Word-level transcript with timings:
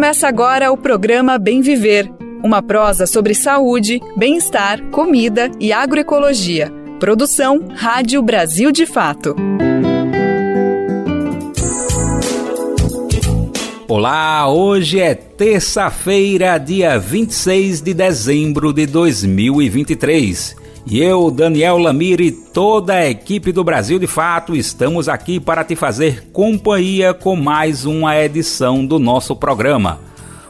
Começa 0.00 0.26
agora 0.26 0.72
o 0.72 0.78
programa 0.78 1.36
Bem 1.36 1.60
Viver, 1.60 2.10
uma 2.42 2.62
prosa 2.62 3.06
sobre 3.06 3.34
saúde, 3.34 4.00
bem-estar, 4.16 4.82
comida 4.86 5.50
e 5.60 5.74
agroecologia. 5.74 6.72
Produção 6.98 7.68
Rádio 7.76 8.22
Brasil 8.22 8.72
de 8.72 8.86
Fato. 8.86 9.36
Olá, 13.86 14.48
hoje 14.48 14.98
é 14.98 15.14
terça-feira, 15.14 16.56
dia 16.56 16.98
26 16.98 17.82
de 17.82 17.92
dezembro 17.92 18.72
de 18.72 18.86
2023. 18.86 20.59
E 20.86 20.98
eu, 20.98 21.30
Daniel 21.30 21.76
Lamir 21.76 22.20
e 22.20 22.32
toda 22.32 22.94
a 22.94 23.08
equipe 23.08 23.52
do 23.52 23.62
Brasil 23.62 23.98
de 23.98 24.06
Fato 24.06 24.56
estamos 24.56 25.08
aqui 25.08 25.38
para 25.38 25.62
te 25.62 25.76
fazer 25.76 26.30
companhia 26.32 27.12
com 27.12 27.36
mais 27.36 27.84
uma 27.84 28.16
edição 28.16 28.84
do 28.84 28.98
nosso 28.98 29.36
programa. 29.36 30.00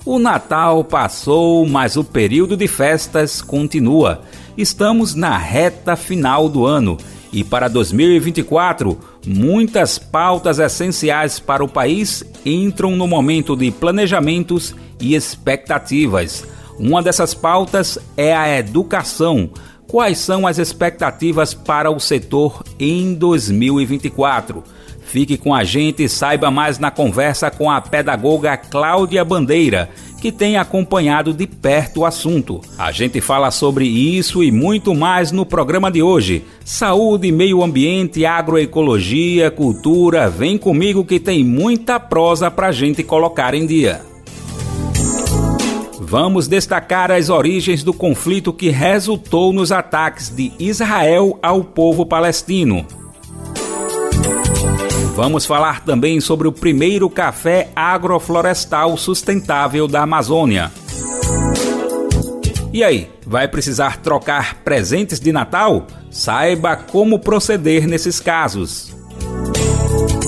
O 0.06 0.18
Natal 0.18 0.84
passou, 0.84 1.66
mas 1.66 1.96
o 1.96 2.04
período 2.04 2.56
de 2.56 2.68
festas 2.68 3.42
continua. 3.42 4.22
Estamos 4.56 5.14
na 5.14 5.36
reta 5.36 5.96
final 5.96 6.48
do 6.48 6.64
ano 6.64 6.96
e 7.32 7.44
para 7.44 7.68
2024, 7.68 8.98
muitas 9.26 9.98
pautas 9.98 10.58
essenciais 10.58 11.38
para 11.38 11.62
o 11.62 11.68
país 11.68 12.24
entram 12.46 12.92
no 12.96 13.06
momento 13.06 13.56
de 13.56 13.70
planejamentos 13.70 14.74
e 15.00 15.14
expectativas. 15.14 16.44
Uma 16.78 17.02
dessas 17.02 17.34
pautas 17.34 17.98
é 18.16 18.34
a 18.34 18.58
educação 18.58 19.50
Quais 19.90 20.18
são 20.18 20.46
as 20.46 20.56
expectativas 20.56 21.52
para 21.52 21.90
o 21.90 21.98
setor 21.98 22.62
em 22.78 23.12
2024? 23.12 24.62
Fique 25.02 25.36
com 25.36 25.52
a 25.52 25.64
gente 25.64 26.04
e 26.04 26.08
saiba 26.08 26.48
mais 26.48 26.78
na 26.78 26.92
conversa 26.92 27.50
com 27.50 27.68
a 27.68 27.80
pedagoga 27.80 28.56
Cláudia 28.56 29.24
Bandeira, 29.24 29.90
que 30.20 30.30
tem 30.30 30.56
acompanhado 30.56 31.34
de 31.34 31.44
perto 31.44 32.02
o 32.02 32.06
assunto. 32.06 32.60
A 32.78 32.92
gente 32.92 33.20
fala 33.20 33.50
sobre 33.50 33.84
isso 33.84 34.44
e 34.44 34.52
muito 34.52 34.94
mais 34.94 35.32
no 35.32 35.44
programa 35.44 35.90
de 35.90 36.00
hoje. 36.00 36.44
Saúde, 36.64 37.32
meio 37.32 37.60
ambiente, 37.60 38.24
agroecologia, 38.24 39.50
cultura. 39.50 40.30
Vem 40.30 40.56
comigo 40.56 41.04
que 41.04 41.18
tem 41.18 41.42
muita 41.42 41.98
prosa 41.98 42.48
pra 42.48 42.70
gente 42.70 43.02
colocar 43.02 43.54
em 43.54 43.66
dia. 43.66 44.09
Vamos 46.10 46.48
destacar 46.48 47.12
as 47.12 47.30
origens 47.30 47.84
do 47.84 47.94
conflito 47.94 48.52
que 48.52 48.68
resultou 48.68 49.52
nos 49.52 49.70
ataques 49.70 50.28
de 50.28 50.50
Israel 50.58 51.38
ao 51.40 51.62
povo 51.62 52.04
palestino. 52.04 52.84
Vamos 55.14 55.46
falar 55.46 55.84
também 55.84 56.20
sobre 56.20 56.48
o 56.48 56.52
primeiro 56.52 57.08
café 57.08 57.70
agroflorestal 57.76 58.96
sustentável 58.96 59.86
da 59.86 60.02
Amazônia. 60.02 60.72
E 62.72 62.82
aí, 62.82 63.08
vai 63.24 63.46
precisar 63.46 63.98
trocar 63.98 64.56
presentes 64.64 65.20
de 65.20 65.30
Natal? 65.30 65.86
Saiba 66.10 66.74
como 66.74 67.20
proceder 67.20 67.86
nesses 67.86 68.18
casos. 68.18 68.92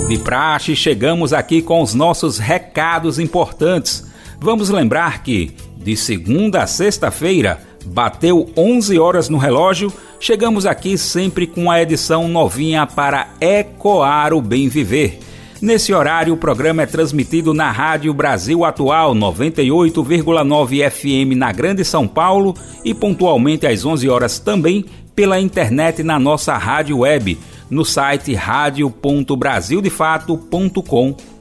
De 0.06 0.16
praxe, 0.16 0.76
chegamos 0.76 1.32
aqui 1.32 1.60
com 1.60 1.82
os 1.82 1.92
nossos 1.92 2.38
recados 2.38 3.18
importantes. 3.18 4.06
Vamos 4.38 4.70
lembrar 4.70 5.24
que 5.24 5.54
de 5.82 5.96
segunda 5.96 6.62
a 6.62 6.66
sexta-feira, 6.66 7.60
bateu 7.84 8.48
11 8.56 8.98
horas 8.98 9.28
no 9.28 9.36
relógio, 9.38 9.92
chegamos 10.20 10.64
aqui 10.66 10.96
sempre 10.96 11.44
com 11.46 11.70
a 11.70 11.82
edição 11.82 12.26
novinha 12.28 12.86
para 12.86 13.28
ecoar 13.40 14.32
o 14.32 14.40
bem 14.40 14.68
viver. 14.68 15.18
Nesse 15.60 15.92
horário, 15.94 16.32
o 16.34 16.36
programa 16.36 16.82
é 16.82 16.86
transmitido 16.86 17.52
na 17.54 17.70
Rádio 17.70 18.12
Brasil 18.12 18.64
Atual 18.64 19.14
98,9 19.14 20.90
FM 20.90 21.36
na 21.36 21.52
Grande 21.52 21.84
São 21.84 22.08
Paulo 22.08 22.56
e 22.84 22.92
pontualmente 22.92 23.64
às 23.66 23.84
11 23.84 24.08
horas 24.08 24.40
também 24.40 24.84
pela 25.14 25.38
internet 25.40 26.02
na 26.02 26.18
nossa 26.18 26.56
rádio 26.56 26.98
web 27.00 27.38
no 27.70 27.84
site 27.84 28.34
radio.brasildefato.com.br 28.34 31.31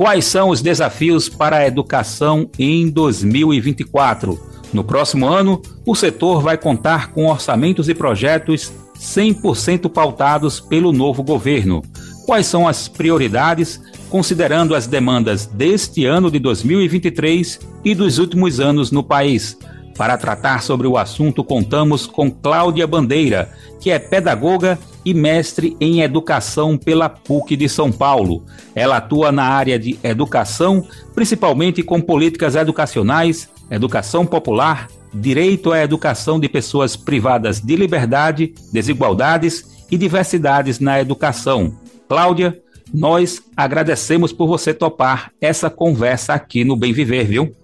Quais 0.00 0.24
são 0.24 0.48
os 0.48 0.62
desafios 0.62 1.28
para 1.28 1.58
a 1.58 1.66
educação 1.66 2.48
em 2.58 2.88
2024? 2.88 4.40
No 4.72 4.82
próximo 4.82 5.28
ano, 5.28 5.60
o 5.84 5.94
setor 5.94 6.40
vai 6.40 6.56
contar 6.56 7.12
com 7.12 7.26
orçamentos 7.26 7.86
e 7.86 7.94
projetos 7.94 8.72
100% 8.98 9.90
pautados 9.90 10.58
pelo 10.58 10.90
novo 10.90 11.22
governo. 11.22 11.82
Quais 12.24 12.46
são 12.46 12.66
as 12.66 12.88
prioridades, 12.88 13.78
considerando 14.08 14.74
as 14.74 14.86
demandas 14.86 15.44
deste 15.44 16.06
ano 16.06 16.30
de 16.30 16.38
2023 16.38 17.60
e 17.84 17.94
dos 17.94 18.16
últimos 18.16 18.58
anos 18.58 18.90
no 18.90 19.04
país? 19.04 19.58
Para 20.00 20.16
tratar 20.16 20.62
sobre 20.62 20.86
o 20.86 20.96
assunto, 20.96 21.44
contamos 21.44 22.06
com 22.06 22.30
Cláudia 22.30 22.86
Bandeira, 22.86 23.52
que 23.78 23.90
é 23.90 23.98
pedagoga 23.98 24.78
e 25.04 25.12
mestre 25.12 25.76
em 25.78 26.00
educação 26.00 26.78
pela 26.78 27.06
PUC 27.10 27.54
de 27.54 27.68
São 27.68 27.92
Paulo. 27.92 28.42
Ela 28.74 28.96
atua 28.96 29.30
na 29.30 29.44
área 29.44 29.78
de 29.78 29.98
educação, 30.02 30.82
principalmente 31.14 31.82
com 31.82 32.00
políticas 32.00 32.54
educacionais, 32.54 33.50
educação 33.70 34.24
popular, 34.24 34.88
direito 35.12 35.70
à 35.70 35.82
educação 35.82 36.40
de 36.40 36.48
pessoas 36.48 36.96
privadas 36.96 37.60
de 37.60 37.76
liberdade, 37.76 38.54
desigualdades 38.72 39.84
e 39.90 39.98
diversidades 39.98 40.80
na 40.80 40.98
educação. 40.98 41.76
Cláudia, 42.08 42.58
nós 42.90 43.42
agradecemos 43.54 44.32
por 44.32 44.46
você 44.46 44.72
topar 44.72 45.30
essa 45.42 45.68
conversa 45.68 46.32
aqui 46.32 46.64
no 46.64 46.74
Bem 46.74 46.90
Viver, 46.90 47.26
viu? 47.26 47.54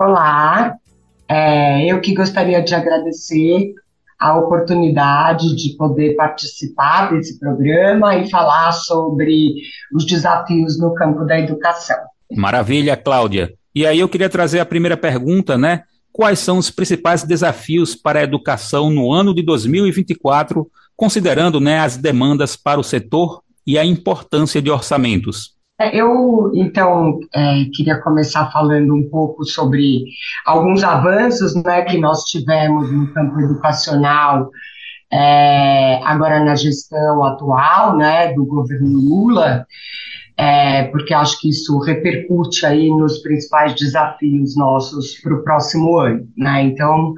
Olá, 0.00 0.74
é, 1.28 1.84
eu 1.86 2.00
que 2.00 2.14
gostaria 2.14 2.62
de 2.62 2.74
agradecer 2.74 3.74
a 4.18 4.36
oportunidade 4.36 5.54
de 5.54 5.76
poder 5.76 6.16
participar 6.16 7.12
desse 7.12 7.38
programa 7.38 8.16
e 8.16 8.28
falar 8.28 8.72
sobre 8.72 9.54
os 9.92 10.04
desafios 10.04 10.78
no 10.78 10.92
campo 10.94 11.24
da 11.24 11.38
educação. 11.38 11.96
Maravilha, 12.32 12.96
Cláudia. 12.96 13.54
E 13.74 13.86
aí 13.86 14.00
eu 14.00 14.08
queria 14.08 14.28
trazer 14.28 14.58
a 14.58 14.66
primeira 14.66 14.96
pergunta, 14.96 15.56
né? 15.56 15.84
Quais 16.10 16.40
são 16.40 16.58
os 16.58 16.68
principais 16.68 17.22
desafios 17.22 17.94
para 17.94 18.18
a 18.18 18.24
educação 18.24 18.90
no 18.90 19.12
ano 19.12 19.32
de 19.32 19.42
2024, 19.42 20.68
considerando 20.96 21.60
né, 21.60 21.78
as 21.78 21.96
demandas 21.96 22.56
para 22.56 22.80
o 22.80 22.82
setor 22.82 23.40
e 23.64 23.78
a 23.78 23.84
importância 23.84 24.60
de 24.60 24.68
orçamentos? 24.68 25.57
É, 25.80 25.96
eu, 25.96 26.50
então, 26.54 27.20
é, 27.32 27.64
queria 27.72 28.00
começar 28.00 28.50
falando 28.50 28.92
um 28.92 29.08
pouco 29.08 29.44
sobre 29.44 30.04
alguns 30.44 30.82
avanços 30.82 31.54
né, 31.54 31.82
que 31.82 31.98
nós 31.98 32.24
tivemos 32.24 32.90
no 32.90 33.12
campo 33.14 33.40
educacional 33.40 34.50
é, 35.12 36.00
agora 36.02 36.44
na 36.44 36.56
gestão 36.56 37.24
atual 37.24 37.96
né, 37.96 38.32
do 38.34 38.44
governo 38.44 38.98
Lula, 38.98 39.66
é, 40.36 40.84
porque 40.84 41.14
acho 41.14 41.40
que 41.40 41.48
isso 41.48 41.78
repercute 41.78 42.66
aí 42.66 42.88
nos 42.88 43.18
principais 43.18 43.74
desafios 43.74 44.56
nossos 44.56 45.14
para 45.20 45.34
o 45.34 45.44
próximo 45.44 45.96
ano. 45.98 46.26
Né? 46.36 46.62
Então, 46.62 47.14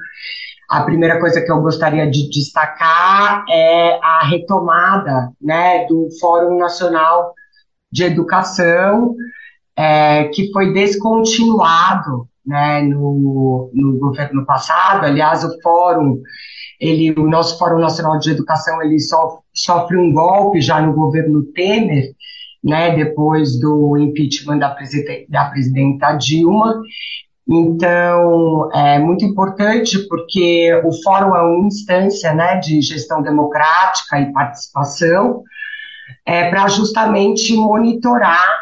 a 0.68 0.82
primeira 0.82 1.18
coisa 1.18 1.40
que 1.40 1.50
eu 1.50 1.62
gostaria 1.62 2.08
de 2.10 2.28
destacar 2.28 3.44
é 3.50 3.98
a 4.02 4.26
retomada 4.26 5.32
né, 5.40 5.86
do 5.86 6.08
Fórum 6.20 6.58
Nacional 6.58 7.34
de 7.90 8.04
educação, 8.04 9.14
é, 9.76 10.24
que 10.24 10.52
foi 10.52 10.72
descontinuado 10.72 12.28
né, 12.46 12.82
no, 12.82 13.70
no 13.72 13.98
governo 13.98 14.44
passado. 14.44 15.04
Aliás, 15.04 15.44
o 15.44 15.60
fórum, 15.60 16.20
ele, 16.80 17.12
o 17.18 17.28
nosso 17.28 17.58
Fórum 17.58 17.78
Nacional 17.78 18.18
de 18.18 18.30
Educação, 18.30 18.82
ele 18.82 18.98
sofre, 18.98 19.40
sofre 19.54 19.96
um 19.96 20.12
golpe 20.12 20.60
já 20.60 20.80
no 20.80 20.92
governo 20.92 21.42
Temer, 21.54 22.12
né, 22.62 22.94
depois 22.94 23.58
do 23.58 23.96
impeachment 23.96 24.58
da, 24.58 24.70
presidenta, 24.70 25.24
da 25.28 25.44
presidenta 25.46 26.12
Dilma. 26.14 26.80
Então, 27.48 28.70
é 28.72 28.98
muito 28.98 29.24
importante 29.24 29.98
porque 30.08 30.72
o 30.84 30.92
fórum 31.02 31.34
é 31.34 31.42
uma 31.42 31.66
instância 31.66 32.32
né, 32.34 32.56
de 32.56 32.80
gestão 32.80 33.22
democrática 33.22 34.20
e 34.20 34.32
participação 34.32 35.42
é, 36.26 36.50
para 36.50 36.68
justamente 36.68 37.54
monitorar 37.54 38.60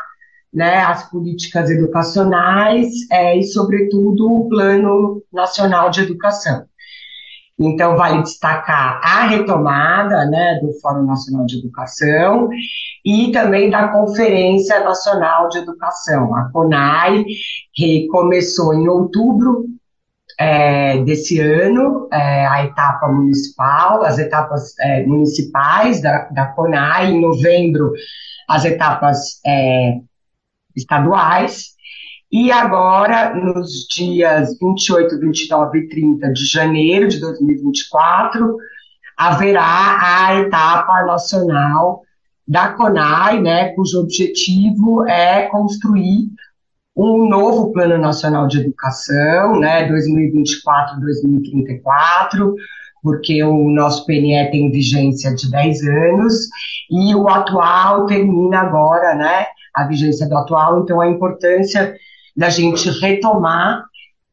né, 0.53 0.79
as 0.81 1.09
políticas 1.11 1.71
educacionais 1.71 2.89
é, 3.11 3.37
e, 3.37 3.43
sobretudo, 3.45 4.31
o 4.31 4.49
Plano 4.49 5.23
Nacional 5.33 5.91
de 5.91 6.01
Educação. 6.01 6.65
Então, 7.61 7.97
vale 7.97 8.23
destacar 8.23 9.01
a 9.03 9.27
retomada 9.27 10.25
né, 10.27 10.61
do 10.63 10.73
Fórum 10.81 11.05
Nacional 11.05 11.45
de 11.45 11.59
Educação 11.59 12.49
e 13.05 13.33
também 13.33 13.69
da 13.69 13.89
Conferência 13.89 14.79
Nacional 14.85 15.49
de 15.49 15.59
Educação, 15.59 16.37
a 16.37 16.51
CONAI, 16.53 17.25
que 17.75 18.07
começou 18.09 18.75
em 18.75 18.89
outubro 18.89 19.65
é, 20.39 21.03
desse 21.03 21.41
ano, 21.41 22.09
é, 22.13 22.47
a 22.47 22.65
etapa 22.65 23.09
municipal, 23.09 24.05
as 24.05 24.19
etapas 24.19 24.79
é, 24.79 25.05
municipais 25.05 26.01
da, 26.01 26.29
da 26.29 26.47
CONAI, 26.47 27.11
em 27.11 27.21
novembro, 27.21 27.93
as 28.49 28.65
etapas 28.65 29.41
é, 29.45 29.99
estaduais, 30.77 31.77
e 32.31 32.53
agora, 32.53 33.35
nos 33.35 33.87
dias 33.89 34.57
28, 34.61 35.19
29 35.19 35.79
e 35.79 35.89
30 35.89 36.33
de 36.33 36.45
janeiro 36.45 37.09
de 37.09 37.19
2024, 37.21 38.57
haverá 39.17 40.27
a 40.27 40.35
etapa 40.37 41.05
nacional 41.07 42.03
da 42.47 42.73
CONAI, 42.75 43.41
né, 43.41 43.73
cujo 43.75 44.01
objetivo 44.01 45.07
é 45.09 45.47
construir 45.49 46.29
um 46.99 47.27
novo 47.29 47.73
Plano 47.73 47.97
Nacional 47.97 48.49
de 48.49 48.59
Educação, 48.59 49.61
né, 49.61 49.89
2024-2034, 49.89 52.55
porque 53.01 53.41
o 53.45 53.71
nosso 53.71 54.05
PNE 54.05 54.51
tem 54.51 54.69
vigência 54.73 55.33
de 55.33 55.49
10 55.49 55.87
anos 55.87 56.35
e 56.91 57.15
o 57.15 57.29
atual 57.29 58.07
termina 58.07 58.59
agora, 58.59 59.15
né, 59.15 59.47
a 59.75 59.87
vigência 59.87 60.29
do 60.29 60.37
atual, 60.37 60.83
então 60.83 61.01
a 61.01 61.09
importância 61.09 61.95
da 62.37 62.51
gente 62.51 62.91
retomar 63.01 63.85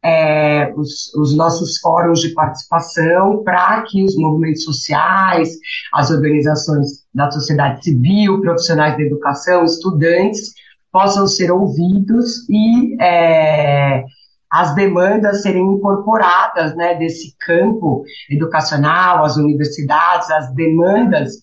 é, 0.04 0.74
os, 0.76 1.14
os, 1.16 1.36
nossos 1.36 1.78
fóruns 1.80 2.20
de 2.22 2.30
participação 2.30 3.44
para 3.44 3.84
que 3.84 4.04
os 4.04 4.16
movimentos 4.16 4.64
sociais, 4.64 5.50
as 5.94 6.10
organizações 6.12 7.04
da 7.14 7.30
sociedade 7.32 7.84
civil, 7.84 8.42
profissionais 8.42 8.98
da 8.98 9.04
educação, 9.04 9.66
estudantes, 9.66 10.56
possam 10.96 11.28
ser 11.28 11.52
ouvidos 11.52 12.48
e 12.50 12.96
é, 13.04 14.06
as 14.50 14.74
demandas 14.76 15.42
serem 15.42 15.62
incorporadas 15.62 16.74
né, 16.78 16.96
desse 16.96 17.36
campo 17.46 18.06
educacional, 18.30 19.26
as 19.26 19.36
universidades, 19.36 20.32
as 20.32 20.54
demandas 20.54 21.34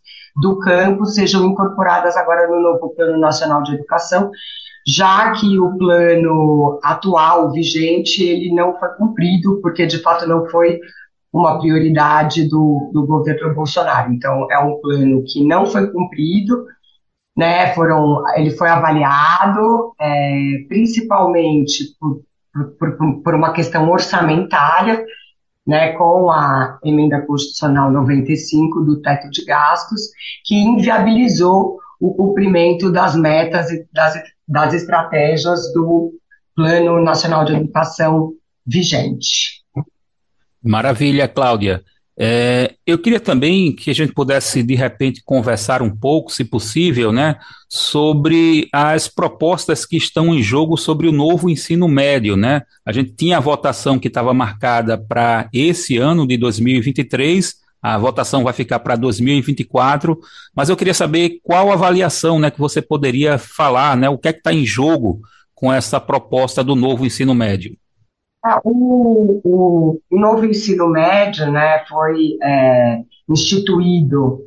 do 0.41 0.59
campo 0.59 1.05
sejam 1.05 1.45
incorporadas 1.45 2.17
agora 2.17 2.49
no 2.49 2.63
novo 2.63 2.95
Plano 2.97 3.19
Nacional 3.21 3.63
de 3.63 3.75
Educação, 3.75 4.31
já 4.87 5.33
que 5.33 5.59
o 5.59 5.77
plano 5.77 6.81
atual, 6.83 7.53
vigente, 7.53 8.25
ele 8.25 8.55
não 8.55 8.79
foi 8.79 8.89
cumprido, 8.97 9.61
porque 9.61 9.85
de 9.85 9.99
fato 9.99 10.27
não 10.27 10.47
foi 10.47 10.81
uma 11.31 11.59
prioridade 11.59 12.49
do, 12.49 12.91
do 12.91 13.07
governo 13.07 13.55
Bolsonaro. 13.55 14.15
Então, 14.15 14.51
é 14.51 14.59
um 14.59 14.81
plano 14.81 15.23
que 15.27 15.47
não 15.47 15.67
foi 15.67 15.93
cumprido, 15.93 16.65
né, 17.37 17.73
foram, 17.75 18.23
ele 18.37 18.51
foi 18.51 18.69
avaliado 18.69 19.95
é, 20.01 20.65
principalmente 20.69 21.97
por, 21.99 22.23
por, 22.79 23.23
por, 23.23 23.35
uma 23.35 23.53
questão 23.53 23.91
orçamentária, 23.91 25.05
né, 25.67 25.93
com 25.93 26.31
a 26.31 26.79
emenda 26.85 27.21
constitucional 27.23 27.91
95 27.91 28.81
do 28.83 29.01
teto 29.01 29.31
de 29.31 29.45
gastos, 29.45 30.11
que 30.45 30.57
inviabilizou 30.57 31.79
o 32.01 32.15
cumprimento 32.15 32.91
das 32.91 33.15
metas 33.15 33.71
e 33.71 33.87
das, 33.93 34.21
das 34.47 34.75
estratégias 34.75 35.73
do 35.73 36.13
Plano 36.55 37.03
Nacional 37.03 37.45
de 37.45 37.55
Educação 37.55 38.33
vigente. 38.67 39.63
Maravilha, 40.63 41.27
Cláudia. 41.27 41.83
É, 42.19 42.75
eu 42.87 42.99
queria 42.99 43.19
também 43.19 43.75
que 43.75 43.91
a 43.91 43.95
gente 43.95 44.13
pudesse, 44.13 44.63
de 44.63 44.75
repente, 44.75 45.23
conversar 45.25 45.81
um 45.83 45.91
pouco, 45.95 46.31
se 46.31 46.45
possível, 46.45 47.11
né, 47.11 47.37
sobre 47.69 48.69
as 48.73 49.09
propostas 49.09 49.87
que 49.87 49.97
estão 49.97 50.35
em 50.35 50.43
jogo 50.43 50.77
sobre 50.77 51.09
o 51.09 51.13
novo 51.13 51.49
ensino 51.49 51.89
médio. 51.89 52.37
Né? 52.37 52.63
A 52.85 52.93
gente 52.93 53.13
tinha 53.13 53.39
a 53.39 53.41
votação 53.41 53.99
que 53.99 54.09
estava 54.09 54.35
marcada 54.35 54.99
para 54.99 55.49
esse 55.53 55.97
ano 55.97 56.27
de 56.27 56.37
2023, 56.37 57.63
a 57.83 57.99
votação 57.99 58.45
vai 58.45 58.53
ficar 58.53 58.79
para 58.79 58.95
2024, 58.95 60.17
mas 60.55 60.69
eu 60.69 60.77
queria 60.77 60.95
saber 60.95 61.41
qual 61.43 61.73
avaliação 61.73 62.39
né, 62.39 62.51
que 62.51 62.61
você 62.61 62.81
poderia 62.81 63.39
falar, 63.39 63.97
né, 63.97 64.09
o 64.09 64.17
que 64.17 64.29
é 64.29 64.33
que 64.33 64.39
está 64.39 64.53
em 64.53 64.65
jogo 64.65 65.21
com 65.53 65.73
essa 65.73 65.99
proposta 65.99 66.63
do 66.63 66.77
novo 66.77 67.05
ensino 67.05 67.35
médio. 67.35 67.77
Ah, 68.45 68.61
o, 68.65 69.41
o, 69.45 70.01
o, 70.11 70.19
novo 70.19 70.45
ensino 70.45 70.89
médio 70.89 71.51
né, 71.51 71.85
foi 71.89 72.37
é, 72.43 72.99
instituído 73.29 74.45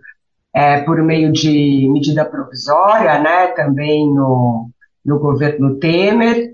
é, 0.53 0.81
por 0.81 1.01
meio 1.01 1.31
de 1.31 1.87
medida 1.89 2.25
provisória, 2.25 3.19
né, 3.19 3.47
também 3.47 4.05
no, 4.13 4.69
no 5.05 5.17
governo 5.19 5.77
Temer, 5.77 6.53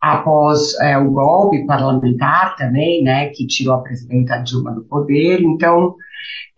após 0.00 0.78
é, 0.80 0.96
o 0.96 1.10
golpe 1.10 1.66
parlamentar 1.66 2.54
também, 2.54 3.02
né, 3.02 3.30
que 3.30 3.44
tirou 3.44 3.74
a 3.74 3.82
presidenta 3.82 4.38
Dilma 4.38 4.70
do 4.72 4.84
poder. 4.84 5.40
Então, 5.40 5.96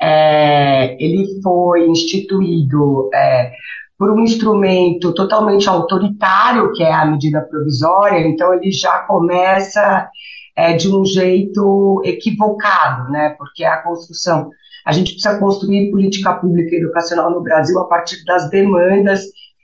é, 0.00 1.02
ele 1.02 1.40
foi 1.42 1.86
instituído 1.88 3.08
é, 3.14 3.52
por 4.00 4.10
um 4.10 4.20
instrumento 4.20 5.12
totalmente 5.12 5.68
autoritário, 5.68 6.72
que 6.72 6.82
é 6.82 6.90
a 6.90 7.04
medida 7.04 7.42
provisória, 7.42 8.26
então 8.26 8.54
ele 8.54 8.72
já 8.72 9.00
começa 9.00 10.08
é, 10.56 10.72
de 10.72 10.88
um 10.88 11.04
jeito 11.04 12.00
equivocado, 12.02 13.12
né? 13.12 13.34
Porque 13.36 13.62
a 13.62 13.82
construção, 13.82 14.48
a 14.86 14.92
gente 14.92 15.12
precisa 15.12 15.38
construir 15.38 15.90
política 15.90 16.32
pública 16.32 16.76
educacional 16.76 17.30
no 17.30 17.42
Brasil 17.42 17.78
a 17.78 17.84
partir 17.84 18.24
das 18.24 18.48
demandas 18.48 19.20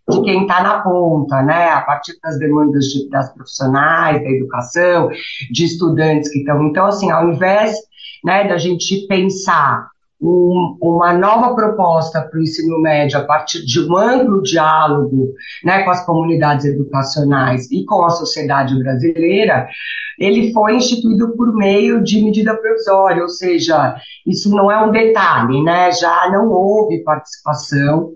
de 0.06 0.20
quem 0.20 0.42
está 0.42 0.62
na 0.62 0.82
ponta, 0.82 1.42
né? 1.42 1.70
A 1.70 1.80
partir 1.80 2.12
das 2.22 2.38
demandas 2.38 2.84
de, 2.88 3.08
das 3.08 3.32
profissionais 3.32 4.22
da 4.22 4.28
educação, 4.28 5.08
de 5.50 5.64
estudantes 5.64 6.30
que 6.30 6.40
estão. 6.40 6.62
Então, 6.66 6.84
assim, 6.84 7.10
ao 7.10 7.30
invés 7.30 7.74
né, 8.22 8.46
da 8.46 8.58
gente 8.58 9.06
pensar 9.06 9.88
um, 10.20 10.76
uma 10.80 11.12
nova 11.12 11.54
proposta 11.54 12.22
para 12.22 12.38
o 12.38 12.42
ensino 12.42 12.80
médio 12.80 13.18
a 13.18 13.24
partir 13.24 13.64
de 13.64 13.80
um 13.80 13.96
amplo 13.96 14.42
diálogo 14.42 15.32
né, 15.62 15.82
com 15.82 15.90
as 15.90 16.04
comunidades 16.06 16.64
educacionais 16.64 17.70
e 17.70 17.84
com 17.84 18.04
a 18.04 18.10
sociedade 18.10 18.78
brasileira, 18.78 19.68
ele 20.18 20.52
foi 20.52 20.76
instituído 20.76 21.36
por 21.36 21.54
meio 21.54 22.02
de 22.02 22.22
medida 22.22 22.56
provisória, 22.56 23.22
ou 23.22 23.28
seja, 23.28 23.96
isso 24.26 24.48
não 24.50 24.70
é 24.70 24.82
um 24.82 24.90
detalhe, 24.90 25.62
né, 25.62 25.92
já 25.92 26.30
não 26.32 26.48
houve 26.50 27.04
participação 27.04 28.12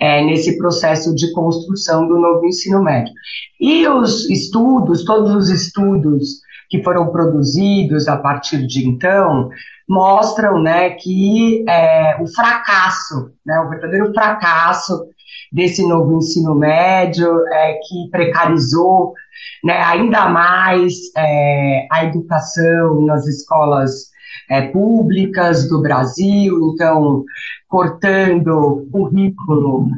é, 0.00 0.24
nesse 0.24 0.56
processo 0.56 1.14
de 1.14 1.30
construção 1.32 2.08
do 2.08 2.18
novo 2.18 2.46
ensino 2.46 2.82
médio. 2.82 3.12
E 3.60 3.86
os 3.86 4.28
estudos, 4.30 5.04
todos 5.04 5.34
os 5.34 5.50
estudos 5.50 6.45
que 6.68 6.82
foram 6.82 7.10
produzidos 7.10 8.08
a 8.08 8.16
partir 8.16 8.66
de 8.66 8.86
então, 8.86 9.48
mostram 9.88 10.60
né, 10.60 10.90
que 10.90 11.64
é, 11.68 12.16
o 12.20 12.26
fracasso, 12.34 13.30
né, 13.44 13.60
o 13.60 13.68
verdadeiro 13.68 14.12
fracasso 14.12 15.06
desse 15.52 15.86
novo 15.86 16.16
ensino 16.16 16.54
médio, 16.54 17.46
é, 17.48 17.74
que 17.74 18.10
precarizou 18.10 19.14
né, 19.62 19.80
ainda 19.82 20.28
mais 20.28 20.94
é, 21.16 21.86
a 21.90 22.04
educação 22.04 23.00
nas 23.02 23.26
escolas 23.26 24.10
é, 24.50 24.62
públicas 24.68 25.68
do 25.68 25.80
Brasil, 25.80 26.72
então, 26.74 27.24
cortando 27.68 28.86
currículo 28.92 29.88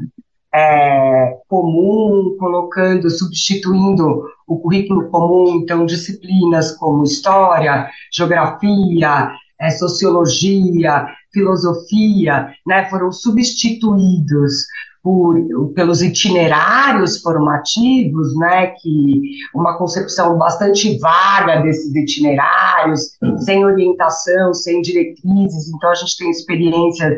é, 0.55 1.37
comum, 1.49 2.37
colocando, 2.39 3.11
substituindo 3.11 4.25
o 4.49 4.59
currículo 4.59 5.11
comum, 5.11 5.61
então, 5.63 5.85
disciplinas 5.85 6.73
como 6.77 7.05
história, 7.05 7.89
geografia, 8.13 9.31
é, 9.61 9.71
sociologia, 9.71 11.07
filosofia, 11.33 12.51
né, 12.67 12.89
foram 12.89 13.13
substituídos 13.13 14.67
por, 15.03 15.37
pelos 15.75 16.03
itinerários 16.03 17.21
formativos, 17.21 18.35
né, 18.37 18.69
que 18.81 19.23
uma 19.55 19.77
concepção 19.77 20.37
bastante 20.39 20.99
vaga 20.99 21.61
desses 21.63 21.95
itinerários, 21.95 23.01
sem 23.45 23.65
orientação, 23.65 24.55
sem 24.55 24.81
diretrizes, 24.81 25.69
então 25.69 25.91
a 25.91 25.95
gente 25.95 26.17
tem 26.17 26.31
experiências 26.31 27.15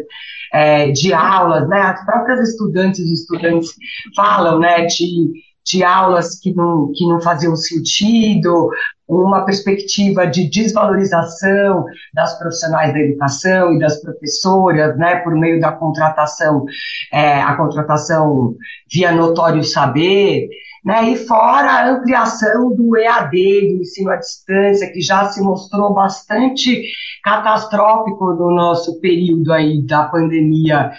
é, 0.53 0.91
de 0.91 1.13
aulas, 1.15 1.69
né, 1.69 1.81
as 1.81 2.05
próprias 2.05 2.51
estudantes 2.51 3.01
e 3.01 3.15
estudantes 3.15 3.71
falam, 4.17 4.59
né, 4.59 4.87
de 4.87 5.33
de 5.71 5.85
aulas 5.85 6.39
que 6.39 6.53
não, 6.55 6.91
que 6.93 7.07
não 7.07 7.21
faziam 7.21 7.55
sentido, 7.55 8.71
uma 9.09 9.45
perspectiva 9.45 10.27
de 10.27 10.49
desvalorização 10.49 11.85
das 12.15 12.39
profissionais 12.39 12.93
da 12.93 13.01
educação 13.01 13.75
e 13.75 13.79
das 13.79 14.01
professoras, 14.01 14.97
né, 14.97 15.17
por 15.17 15.35
meio 15.35 15.61
da 15.61 15.73
contratação, 15.73 16.65
é, 17.13 17.41
a 17.41 17.57
contratação 17.57 18.55
via 18.91 19.13
notório 19.13 19.65
saber, 19.65 20.49
né, 20.85 21.11
e 21.11 21.17
fora 21.17 21.71
a 21.71 21.91
ampliação 21.91 22.75
do 22.75 22.97
EAD, 22.97 23.31
do 23.69 23.83
ensino 23.83 24.11
à 24.11 24.17
distância, 24.17 24.91
que 24.91 25.01
já 25.01 25.29
se 25.29 25.43
mostrou 25.43 25.93
bastante 25.93 26.83
catastrófico 27.23 28.33
no 28.35 28.55
nosso 28.55 29.01
período 29.01 29.53
aí 29.53 29.83
da 29.83 30.05
pandemia 30.05 30.91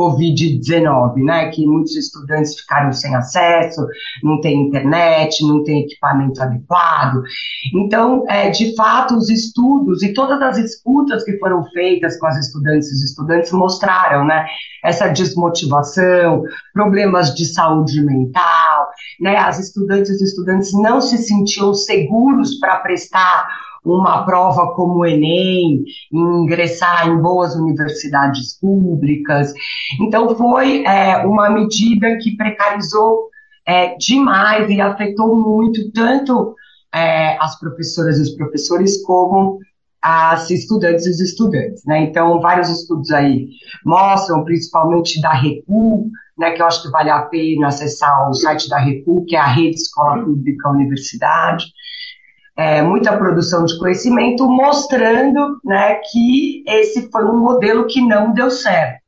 Covid-19, 0.00 1.16
né, 1.24 1.50
que 1.50 1.66
muitos 1.66 1.94
estudantes 1.94 2.58
ficaram 2.58 2.90
sem 2.92 3.14
acesso, 3.14 3.86
não 4.22 4.40
tem 4.40 4.62
internet, 4.62 5.46
não 5.46 5.62
tem 5.62 5.82
equipamento 5.82 6.42
adequado. 6.42 7.22
Então, 7.74 8.24
é, 8.28 8.48
de 8.48 8.74
fato, 8.74 9.16
os 9.16 9.28
estudos 9.28 10.02
e 10.02 10.14
todas 10.14 10.40
as 10.40 10.56
escutas 10.56 11.22
que 11.22 11.38
foram 11.38 11.62
feitas 11.70 12.18
com 12.18 12.26
as 12.26 12.38
estudantes 12.38 12.88
e 12.90 13.04
estudantes 13.04 13.52
mostraram, 13.52 14.24
né, 14.24 14.46
essa 14.82 15.08
desmotivação, 15.08 16.42
problemas 16.72 17.34
de 17.34 17.44
saúde 17.44 18.02
mental, 18.02 18.88
né, 19.20 19.36
as 19.36 19.58
estudantes 19.58 20.18
e 20.20 20.24
estudantes 20.24 20.72
não 20.72 21.00
se 21.00 21.18
sentiam 21.18 21.74
seguros 21.74 22.58
para 22.58 22.76
prestar 22.76 23.46
uma 23.84 24.24
prova 24.24 24.74
como 24.74 25.00
o 25.00 25.06
Enem, 25.06 25.84
ingressar 26.12 27.08
em 27.08 27.20
boas 27.20 27.54
universidades 27.54 28.58
públicas. 28.60 29.52
Então, 30.00 30.34
foi 30.36 30.84
é, 30.84 31.24
uma 31.24 31.50
medida 31.50 32.16
que 32.18 32.36
precarizou 32.36 33.28
é, 33.66 33.96
demais 33.96 34.68
e 34.70 34.80
afetou 34.80 35.36
muito 35.36 35.90
tanto 35.92 36.54
é, 36.94 37.36
as 37.38 37.58
professoras 37.58 38.18
e 38.18 38.22
os 38.22 38.30
professores 38.30 39.02
como 39.04 39.58
as 40.02 40.50
estudantes 40.50 41.06
e 41.06 41.10
os 41.10 41.20
estudantes, 41.20 41.84
né? 41.84 42.04
Então, 42.04 42.40
vários 42.40 42.70
estudos 42.70 43.10
aí 43.10 43.48
mostram, 43.84 44.44
principalmente 44.44 45.20
da 45.20 45.32
RECU, 45.32 46.10
né, 46.38 46.52
que 46.52 46.62
eu 46.62 46.66
acho 46.66 46.82
que 46.82 46.90
vale 46.90 47.10
a 47.10 47.22
pena 47.22 47.68
acessar 47.68 48.30
o 48.30 48.34
site 48.34 48.68
da 48.68 48.78
RECU, 48.78 49.26
que 49.26 49.36
é 49.36 49.38
a 49.38 49.46
Rede 49.46 49.76
Escola 49.76 50.24
Pública 50.24 50.70
Universidade, 50.70 51.66
é, 52.60 52.82
muita 52.82 53.16
produção 53.16 53.64
de 53.64 53.78
conhecimento, 53.78 54.46
mostrando 54.46 55.58
né, 55.64 55.94
que 56.12 56.62
esse 56.68 57.10
foi 57.10 57.24
um 57.24 57.38
modelo 57.38 57.86
que 57.86 58.02
não 58.02 58.34
deu 58.34 58.50
certo. 58.50 59.00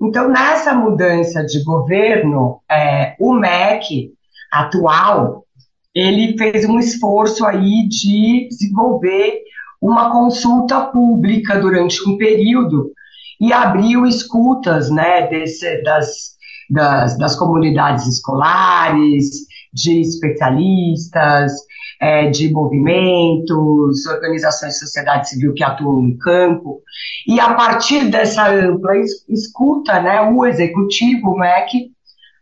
Então, 0.00 0.28
nessa 0.28 0.72
mudança 0.72 1.44
de 1.44 1.64
governo, 1.64 2.60
é, 2.70 3.16
o 3.18 3.32
MEC 3.32 4.12
atual, 4.52 5.44
ele 5.92 6.38
fez 6.38 6.64
um 6.64 6.78
esforço 6.78 7.44
aí 7.44 7.88
de 7.88 8.46
desenvolver 8.50 9.40
uma 9.82 10.12
consulta 10.12 10.82
pública 10.82 11.58
durante 11.58 12.08
um 12.08 12.16
período 12.16 12.92
e 13.40 13.52
abriu 13.52 14.06
escutas 14.06 14.90
né, 14.90 15.26
desse, 15.26 15.82
das, 15.82 16.36
das, 16.70 17.18
das 17.18 17.34
comunidades 17.34 18.06
escolares, 18.06 19.44
de 19.72 20.00
especialistas, 20.00 21.52
é, 22.00 22.28
de 22.28 22.52
movimentos, 22.52 24.06
organizações 24.06 24.74
de 24.74 24.80
sociedade 24.80 25.28
civil 25.28 25.54
que 25.54 25.64
atuam 25.64 26.02
no 26.02 26.18
campo, 26.18 26.82
e 27.26 27.40
a 27.40 27.54
partir 27.54 28.10
dessa 28.10 28.50
ampla 28.50 28.92
escuta, 29.28 30.00
né, 30.00 30.20
o 30.20 30.44
executivo, 30.44 31.30
o 31.30 31.38
MEC, 31.38 31.90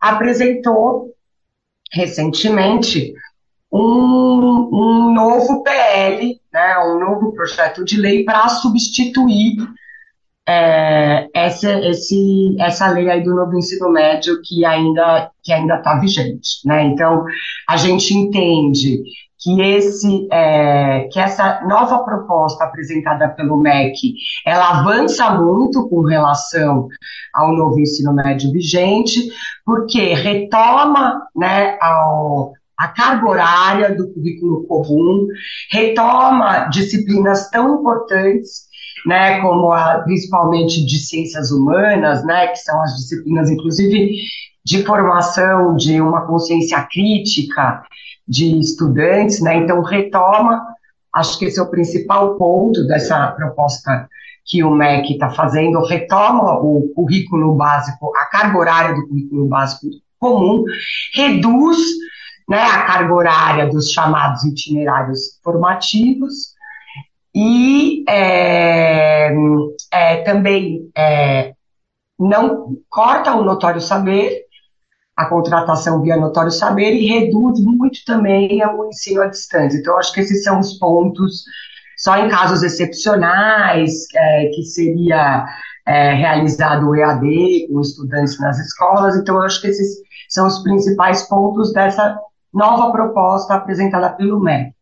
apresentou 0.00 1.10
recentemente 1.92 3.14
um, 3.72 4.68
um 4.72 5.14
novo 5.14 5.62
PL, 5.62 6.40
né, 6.52 6.78
um 6.78 6.98
novo 6.98 7.32
projeto 7.32 7.84
de 7.84 7.96
lei 7.96 8.24
para 8.24 8.48
substituir 8.48 9.56
é, 10.46 11.26
essa, 11.32 11.72
esse, 11.88 12.56
essa 12.60 12.88
lei 12.88 13.08
aí 13.10 13.22
do 13.22 13.34
novo 13.34 13.56
ensino 13.56 13.90
médio 13.90 14.40
que 14.42 14.64
ainda 14.64 15.30
que 15.42 15.52
ainda 15.52 15.76
está 15.76 15.98
vigente, 15.98 16.66
né? 16.66 16.84
Então 16.84 17.24
a 17.68 17.76
gente 17.76 18.14
entende 18.14 19.02
que 19.44 19.60
esse 19.60 20.26
é, 20.32 21.06
que 21.12 21.20
essa 21.20 21.60
nova 21.66 21.98
proposta 21.98 22.64
apresentada 22.64 23.28
pelo 23.28 23.58
MEC 23.58 24.14
ela 24.46 24.80
avança 24.80 25.30
muito 25.34 25.86
com 25.90 26.00
relação 26.00 26.88
ao 27.34 27.54
novo 27.54 27.78
ensino 27.78 28.14
médio 28.14 28.50
vigente, 28.50 29.20
porque 29.66 30.14
retoma 30.14 31.22
né, 31.36 31.76
ao, 31.78 32.54
a 32.78 32.88
carga 32.88 33.28
horária 33.28 33.94
do 33.94 34.08
currículo 34.14 34.64
comum, 34.66 35.26
retoma 35.70 36.70
disciplinas 36.70 37.50
tão 37.50 37.80
importantes 37.80 38.64
né, 39.06 39.42
como 39.42 39.70
a, 39.70 39.98
principalmente 39.98 40.84
de 40.86 40.98
ciências 40.98 41.50
humanas, 41.50 42.24
né, 42.24 42.46
que 42.46 42.56
são 42.56 42.80
as 42.82 42.96
disciplinas, 42.96 43.50
inclusive, 43.50 44.16
de 44.64 44.82
formação 44.82 45.76
de 45.76 46.00
uma 46.00 46.26
consciência 46.26 46.80
crítica, 46.90 47.82
de 48.26 48.58
estudantes, 48.58 49.40
né? 49.40 49.56
Então 49.56 49.82
retoma, 49.82 50.62
acho 51.12 51.38
que 51.38 51.46
esse 51.46 51.58
é 51.58 51.62
o 51.62 51.70
principal 51.70 52.36
ponto 52.36 52.86
dessa 52.86 53.28
proposta 53.32 54.08
que 54.46 54.62
o 54.62 54.70
MEC 54.70 55.14
está 55.14 55.30
fazendo, 55.30 55.84
retoma 55.84 56.58
o 56.58 56.92
currículo 56.94 57.54
básico, 57.54 58.12
a 58.16 58.26
carga 58.26 58.58
horária 58.58 58.94
do 58.94 59.08
currículo 59.08 59.46
básico 59.46 59.86
comum, 60.18 60.64
reduz 61.14 61.78
né, 62.48 62.60
a 62.60 62.82
carga 62.82 63.14
horária 63.14 63.66
dos 63.66 63.90
chamados 63.90 64.44
itinerários 64.44 65.38
formativos 65.42 66.54
e 67.34 68.04
é, 68.08 69.32
é, 69.90 70.16
também 70.18 70.90
é, 70.96 71.54
não 72.18 72.76
corta 72.88 73.34
o 73.34 73.42
notório 73.42 73.80
saber 73.80 74.43
a 75.16 75.26
contratação 75.26 76.02
via 76.02 76.16
notório 76.16 76.50
saber 76.50 76.94
e 76.94 77.06
reduz 77.06 77.60
muito 77.60 78.04
também 78.04 78.60
o 78.66 78.86
ensino 78.86 79.22
à 79.22 79.26
distância. 79.26 79.78
Então, 79.78 79.96
acho 79.96 80.12
que 80.12 80.20
esses 80.20 80.42
são 80.42 80.58
os 80.58 80.74
pontos, 80.74 81.44
só 81.96 82.16
em 82.16 82.28
casos 82.28 82.62
excepcionais, 82.62 83.92
é, 84.14 84.46
que 84.46 84.62
seria 84.64 85.46
é, 85.86 86.14
realizado 86.14 86.88
o 86.88 86.96
EAD 86.96 87.68
com 87.68 87.80
estudantes 87.80 88.38
nas 88.40 88.58
escolas. 88.58 89.16
Então, 89.16 89.40
acho 89.40 89.60
que 89.60 89.68
esses 89.68 89.98
são 90.28 90.46
os 90.46 90.62
principais 90.62 91.22
pontos 91.28 91.72
dessa 91.72 92.18
nova 92.52 92.90
proposta 92.90 93.54
apresentada 93.54 94.10
pelo 94.10 94.40
MEC. 94.40 94.72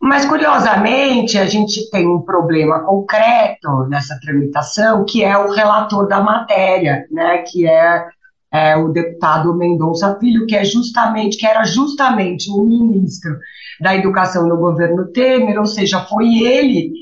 Mas, 0.00 0.24
curiosamente, 0.24 1.38
a 1.38 1.46
gente 1.46 1.90
tem 1.90 2.08
um 2.08 2.20
problema 2.20 2.80
concreto 2.80 3.86
nessa 3.88 4.18
tramitação, 4.20 5.04
que 5.04 5.24
é 5.24 5.36
o 5.36 5.50
relator 5.50 6.06
da 6.06 6.20
matéria, 6.20 7.04
né, 7.10 7.38
que 7.38 7.66
é 7.66 8.06
é, 8.52 8.76
o 8.76 8.88
deputado 8.88 9.54
Mendonça 9.54 10.18
Filho, 10.18 10.46
que 10.46 10.56
é 10.56 10.64
justamente, 10.64 11.36
que 11.36 11.46
era 11.46 11.64
justamente 11.64 12.50
o 12.50 12.64
ministro 12.64 13.38
da 13.80 13.94
Educação 13.94 14.46
no 14.48 14.56
governo 14.56 15.06
Temer, 15.12 15.58
ou 15.58 15.66
seja, 15.66 16.00
foi 16.00 16.42
ele 16.42 16.92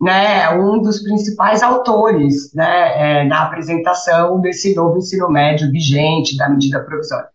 né, 0.00 0.50
um 0.50 0.80
dos 0.80 1.02
principais 1.02 1.62
autores 1.62 2.52
né, 2.54 3.22
é, 3.22 3.24
na 3.24 3.44
apresentação 3.44 4.40
desse 4.40 4.74
novo 4.74 4.98
ensino 4.98 5.28
médio 5.28 5.70
vigente, 5.70 6.36
da 6.36 6.48
medida 6.48 6.80
provisória. 6.80 7.28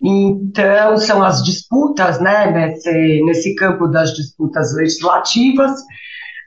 Então, 0.00 0.96
são 0.96 1.22
as 1.22 1.42
disputas, 1.42 2.20
né, 2.20 2.50
nesse, 2.50 3.22
nesse 3.24 3.54
campo 3.54 3.88
das 3.88 4.14
disputas 4.14 4.74
legislativas, 4.74 5.72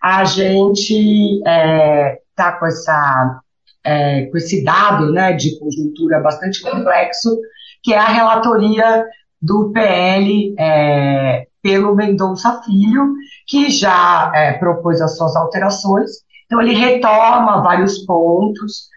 a 0.01 0.23
gente 0.23 1.37
está 1.37 1.51
é, 1.51 2.17
tá 2.35 2.51
com 2.53 2.65
essa 2.65 3.41
é, 3.83 4.25
com 4.25 4.37
esse 4.37 4.63
dado 4.63 5.11
né, 5.11 5.33
de 5.33 5.57
conjuntura 5.59 6.19
bastante 6.19 6.61
complexo, 6.61 7.37
que 7.83 7.93
é 7.93 7.97
a 7.97 8.07
relatoria 8.07 9.05
do 9.41 9.71
PL 9.71 10.53
é, 10.59 11.47
pelo 11.61 11.95
Mendonça 11.95 12.61
Filho, 12.63 13.13
que 13.47 13.69
já 13.69 14.31
é, 14.35 14.53
propôs 14.53 15.01
as 15.01 15.17
suas 15.17 15.35
alterações. 15.35 16.09
Então, 16.45 16.61
ele 16.61 16.73
retoma 16.73 17.61
vários 17.63 17.99
pontos 18.05 18.91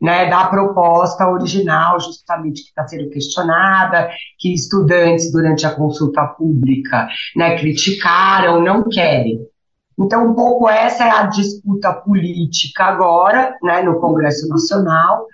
né, 0.00 0.30
da 0.30 0.46
proposta 0.46 1.28
original, 1.28 2.00
justamente 2.00 2.62
que 2.62 2.68
está 2.68 2.88
sendo 2.88 3.10
questionada, 3.10 4.10
que 4.38 4.54
estudantes, 4.54 5.30
durante 5.30 5.66
a 5.66 5.74
consulta 5.74 6.24
pública, 6.26 7.08
né, 7.36 7.58
criticaram, 7.58 8.62
não 8.62 8.88
querem. 8.88 9.38
Então, 10.00 10.30
um 10.30 10.34
pouco 10.34 10.68
essa 10.68 11.04
é 11.04 11.10
a 11.10 11.26
disputa 11.26 11.92
política 11.92 12.84
agora, 12.84 13.54
né, 13.62 13.82
no 13.82 14.00
Congresso 14.00 14.48
Nacional, 14.48 15.26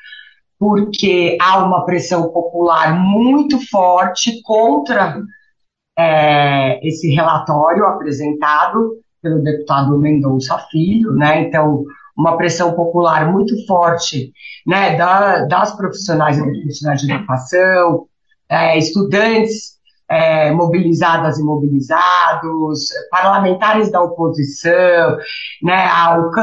porque 0.58 1.38
há 1.40 1.64
uma 1.64 1.84
pressão 1.84 2.30
popular 2.30 2.94
muito 2.98 3.60
forte 3.70 4.42
contra 4.42 5.20
é, 5.96 6.86
esse 6.86 7.08
relatório 7.14 7.84
apresentado 7.84 8.96
pelo 9.22 9.42
deputado 9.42 9.98
Mendonça 9.98 10.58
Filho, 10.70 11.12
né? 11.12 11.42
Então, 11.42 11.84
uma 12.16 12.36
pressão 12.36 12.72
popular 12.72 13.30
muito 13.30 13.54
forte, 13.66 14.32
né, 14.66 14.96
da, 14.96 15.44
das 15.44 15.76
profissionais 15.76 16.38
profissionais 16.38 17.02
de 17.02 17.12
educação, 17.12 18.06
é, 18.48 18.78
estudantes 18.78 19.75
é, 20.08 20.52
mobilizadas 20.52 21.38
e 21.38 21.42
mobilizados, 21.42 22.88
parlamentares 23.10 23.90
da 23.90 24.02
oposição, 24.02 25.18
né, 25.62 25.88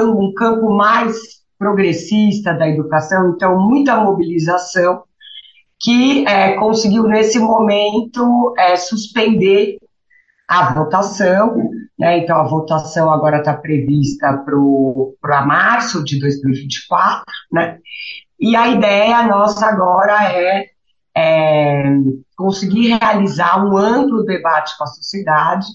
um 0.03 0.34
campo 0.34 0.70
mais 0.74 1.15
progressista 1.58 2.53
da 2.53 2.67
educação, 2.67 3.34
então 3.36 3.58
muita 3.58 3.96
mobilização 3.96 5.03
que 5.79 6.25
é, 6.27 6.53
conseguiu 6.55 7.03
nesse 7.03 7.39
momento 7.39 8.53
é, 8.58 8.75
suspender 8.75 9.77
a 10.48 10.74
votação, 10.74 11.55
né, 11.98 12.17
então 12.20 12.38
a 12.38 12.48
votação 12.48 13.12
agora 13.12 13.38
está 13.38 13.53
prevista 13.53 14.43
para 15.22 15.46
março 15.46 16.03
de 16.03 16.20
2024, 16.20 17.24
né, 17.51 17.77
e 18.39 18.58
a 18.58 18.67
ideia 18.67 19.24
nossa 19.24 19.65
agora 19.67 20.34
é 20.34 20.72
é, 21.15 21.84
conseguir 22.36 22.98
realizar 22.98 23.63
um 23.63 23.77
amplo 23.77 24.24
debate 24.24 24.77
com 24.77 24.84
a 24.84 24.88
sociedade 24.88 25.67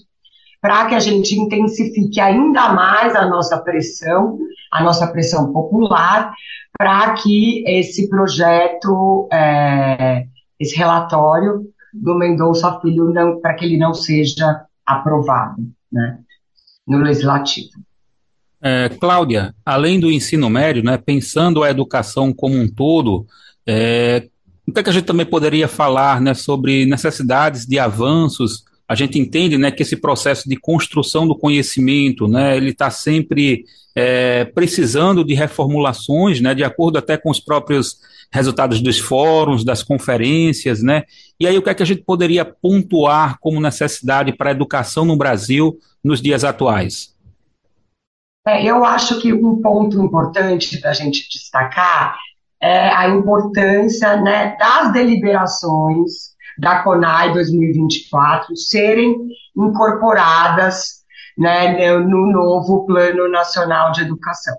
para 0.61 0.87
que 0.87 0.95
a 0.95 1.01
gente 1.01 1.39
intensifique 1.39 2.21
ainda 2.21 2.73
mais 2.73 3.15
a 3.15 3.27
nossa 3.27 3.59
pressão, 3.59 4.39
a 4.73 4.83
nossa 4.83 5.07
pressão 5.07 5.53
popular, 5.53 6.33
para 6.77 7.15
que 7.15 7.65
esse 7.67 8.09
projeto, 8.09 9.29
é, 9.33 10.25
esse 10.59 10.77
relatório 10.77 11.65
do 11.93 12.17
Mendonça 12.17 12.81
Filho, 12.81 13.41
para 13.41 13.55
que 13.55 13.65
ele 13.65 13.77
não 13.77 13.95
seja 13.95 14.65
aprovado 14.85 15.63
né, 15.93 16.19
no 16.87 16.99
legislativo. 16.99 17.71
É, 18.61 18.89
Cláudia, 18.89 19.55
além 19.65 20.01
do 20.01 20.11
ensino 20.11 20.51
médio, 20.51 20.83
né, 20.83 20.97
pensando 20.97 21.63
a 21.63 21.71
educação 21.71 22.33
como 22.33 22.57
um 22.57 22.69
todo, 22.69 23.27
é, 23.65 24.29
o 24.69 24.73
que, 24.73 24.91
a 24.91 24.93
gente 24.93 25.07
também 25.07 25.25
poderia 25.25 25.67
falar 25.67 26.21
né, 26.21 26.35
sobre 26.35 26.85
necessidades 26.85 27.65
de 27.65 27.79
avanços? 27.79 28.65
A 28.87 28.95
gente 28.95 29.19
entende 29.19 29.57
né, 29.57 29.71
que 29.71 29.83
esse 29.83 29.97
processo 29.97 30.47
de 30.47 30.57
construção 30.57 31.27
do 31.27 31.35
conhecimento, 31.35 32.29
né, 32.29 32.55
ele 32.55 32.71
está 32.71 32.91
sempre 32.91 33.65
é, 33.97 34.45
precisando 34.45 35.25
de 35.25 35.33
reformulações, 35.33 36.41
né, 36.43 36.55
de 36.55 36.63
acordo 36.63 36.99
até 36.99 37.17
com 37.17 37.31
os 37.31 37.41
próprios 37.41 37.97
resultados 38.31 38.83
dos 38.83 38.99
fóruns, 38.99 39.65
das 39.65 39.83
conferências, 39.83 40.83
né? 40.83 41.05
E 41.41 41.47
aí 41.47 41.57
o 41.57 41.63
que 41.63 41.71
é 41.71 41.75
que 41.75 41.83
a 41.83 41.87
gente 41.87 42.03
poderia 42.03 42.45
pontuar 42.45 43.39
como 43.41 43.59
necessidade 43.59 44.37
para 44.37 44.51
a 44.51 44.53
educação 44.53 45.07
no 45.07 45.17
Brasil 45.17 45.79
nos 46.05 46.21
dias 46.21 46.45
atuais? 46.45 47.17
É, 48.47 48.63
eu 48.67 48.85
acho 48.85 49.19
que 49.19 49.33
um 49.33 49.63
ponto 49.63 49.99
importante 50.03 50.79
da 50.79 50.93
gente 50.93 51.27
destacar 51.31 52.19
é, 52.61 52.89
a 52.91 53.09
importância 53.09 54.17
né, 54.21 54.57
das 54.59 54.93
deliberações 54.93 56.37
da 56.59 56.83
CONAI 56.83 57.33
2024 57.33 58.57
serem 58.57 59.17
incorporadas 59.57 60.99
né, 61.37 61.97
no 61.99 62.33
novo 62.33 62.85
Plano 62.85 63.29
Nacional 63.29 63.93
de 63.93 64.03
Educação. 64.03 64.57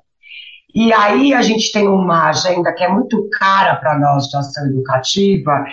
E 0.74 0.94
aí 0.94 1.34
a 1.34 1.42
gente 1.42 1.72
tem 1.72 1.88
uma 1.88 2.30
agenda 2.30 2.72
que 2.74 2.84
é 2.84 2.88
muito 2.88 3.28
cara 3.32 3.76
para 3.76 3.98
nós 3.98 4.28
de 4.28 4.38
ação 4.38 4.66
educativa, 4.68 5.66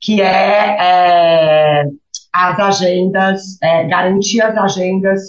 que 0.00 0.22
é, 0.22 0.76
é 0.80 1.84
as 2.32 2.58
agendas, 2.58 3.42
é, 3.62 3.84
garantir 3.84 4.40
as 4.40 4.56
agendas 4.56 5.20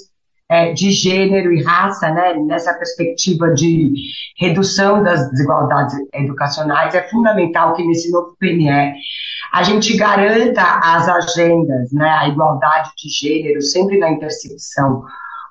é, 0.49 0.73
de 0.73 0.91
gênero 0.91 1.51
e 1.51 1.63
raça, 1.63 2.09
né, 2.11 2.35
nessa 2.35 2.73
perspectiva 2.73 3.53
de 3.53 3.93
redução 4.37 5.01
das 5.03 5.29
desigualdades 5.31 5.95
educacionais, 6.13 6.93
é 6.93 7.03
fundamental 7.09 7.73
que 7.73 7.85
nesse 7.85 8.11
novo 8.11 8.35
PNE 8.39 8.93
a 9.51 9.63
gente 9.63 9.95
garanta 9.95 10.61
as 10.83 11.07
agendas, 11.07 11.91
né, 11.91 12.09
a 12.09 12.27
igualdade 12.27 12.91
de 12.97 13.09
gênero, 13.09 13.61
sempre 13.61 13.97
na 13.97 14.11
intersecção 14.11 15.03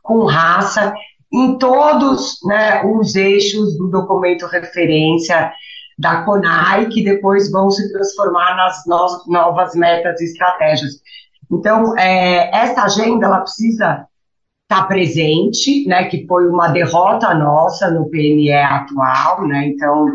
com 0.02 0.26
raça, 0.26 0.94
em 1.32 1.58
todos 1.58 2.38
né, 2.44 2.84
os 2.84 3.16
eixos 3.16 3.76
do 3.78 3.88
documento 3.88 4.46
referência 4.46 5.50
da 5.98 6.22
CONAI, 6.22 6.86
que 6.88 7.02
depois 7.02 7.50
vão 7.50 7.70
se 7.70 7.90
transformar 7.92 8.56
nas 8.56 8.82
no 8.86 9.24
novas 9.32 9.74
metas 9.74 10.20
e 10.20 10.24
estratégias. 10.24 10.92
Então, 11.50 11.96
é, 11.96 12.50
essa 12.54 12.82
agenda, 12.82 13.26
ela 13.26 13.40
precisa 13.40 14.06
está 14.64 14.84
presente, 14.84 15.86
né, 15.86 16.04
que 16.04 16.26
foi 16.26 16.48
uma 16.48 16.68
derrota 16.68 17.34
nossa 17.34 17.90
no 17.90 18.08
PNE 18.08 18.52
atual, 18.52 19.46
né, 19.46 19.68
então, 19.68 20.08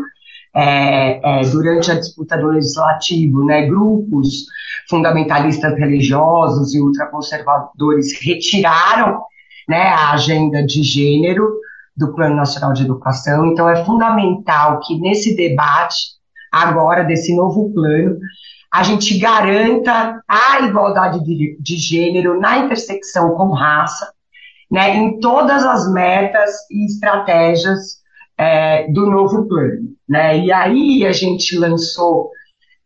é, 0.54 1.20
é, 1.22 1.42
durante 1.48 1.90
a 1.90 1.94
disputa 1.94 2.36
do 2.36 2.48
legislativo, 2.48 3.44
né, 3.44 3.66
grupos 3.66 4.46
fundamentalistas 4.88 5.78
religiosos 5.78 6.74
e 6.74 6.80
ultraconservadores 6.80 8.12
retiraram, 8.20 9.22
né, 9.68 9.88
a 9.88 10.12
agenda 10.12 10.66
de 10.66 10.82
gênero 10.82 11.48
do 11.96 12.12
Plano 12.12 12.34
Nacional 12.34 12.72
de 12.72 12.82
Educação, 12.82 13.46
então 13.46 13.68
é 13.68 13.84
fundamental 13.84 14.80
que 14.80 14.98
nesse 14.98 15.36
debate, 15.36 15.96
agora, 16.50 17.04
desse 17.04 17.36
novo 17.36 17.72
plano, 17.72 18.18
a 18.72 18.82
gente 18.82 19.16
garanta 19.18 20.20
a 20.26 20.60
igualdade 20.60 21.24
de, 21.24 21.56
de 21.60 21.76
gênero 21.76 22.40
na 22.40 22.58
intersecção 22.58 23.34
com 23.34 23.52
raça, 23.52 24.12
né, 24.70 24.96
em 24.96 25.18
todas 25.18 25.64
as 25.64 25.92
metas 25.92 26.50
e 26.70 26.86
estratégias 26.86 28.00
é, 28.38 28.90
do 28.90 29.10
novo 29.10 29.46
plano. 29.48 29.90
Né? 30.08 30.38
E 30.38 30.52
aí 30.52 31.06
a 31.06 31.12
gente 31.12 31.58
lançou, 31.58 32.30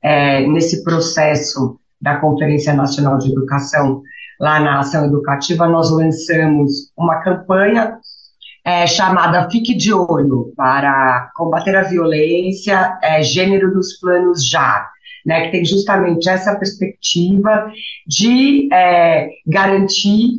é, 0.02 0.46
nesse 0.46 0.82
processo 0.82 1.78
da 2.00 2.16
Conferência 2.16 2.72
Nacional 2.72 3.18
de 3.18 3.30
Educação, 3.30 4.02
lá 4.40 4.60
na 4.60 4.80
Ação 4.80 5.04
Educativa, 5.04 5.68
nós 5.68 5.90
lançamos 5.90 6.90
uma 6.96 7.20
campanha 7.22 7.98
é, 8.64 8.86
chamada 8.86 9.48
Fique 9.50 9.74
de 9.74 9.92
Olho 9.92 10.52
para 10.56 11.30
combater 11.36 11.76
a 11.76 11.82
violência, 11.82 12.98
é, 13.02 13.22
gênero 13.22 13.74
nos 13.74 13.98
planos 14.00 14.48
já. 14.48 14.90
Né, 15.24 15.46
que 15.46 15.52
tem 15.52 15.64
justamente 15.64 16.28
essa 16.28 16.54
perspectiva 16.54 17.72
de 18.06 18.68
é, 18.70 19.30
garantir 19.46 20.32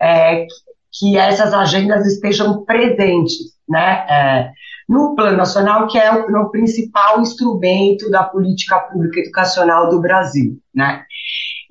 é, 0.00 0.48
que 0.92 1.16
essas 1.16 1.54
agendas 1.54 2.06
estejam 2.06 2.64
presentes, 2.64 3.52
né, 3.68 4.06
é, 4.08 4.50
no 4.88 5.14
plano 5.14 5.38
nacional, 5.38 5.86
que 5.86 5.98
é 5.98 6.12
o, 6.12 6.26
o, 6.26 6.50
principal 6.50 7.20
instrumento 7.20 8.10
da 8.10 8.24
política 8.24 8.78
pública 8.78 9.20
educacional 9.20 9.88
do 9.88 10.00
Brasil, 10.00 10.58
né. 10.74 11.04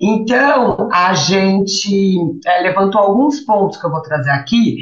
Então, 0.00 0.88
a 0.92 1.14
gente 1.14 2.18
é, 2.44 2.62
levantou 2.62 3.00
alguns 3.00 3.40
pontos 3.40 3.78
que 3.78 3.86
eu 3.86 3.90
vou 3.90 4.02
trazer 4.02 4.30
aqui, 4.30 4.78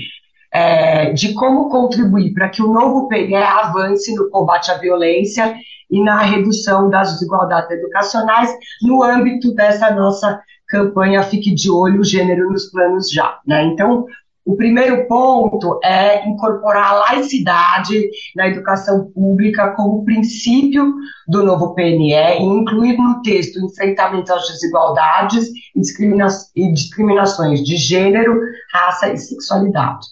é, 0.52 1.12
de 1.12 1.34
como 1.34 1.68
contribuir 1.68 2.32
para 2.32 2.48
que 2.48 2.62
o 2.62 2.72
novo 2.72 3.06
PNE 3.08 3.34
avance 3.36 4.14
no 4.14 4.30
combate 4.30 4.70
à 4.70 4.78
violência 4.78 5.54
e 5.90 6.02
na 6.02 6.22
redução 6.22 6.88
das 6.88 7.12
desigualdades 7.12 7.70
educacionais 7.70 8.50
no 8.82 9.02
âmbito 9.02 9.52
dessa 9.54 9.90
nossa 9.90 10.40
campanha 10.68 11.22
Fique 11.22 11.54
de 11.54 11.70
Olho, 11.70 12.02
Gênero 12.04 12.50
nos 12.50 12.70
Planos 12.70 13.10
Já. 13.10 13.38
Né? 13.46 13.64
Então, 13.64 14.06
o 14.50 14.56
primeiro 14.56 15.06
ponto 15.06 15.78
é 15.84 16.28
incorporar 16.28 16.90
a 16.90 16.98
laicidade 16.98 18.10
na 18.34 18.48
educação 18.48 19.08
pública 19.12 19.70
como 19.76 20.04
princípio 20.04 20.92
do 21.28 21.44
novo 21.44 21.72
PNE 21.72 22.12
e 22.12 22.42
incluir 22.42 22.96
no 22.96 23.22
texto 23.22 23.64
enfrentamento 23.64 24.32
às 24.32 24.48
desigualdades 24.48 25.46
e, 25.76 25.80
discrimina 25.80 26.26
e 26.56 26.72
discriminações 26.72 27.62
de 27.62 27.76
gênero, 27.76 28.40
raça 28.72 29.12
e 29.12 29.18
sexualidade. 29.18 30.04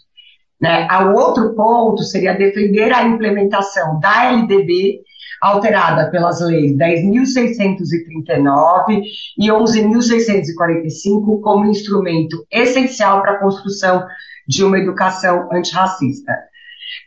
Né? 0.61 0.87
O 1.03 1.19
outro 1.19 1.53
ponto 1.57 2.05
seria 2.05 2.37
defender 2.37 2.93
a 2.93 3.03
implementação 3.03 3.99
da 3.99 4.33
LDB 4.33 5.01
alterada 5.41 6.11
pelas 6.11 6.41
leis 6.41 6.77
10.639 6.77 9.03
e 9.39 9.47
11.645 9.49 11.41
como 11.41 11.67
instrumento 11.67 12.45
essencial 12.51 13.23
para 13.23 13.33
a 13.33 13.39
construção 13.39 14.05
de 14.47 14.63
uma 14.65 14.79
educação 14.79 15.49
antirracista. 15.53 16.33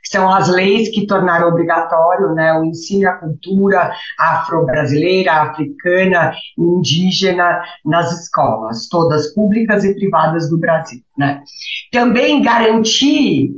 São 0.04 0.30
as 0.30 0.48
leis 0.48 0.90
que 0.90 1.08
tornaram 1.08 1.48
obrigatório 1.48 2.34
né, 2.34 2.54
o 2.54 2.64
ensino 2.64 3.10
à 3.10 3.14
cultura 3.14 3.92
afro-brasileira, 4.20 5.34
africana, 5.34 6.34
indígena 6.58 7.64
nas 7.84 8.22
escolas, 8.22 8.88
todas 8.88 9.34
públicas 9.34 9.84
e 9.84 9.96
privadas 9.96 10.50
do 10.50 10.60
Brasil. 10.60 11.02
Né. 11.18 11.42
Também 11.92 12.42
garantir 12.42 13.52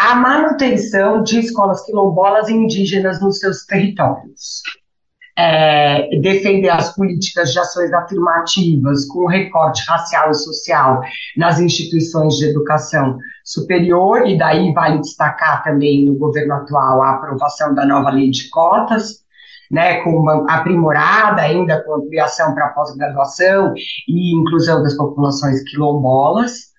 a 0.00 0.14
manutenção 0.14 1.22
de 1.22 1.40
escolas 1.40 1.84
quilombolas 1.84 2.48
e 2.48 2.54
indígenas 2.54 3.20
nos 3.20 3.38
seus 3.38 3.66
territórios. 3.66 4.62
é, 5.36 6.18
defender 6.20 6.68
as 6.68 6.94
políticas 6.94 7.52
de 7.52 7.58
ações 7.58 7.92
afirmativas 7.92 9.06
com 9.06 9.26
recorte 9.26 9.82
racial 9.88 10.30
e 10.30 10.34
social 10.34 11.00
nas 11.36 11.58
instituições 11.58 12.36
de 12.36 12.46
educação 12.46 13.16
superior, 13.44 14.26
e 14.26 14.36
daí 14.36 14.72
vale 14.74 15.00
destacar 15.00 15.62
também 15.62 16.04
no 16.04 16.14
governo 16.16 16.54
atual 16.54 17.02
a 17.02 17.12
aprovação 17.12 17.74
da 17.74 17.86
nova 17.86 18.10
lei 18.10 18.28
de 18.30 18.50
cotas, 18.50 19.20
né, 19.70 20.02
com 20.02 20.10
uma 20.10 20.44
aprimorada 20.50 21.42
ainda 21.42 21.82
com 21.84 21.94
ampliação 21.94 22.54
para 22.54 22.70
pós-graduação 22.70 23.72
e 24.08 24.36
inclusão 24.36 24.82
das 24.82 24.94
populações 24.94 25.62
quilombolas 25.62 26.69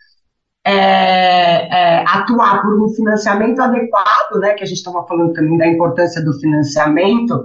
é, 0.63 0.71
é, 0.71 2.03
atuar 2.07 2.61
por 2.61 2.83
um 2.83 2.89
financiamento 2.89 3.59
adequado, 3.59 4.39
né, 4.39 4.53
que 4.53 4.63
a 4.63 4.67
gente 4.67 4.77
estava 4.77 5.05
falando 5.07 5.33
também 5.33 5.57
da 5.57 5.67
importância 5.67 6.23
do 6.23 6.33
financiamento, 6.39 7.43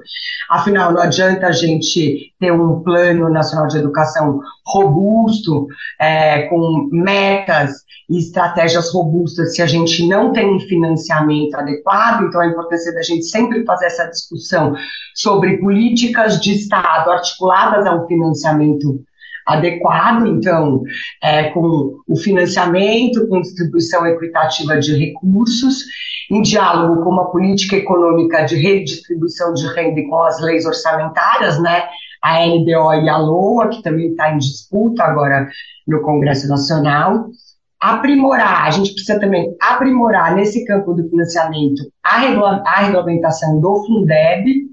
afinal, 0.51 0.93
não 0.93 1.01
adianta 1.01 1.47
a 1.47 1.53
gente 1.53 2.33
ter 2.39 2.53
um 2.53 2.83
plano 2.83 3.31
nacional 3.31 3.69
de 3.69 3.79
educação 3.79 4.41
robusto, 4.67 5.67
é, 5.99 6.43
com 6.43 6.89
metas 6.93 7.87
e 8.09 8.19
estratégias 8.19 8.93
robustas, 8.93 9.55
se 9.55 9.63
a 9.63 9.67
gente 9.67 10.07
não 10.07 10.33
tem 10.33 10.55
um 10.55 10.61
financiamento 10.61 11.55
adequado, 11.55 12.25
então 12.25 12.41
a 12.41 12.47
importância 12.47 12.93
da 12.93 13.03
gente 13.03 13.25
sempre 13.25 13.65
fazer 13.65 13.87
essa 13.87 14.07
discussão 14.07 14.75
sobre 15.15 15.57
políticas 15.59 16.39
de 16.41 16.55
Estado 16.55 17.11
articuladas 17.11 17.87
ao 17.87 18.07
financiamento 18.07 18.89
adequado, 18.89 19.16
então, 20.27 20.83
é, 21.23 21.51
com 21.51 21.95
o 22.09 22.17
financiamento, 22.17 23.29
com 23.29 23.41
distribuição 23.41 24.05
equitativa 24.07 24.79
de 24.79 24.97
recursos, 24.97 25.85
em 26.31 26.43
diálogo 26.43 27.05
com 27.05 27.11
uma 27.11 27.31
política 27.31 27.77
econômica 27.77 28.45
de 28.45 28.57
redistribuição 28.57 29.55
de 29.55 29.67
renda 29.75 30.01
e 30.01 30.09
com 30.09 30.23
as 30.23 30.41
leis 30.41 30.67
orçamentárias, 30.67 31.61
né? 31.63 31.85
A 32.23 32.45
LDO 32.45 33.05
e 33.05 33.09
a 33.09 33.19
LOA, 33.19 33.69
que 33.69 33.83
também 33.83 34.11
está 34.11 34.33
em 34.33 34.39
disputa 34.39 35.05
agora 35.05 35.49
no 35.87 36.03
Congresso 36.03 36.49
Nacional. 36.49 37.27
Aprimorar, 37.79 38.67
a 38.67 38.71
gente 38.71 38.93
precisa 38.95 39.21
também 39.21 39.55
aprimorar 39.61 40.35
nesse 40.35 40.65
campo 40.65 40.95
do 40.95 41.09
financiamento 41.09 41.83
a, 42.03 42.19
regula 42.19 42.63
a 42.67 42.81
regulamentação 42.81 43.61
do 43.61 43.85
Fundeb, 43.85 44.66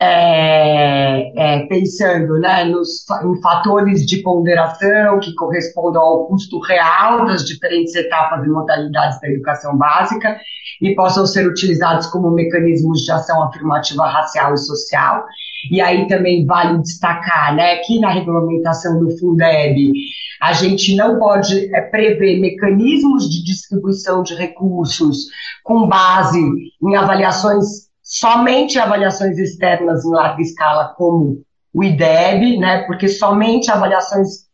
é, 0.00 1.32
é, 1.36 1.66
pensando 1.66 2.38
né, 2.38 2.64
nos, 2.64 3.04
em 3.24 3.40
fatores 3.40 4.06
de 4.06 4.22
ponderação 4.22 5.18
que 5.18 5.34
correspondam 5.34 6.00
ao 6.00 6.26
custo 6.26 6.60
real 6.60 7.26
das 7.26 7.44
diferentes 7.44 7.94
etapas 7.96 8.44
e 8.44 8.48
modalidades 8.48 9.20
da 9.20 9.28
educação 9.28 9.76
básica 9.76 10.38
e 10.80 10.94
possam 10.94 11.26
ser 11.26 11.48
utilizados 11.48 12.06
como 12.06 12.30
mecanismos 12.30 13.00
de 13.00 13.10
ação 13.10 13.42
afirmativa 13.42 14.06
racial 14.06 14.54
e 14.54 14.58
social. 14.58 15.24
E 15.72 15.80
aí 15.80 16.06
também 16.06 16.46
vale 16.46 16.78
destacar 16.78 17.56
né, 17.56 17.78
que 17.78 17.98
na 17.98 18.10
regulamentação 18.10 19.00
do 19.00 19.18
Fundeb 19.18 19.92
a 20.40 20.52
gente 20.52 20.94
não 20.94 21.18
pode 21.18 21.74
é, 21.74 21.80
prever 21.80 22.38
mecanismos 22.38 23.28
de 23.28 23.44
distribuição 23.44 24.22
de 24.22 24.36
recursos 24.36 25.26
com 25.64 25.88
base 25.88 26.38
em 26.80 26.94
avaliações 26.94 27.87
somente 28.08 28.78
avaliações 28.78 29.36
externas 29.38 30.02
em 30.02 30.10
larga 30.10 30.40
escala, 30.40 30.94
como 30.96 31.42
o 31.74 31.84
IDEB, 31.84 32.58
né, 32.58 32.84
porque 32.86 33.06
somente 33.06 33.70
avaliações 33.70 34.48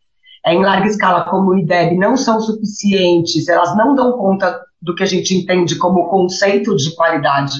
é, 0.44 0.52
em 0.52 0.62
larga 0.62 0.88
escala, 0.88 1.22
como 1.30 1.52
o 1.52 1.58
IDEB, 1.58 1.96
não 1.96 2.16
são 2.16 2.40
suficientes, 2.40 3.48
elas 3.48 3.76
não 3.76 3.94
dão 3.94 4.18
conta 4.18 4.60
do 4.82 4.92
que 4.92 5.04
a 5.04 5.06
gente 5.06 5.36
entende 5.36 5.76
como 5.76 6.08
conceito 6.08 6.74
de 6.74 6.92
qualidade 6.96 7.54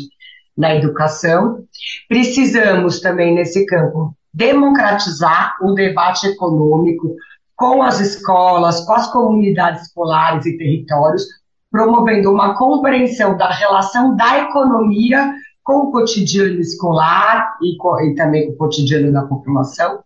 na 0.59 0.74
educação. 0.74 1.64
Precisamos 2.09 3.00
também, 3.00 3.33
nesse 3.33 3.64
campo, 3.64 4.16
democratizar 4.33 5.57
o 5.62 5.74
debate 5.74 6.26
econômico 6.26 7.14
com 7.54 7.85
as 7.85 8.00
escolas, 8.00 8.80
com 8.80 8.92
as 8.92 9.07
comunidades 9.12 9.83
escolares 9.83 10.44
e 10.44 10.59
territórios, 10.59 11.22
promovendo 11.70 12.33
uma 12.33 12.59
compreensão 12.59 13.37
da 13.37 13.48
relação 13.48 14.16
da 14.16 14.40
economia 14.40 15.33
com 15.64 15.88
o 15.88 15.90
cotidiano 15.90 16.61
escolar 16.61 17.57
e, 17.62 17.77
e 18.07 18.14
também 18.14 18.46
com 18.46 18.53
o 18.53 18.57
cotidiano 18.57 19.12
da 19.12 19.22
população, 19.22 20.00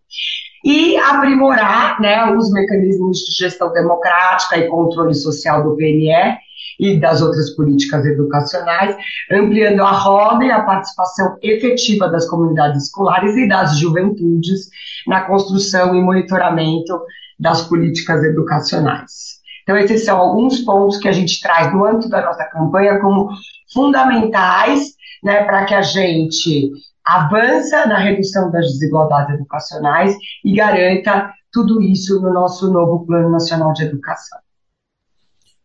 e 0.64 0.97
aprimorar 0.97 2.01
né, 2.01 2.33
os 2.33 2.51
mecanismos 2.53 3.18
de 3.18 3.33
gestão 3.33 3.73
democrática 3.73 4.57
e 4.57 4.68
controle 4.68 5.14
social 5.14 5.62
do 5.62 5.77
PNE 5.77 6.38
e 6.79 6.99
das 6.99 7.21
outras 7.21 7.51
políticas 7.51 8.07
educacionais, 8.07 8.97
ampliando 9.31 9.83
a 9.83 9.90
roda 9.90 10.44
e 10.44 10.51
a 10.51 10.62
participação 10.62 11.37
efetiva 11.42 12.09
das 12.09 12.29
comunidades 12.29 12.85
escolares 12.85 13.37
e 13.37 13.49
das 13.49 13.79
juventudes 13.79 14.68
na 15.07 15.23
construção 15.23 15.94
e 15.94 16.01
monitoramento 16.01 17.01
das 17.38 17.62
políticas 17.62 18.23
educacionais. 18.25 19.38
Então, 19.68 19.76
esses 19.76 20.02
são 20.02 20.16
alguns 20.18 20.61
pontos 20.61 20.96
que 20.96 21.07
a 21.07 21.12
gente 21.12 21.42
traz 21.42 21.70
no 21.74 21.85
âmbito 21.85 22.09
da 22.09 22.24
nossa 22.24 22.42
campanha 22.44 22.98
como 23.00 23.28
fundamentais 23.70 24.94
né, 25.22 25.44
para 25.44 25.66
que 25.66 25.74
a 25.74 25.83
gente 25.83 26.72
avança 27.04 27.85
na 27.85 27.98
redução 27.98 28.50
das 28.50 28.64
desigualdades 28.64 29.35
educacionais 29.35 30.16
e 30.42 30.54
garanta 30.54 31.31
tudo 31.52 31.83
isso 31.83 32.18
no 32.22 32.33
nosso 32.33 32.72
novo 32.72 33.04
Plano 33.04 33.28
Nacional 33.28 33.74
de 33.74 33.83
Educação. 33.83 34.38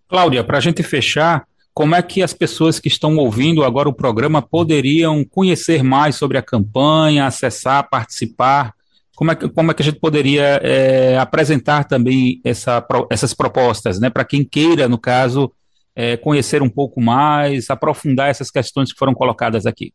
Cláudia, 0.10 0.44
para 0.44 0.58
a 0.58 0.62
gente 0.62 0.84
fechar, 0.84 1.48
como 1.74 1.96
é 1.96 2.02
que 2.02 2.22
as 2.22 2.34
pessoas 2.34 2.82
que 2.82 2.90
estão 2.90 3.16
ouvindo 3.16 3.64
agora 3.64 3.88
o 3.88 3.94
programa 3.94 4.42
poderiam 4.42 5.24
conhecer 5.24 5.82
mais 5.82 6.18
sobre 6.18 6.38
a 6.38 6.42
campanha, 6.42 7.26
acessar, 7.26 7.90
participar? 7.90 8.74
Como 9.16 9.32
é 9.32 9.36
que, 9.36 9.48
como 9.50 9.72
é 9.72 9.74
que 9.74 9.82
a 9.82 9.86
gente 9.86 10.00
poderia 10.00 10.60
é, 10.64 11.18
apresentar 11.18 11.84
também 11.84 12.42
essa, 12.44 12.86
essas 13.10 13.34
propostas, 13.34 14.00
né, 14.00 14.10
para 14.10 14.26
quem 14.26 14.44
queira, 14.44 14.90
no 14.90 14.98
caso, 14.98 15.52
é, 15.96 16.18
conhecer 16.18 16.62
um 16.64 16.70
pouco 16.70 17.00
mais, 17.00 17.70
aprofundar 17.70 18.30
essas 18.30 18.50
questões 18.50 18.92
que 18.92 18.98
foram 18.98 19.14
colocadas 19.14 19.66
aqui? 19.66 19.94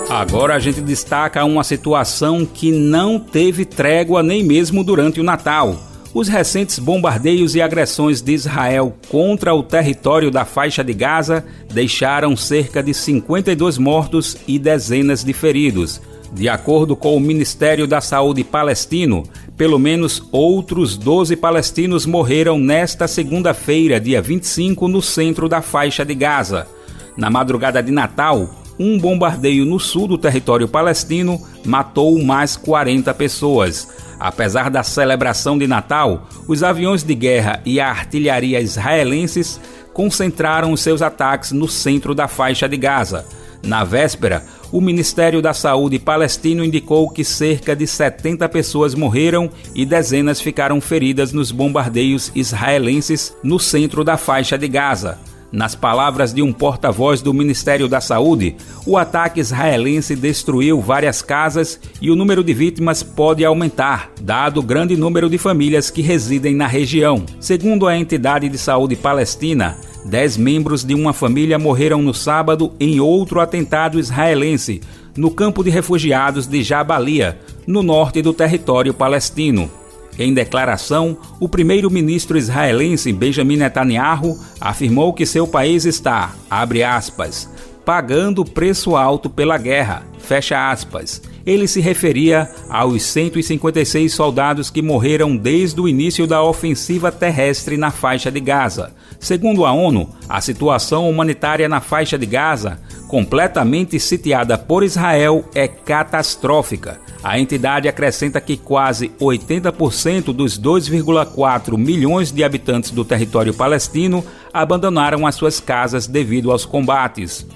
Agora 0.10 0.56
a 0.56 0.60
gente 0.60 0.82
destaca 0.82 1.44
uma 1.46 1.64
situação 1.64 2.46
que 2.46 2.72
não 2.72 3.20
teve 3.20 3.66
trégua 3.66 4.24
nem 4.24 4.44
mesmo 4.44 4.84
durante 4.84 5.20
o 5.20 5.24
Natal. 5.24 5.87
Os 6.13 6.28
recentes 6.28 6.80
bombardeios 6.80 7.54
e 7.56 7.62
agressões 7.62 8.22
de 8.22 8.34
Israel 8.34 8.96
contra 9.10 9.54
o 9.54 9.62
território 9.62 10.32
da 10.32 10.46
faixa 10.46 10.84
de 10.84 10.93
Gaza 10.93 11.46
deixaram 11.72 12.36
cerca 12.36 12.82
de 12.82 12.93
52 12.93 13.78
mortos 13.78 14.38
e 14.48 14.58
dezenas 14.58 15.24
de 15.24 15.34
feridos. 15.34 16.02
De 16.32 16.50
acordo 16.50 16.96
com 16.96 17.15
o 17.15 17.20
Ministério 17.20 17.88
da 17.88 18.02
Saúde 18.02 18.43
palestino, 18.43 19.24
pelo 19.56 19.80
menos 19.80 20.24
outros 20.32 20.98
12 20.98 21.36
palestinos 21.36 22.06
morreram 22.06 22.60
nesta 22.60 23.08
segunda-feira, 23.08 24.00
dia 24.00 24.22
25, 24.22 24.88
no 24.88 25.02
centro 25.02 25.48
da 25.48 25.62
faixa 25.62 26.04
de 26.04 26.13
Gaza. 26.13 26.67
Na 27.15 27.30
madrugada 27.30 27.82
de 27.82 27.91
Natal, 27.91 28.50
um 28.80 29.00
bombardeio 29.00 29.66
no 29.66 29.80
sul 29.80 30.08
do 30.08 30.18
território 30.18 30.68
palestino 30.68 31.42
matou 31.66 32.22
mais 32.24 32.56
40 32.56 33.13
pessoas. 33.13 33.88
Apesar 34.20 34.70
da 34.70 34.84
celebração 34.84 35.58
de 35.58 35.68
Natal, 35.68 36.28
os 36.48 36.63
aviões 36.63 37.04
de 37.04 37.13
guerra 37.13 37.62
e 37.66 37.80
a 37.80 37.90
artilharia 37.90 38.60
israelenses 38.60 39.60
concentraram 39.94 40.76
seus 40.78 41.02
ataques 41.02 41.52
no 41.52 41.68
centro 41.68 42.13
da 42.13 42.28
faixa 42.28 42.68
de 42.68 42.78
Gaza. 42.78 43.26
Na 43.63 43.84
véspera, 43.84 44.44
o 44.72 44.80
Ministério 44.80 45.42
da 45.42 45.54
Saúde 45.54 45.98
palestino 45.98 46.63
indicou 46.63 47.10
que 47.10 47.24
cerca 47.24 47.76
de 47.76 47.88
70 47.88 48.48
pessoas 48.50 48.94
morreram 48.94 49.50
e 49.74 49.86
dezenas 49.86 50.40
ficaram 50.40 50.80
feridas 50.80 51.34
nos 51.34 51.52
bombardeios 51.52 52.32
israelenses 52.36 53.36
no 53.44 53.60
centro 53.60 54.04
da 54.04 54.18
faixa 54.18 54.58
de 54.58 54.68
Gaza. 54.68 55.18
Nas 55.50 55.76
palavras 55.76 56.34
de 56.34 56.42
um 56.42 56.52
porta-voz 56.52 57.22
do 57.22 57.34
Ministério 57.34 57.88
da 57.88 58.02
Saúde, 58.02 58.58
o 58.86 58.98
ataque 58.98 59.40
israelense 59.40 60.14
destruiu 60.14 60.82
várias 60.82 61.22
casas 61.22 61.80
e 62.02 62.12
o 62.12 62.18
número 62.18 62.44
de 62.44 62.54
vítimas 62.54 63.02
pode 63.02 63.46
aumentar, 63.46 64.12
dado 64.22 64.60
o 64.60 64.64
grande 64.64 64.98
número 64.98 65.30
de 65.30 65.38
famílias 65.38 65.90
que 65.90 66.02
residem 66.02 66.54
na 66.54 66.68
região. 66.68 67.24
Segundo 67.40 67.88
a 67.88 67.98
entidade 67.98 68.50
de 68.50 68.58
saúde 68.58 68.98
palestina, 68.98 69.78
dez 70.04 70.36
membros 70.36 70.84
de 70.84 70.94
uma 70.94 71.14
família 71.14 71.58
morreram 71.58 72.02
no 72.02 72.14
sábado 72.14 72.74
em 72.78 73.00
outro 73.00 73.40
atentado 73.40 73.98
israelense, 73.98 74.82
no 75.16 75.32
campo 75.32 75.64
de 75.64 75.70
refugiados 75.70 76.46
de 76.46 76.62
Jabalia, 76.62 77.40
no 77.66 77.82
norte 77.82 78.22
do 78.22 78.34
território 78.34 78.94
palestino. 78.94 79.72
Em 80.18 80.34
declaração, 80.34 81.18
o 81.40 81.48
primeiro-ministro 81.48 82.38
israelense 82.38 83.14
Benjamin 83.14 83.58
Netanyahu 83.58 84.40
afirmou 84.60 85.14
que 85.14 85.26
seu 85.26 85.48
país 85.48 85.86
está, 85.86 86.34
abre 86.50 86.84
aspas, 86.84 87.50
pagando 87.86 88.44
preço 88.44 88.96
alto 88.96 89.30
pela 89.30 89.58
guerra, 89.58 90.04
fecha 90.18 90.72
aspas. 90.72 91.22
Ele 91.48 91.68
se 91.68 91.80
referia 91.80 92.52
aos 92.70 93.02
156 93.04 94.14
soldados 94.14 94.70
que 94.70 94.82
morreram 94.82 95.38
desde 95.38 95.80
o 95.80 95.88
início 95.88 96.28
da 96.28 96.44
ofensiva 96.44 97.10
terrestre 97.10 97.78
na 97.78 97.90
faixa 97.90 98.30
de 98.30 98.42
Gaza. 98.42 98.94
Segundo 99.18 99.66
a 99.66 99.72
ONU, 99.72 100.10
a 100.28 100.42
situação 100.42 101.10
humanitária 101.10 101.70
na 101.70 101.80
faixa 101.80 102.18
de 102.18 102.26
Gaza 102.26 102.80
completamente 103.08 104.00
sitiada 104.00 104.58
por 104.58 104.84
Israel, 104.84 105.46
é 105.56 105.68
catastrófica. 105.68 107.00
A 107.24 107.40
entidade 107.40 107.88
acrescenta 107.88 108.40
que 108.40 108.58
quase 108.58 109.10
80% 109.20 110.34
dos 110.34 110.60
2,4 110.60 111.78
milhões 111.78 112.32
de 112.32 112.44
habitantes 112.44 112.92
do 112.92 113.04
território 113.04 113.54
palestino 113.54 114.24
abandonaram 114.54 115.26
as 115.26 115.36
suas 115.36 115.60
casas 115.60 116.06
devido 116.06 116.52
aos 116.52 116.66
combates. 116.66 117.48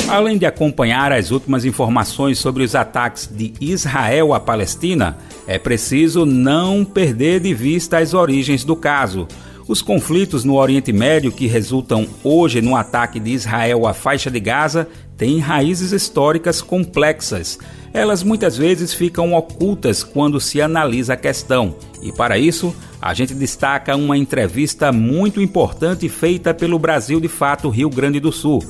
Além 0.09 0.39
de 0.39 0.47
acompanhar 0.47 1.13
as 1.13 1.31
últimas 1.31 1.67
informações 1.67 2.39
sobre 2.39 2.63
os 2.63 2.75
ataques 2.75 3.29
de 3.31 3.53
Israel 3.61 4.33
à 4.33 4.41
Palestina, 4.41 5.19
é 5.47 5.59
preciso 5.59 6.25
não 6.25 6.83
perder 6.83 7.41
de 7.41 7.53
vista 7.53 7.99
as 7.99 8.15
origens 8.15 8.65
do 8.65 8.75
caso. 8.75 9.29
Os 9.69 9.83
conflitos 9.83 10.45
no 10.45 10.57
Oriente 10.57 10.95
Médio 10.95 11.31
que 11.31 11.47
resultam 11.47 12.07
hoje 12.25 12.63
no 12.63 12.75
ataque 12.75 13.21
de 13.21 13.33
Israel 13.33 13.87
à 13.87 13.93
faixa 13.93 14.31
de 14.31 14.41
Gaza 14.41 14.89
têm 15.19 15.39
raízes 15.39 15.93
históricas 15.93 16.63
complexas. 16.63 17.59
Elas 17.93 18.23
muitas 18.23 18.57
vezes 18.57 18.95
ficam 18.95 19.35
ocultas 19.35 20.03
quando 20.03 20.41
se 20.41 20.63
analisa 20.63 21.13
a 21.13 21.17
questão, 21.17 21.77
e 22.01 22.11
para 22.11 22.39
isso, 22.39 22.75
a 23.03 23.13
gente 23.13 23.35
destaca 23.35 23.95
uma 23.97 24.17
entrevista 24.17 24.91
muito 24.91 25.43
importante 25.43 26.09
feita 26.09 26.55
pelo 26.55 26.79
Brasil 26.79 27.21
de 27.21 27.29
Fato 27.29 27.69
Rio 27.69 27.91
Grande 27.91 28.21
do 28.21 28.33
Sul 28.33 28.63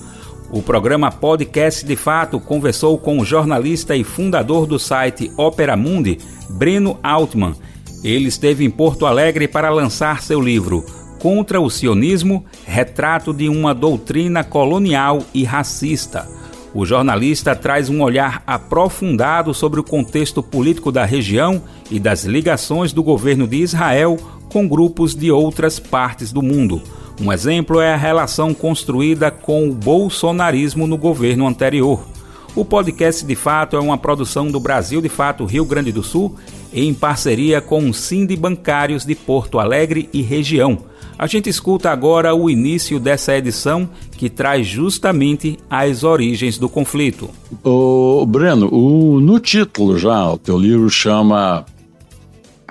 o 0.50 0.62
programa 0.62 1.12
Podcast 1.12 1.84
de 1.84 1.94
Fato 1.94 2.40
conversou 2.40 2.96
com 2.96 3.18
o 3.18 3.24
jornalista 3.24 3.94
e 3.94 4.02
fundador 4.02 4.66
do 4.66 4.78
site 4.78 5.30
Opera 5.36 5.76
Mundi, 5.76 6.18
Breno 6.48 6.98
Altman. 7.02 7.54
Ele 8.02 8.28
esteve 8.28 8.64
em 8.64 8.70
Porto 8.70 9.04
Alegre 9.04 9.46
para 9.46 9.68
lançar 9.68 10.22
seu 10.22 10.40
livro 10.40 10.86
Contra 11.18 11.60
o 11.60 11.68
Sionismo 11.68 12.44
Retrato 12.66 13.32
de 13.32 13.48
uma 13.48 13.74
Doutrina 13.74 14.44
Colonial 14.44 15.22
e 15.34 15.44
Racista. 15.44 16.28
O 16.74 16.84
jornalista 16.84 17.56
traz 17.56 17.88
um 17.88 18.02
olhar 18.02 18.42
aprofundado 18.46 19.52
sobre 19.52 19.80
o 19.80 19.84
contexto 19.84 20.42
político 20.42 20.92
da 20.92 21.04
região 21.04 21.62
e 21.90 21.98
das 21.98 22.24
ligações 22.24 22.92
do 22.92 23.02
governo 23.02 23.46
de 23.46 23.56
Israel 23.56 24.16
com 24.48 24.68
grupos 24.68 25.14
de 25.14 25.30
outras 25.30 25.78
partes 25.78 26.32
do 26.32 26.42
mundo. 26.42 26.80
Um 27.20 27.32
exemplo 27.32 27.80
é 27.80 27.92
a 27.92 27.96
relação 27.96 28.54
construída 28.54 29.30
com 29.30 29.68
o 29.68 29.72
bolsonarismo 29.72 30.86
no 30.86 30.96
governo 30.96 31.48
anterior. 31.48 32.06
O 32.54 32.64
podcast 32.64 33.24
de 33.24 33.34
fato 33.34 33.76
é 33.76 33.80
uma 33.80 33.98
produção 33.98 34.50
do 34.50 34.60
Brasil 34.60 35.00
de 35.00 35.08
Fato 35.08 35.44
Rio 35.44 35.64
Grande 35.64 35.90
do 35.90 36.02
Sul 36.02 36.36
em 36.72 36.94
parceria 36.94 37.60
com 37.60 37.88
o 37.88 37.94
Cindy 37.94 38.36
Bancários 38.36 39.04
de 39.04 39.14
Porto 39.14 39.58
Alegre 39.58 40.08
e 40.12 40.22
região. 40.22 40.78
A 41.18 41.26
gente 41.26 41.50
escuta 41.50 41.90
agora 41.90 42.32
o 42.32 42.48
início 42.48 43.00
dessa 43.00 43.36
edição 43.36 43.90
que 44.16 44.30
traz 44.30 44.68
justamente 44.68 45.58
as 45.68 46.04
origens 46.04 46.58
do 46.58 46.68
conflito. 46.68 47.28
O 47.64 48.24
Breno, 48.24 48.72
o, 48.72 49.18
no 49.18 49.40
título 49.40 49.98
já, 49.98 50.30
o 50.30 50.38
teu 50.38 50.56
livro 50.56 50.88
chama 50.88 51.66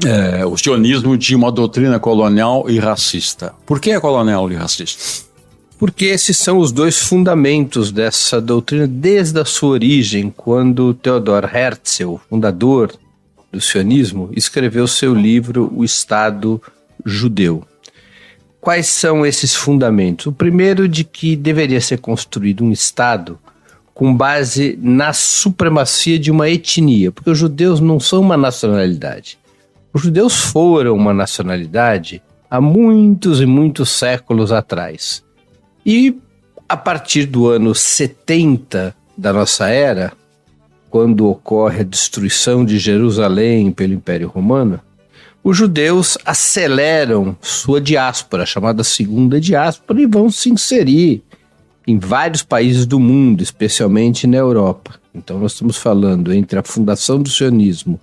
é, 0.06 0.46
o 0.46 0.56
sionismo 0.56 1.18
de 1.18 1.36
uma 1.36 1.52
doutrina 1.52 2.00
colonial 2.00 2.70
e 2.70 2.80
racista. 2.80 3.54
Por 3.66 3.82
que 3.82 3.92
é 3.92 4.00
colonial 4.00 4.50
e 4.50 4.56
racista? 4.56 5.28
Porque 5.78 6.06
esses 6.06 6.38
são 6.38 6.58
os 6.58 6.72
dois 6.72 7.00
fundamentos 7.00 7.92
dessa 7.92 8.40
doutrina 8.40 8.88
desde 8.88 9.42
a 9.42 9.46
sua 9.46 9.72
origem, 9.72 10.34
quando 10.36 10.94
Theodor 10.94 11.44
Herzl, 11.54 12.16
fundador 12.30 12.94
do 13.52 13.60
sionismo, 13.60 14.30
escreveu 14.34 14.88
seu 14.88 15.14
livro 15.14 15.70
O 15.76 15.84
Estado 15.84 16.62
Judeu. 17.06 17.64
Quais 18.60 18.88
são 18.88 19.26
esses 19.26 19.56
fundamentos? 19.56 20.26
O 20.26 20.32
primeiro 20.32 20.88
de 20.88 21.04
que 21.04 21.36
deveria 21.36 21.80
ser 21.80 22.00
construído 22.00 22.64
um 22.64 22.72
Estado 22.72 23.40
com 23.94 24.16
base 24.16 24.78
na 24.82 25.12
supremacia 25.12 26.20
de 26.20 26.30
uma 26.30 26.50
etnia, 26.50 27.12
porque 27.12 27.30
os 27.30 27.38
judeus 27.38 27.80
não 27.80 28.00
são 28.00 28.22
uma 28.22 28.38
nacionalidade. 28.38 29.40
Os 29.92 30.04
judeus 30.04 30.40
foram 30.40 30.96
uma 30.96 31.14
nacionalidade 31.14 32.22
há 32.50 32.62
muitos 32.62 33.42
e 33.42 33.46
muitos 33.46 33.90
séculos 33.90 34.52
atrás. 34.52 35.24
E 35.86 36.16
a 36.70 36.78
partir 36.78 37.26
do 37.26 37.48
ano 37.48 37.74
70 37.74 38.96
da 39.18 39.34
nossa 39.34 39.70
era, 39.70 40.14
quando 40.90 41.28
ocorre 41.28 41.82
a 41.82 41.84
destruição 41.84 42.64
de 42.64 42.78
Jerusalém 42.78 43.72
pelo 43.72 43.94
Império 43.94 44.28
Romano, 44.28 44.80
os 45.50 45.56
judeus 45.56 46.18
aceleram 46.26 47.34
sua 47.42 47.80
diáspora, 47.80 48.46
chamada 48.46 48.84
Segunda 48.84 49.40
Diáspora, 49.40 50.02
e 50.02 50.06
vão 50.06 50.30
se 50.30 50.50
inserir 50.50 51.24
em 51.88 51.98
vários 51.98 52.44
países 52.44 52.86
do 52.86 53.00
mundo, 53.00 53.42
especialmente 53.42 54.28
na 54.28 54.36
Europa. 54.36 54.96
Então, 55.16 55.40
nós 55.40 55.54
estamos 55.54 55.78
falando 55.78 56.34
entre 56.34 56.60
a 56.60 56.64
fundação 56.64 57.22
do 57.22 57.30
sionismo 57.30 57.98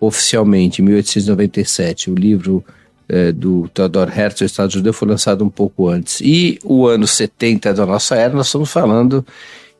oficialmente 0.00 0.82
em 0.82 0.86
1897 0.86 2.10
o 2.10 2.16
livro 2.16 2.64
é, 3.08 3.30
do 3.30 3.68
Theodor 3.68 4.08
Herzl, 4.08 4.44
Estado 4.44 4.72
Judeu, 4.72 4.92
foi 4.92 5.06
lançado 5.06 5.44
um 5.44 5.48
pouco 5.48 5.88
antes. 5.88 6.20
E 6.20 6.58
o 6.64 6.88
ano 6.88 7.06
70 7.06 7.74
da 7.74 7.86
nossa 7.86 8.16
era, 8.16 8.34
nós 8.34 8.46
estamos 8.46 8.72
falando 8.72 9.24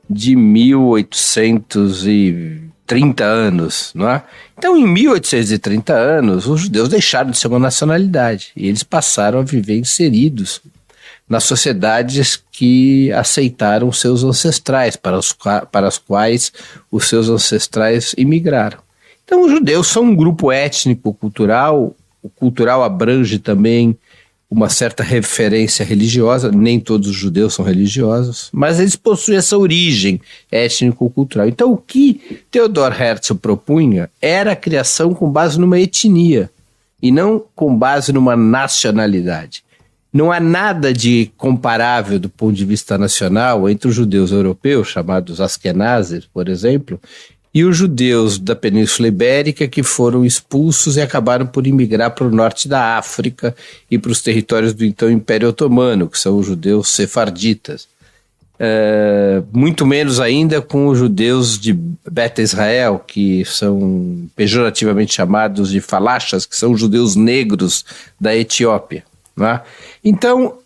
de 0.09 0.37
1830 2.95 3.25
anos, 3.25 3.93
não 3.95 4.09
é? 4.09 4.23
Então, 4.57 4.77
em 4.77 4.87
1830 4.87 5.93
anos, 5.93 6.47
os 6.47 6.63
judeus 6.63 6.89
deixaram 6.89 7.31
de 7.31 7.39
ser 7.39 7.49
uma 7.49 7.59
nacionalidade 7.59 8.51
e 8.57 8.67
eles 8.67 8.83
passaram 8.83 9.41
a 9.41 9.43
viver 9.43 9.79
inseridos 9.79 10.61
nas 11.29 11.45
sociedades 11.45 12.43
que 12.51 13.13
aceitaram 13.13 13.93
seus 13.93 14.25
ancestrais, 14.25 14.97
para, 14.97 15.19
os, 15.19 15.37
para 15.71 15.87
as 15.87 15.99
quais 15.99 16.53
os 16.91 17.07
seus 17.07 17.29
ancestrais 17.29 18.15
imigraram. 18.17 18.79
Então, 19.25 19.45
os 19.45 19.51
judeus 19.51 19.89
são 19.89 20.05
um 20.05 20.17
grupo 20.17 20.51
étnico-cultural, 20.51 21.95
o 22.23 22.31
cultural 22.31 22.83
abrange 22.83 23.39
também 23.39 23.97
uma 24.51 24.71
certa 24.71 25.03
referência 25.03 25.85
religiosa, 25.85 26.51
nem 26.51 26.81
todos 26.81 27.09
os 27.09 27.17
judeus 27.17 27.55
são 27.55 27.65
religiosos, 27.65 28.49
mas 28.53 28.81
eles 28.81 28.97
possuem 28.97 29.37
essa 29.37 29.59
origem 29.59 30.21
étnico-cultural. 30.51 31.47
Então, 31.47 31.73
o 31.73 31.77
que 31.77 32.41
Theodor 32.51 32.99
Herzl 32.99 33.35
propunha 33.35 34.09
era 34.23 34.53
a 34.53 34.57
criação 34.57 35.13
com 35.13 35.31
base 35.31 35.61
numa 35.61 35.79
etnia 35.79 36.51
e 37.03 37.11
não 37.11 37.45
com 37.55 37.77
base 37.77 38.13
numa 38.13 38.37
nacionalidade. 38.37 39.63
Não 40.11 40.33
há 40.33 40.41
nada 40.41 40.93
de 40.95 41.31
comparável 41.37 42.19
do 42.19 42.31
ponto 42.31 42.55
de 42.55 42.65
vista 42.65 42.97
nacional 42.97 43.69
entre 43.69 43.89
os 43.89 43.95
judeus 43.95 44.33
europeus, 44.33 44.89
chamados 44.89 45.41
Askenazes, 45.41 46.25
por 46.25 46.49
exemplo, 46.49 46.99
e 47.59 47.65
os 47.65 47.77
judeus 47.77 48.39
da 48.39 48.55
Península 48.55 49.09
Ibérica 49.09 49.67
que 49.67 49.83
foram 49.83 50.25
expulsos 50.25 50.97
e 50.97 51.01
acabaram 51.01 51.45
por 51.45 51.67
imigrar 51.67 52.15
para 52.15 52.25
o 52.25 52.31
norte 52.31 52.69
da 52.69 52.97
África 52.97 53.53
e 53.91 53.99
para 53.99 54.13
os 54.13 54.23
territórios 54.23 54.73
do 54.73 54.85
então 54.85 55.11
Império 55.11 55.49
Otomano, 55.49 56.09
que 56.09 56.17
são 56.17 56.39
os 56.39 56.47
judeus 56.47 56.89
sefarditas. 56.89 57.89
É, 58.61 59.43
muito 59.53 59.85
menos 59.85 60.21
ainda 60.21 60.63
com 60.63 60.87
os 60.87 60.99
judeus 60.99 61.59
de 61.59 61.73
Beta 61.73 62.41
Israel, 62.41 63.03
que 63.05 63.45
são 63.45 64.29
pejorativamente 64.37 65.17
chamados 65.17 65.71
de 65.71 65.81
falachas, 65.81 66.47
que 66.47 66.57
são 66.57 66.77
judeus 66.77 67.17
negros 67.17 67.85
da 68.21 68.37
Etiópia. 68.37 69.03
Né? 69.37 69.61
Então, 70.05 70.59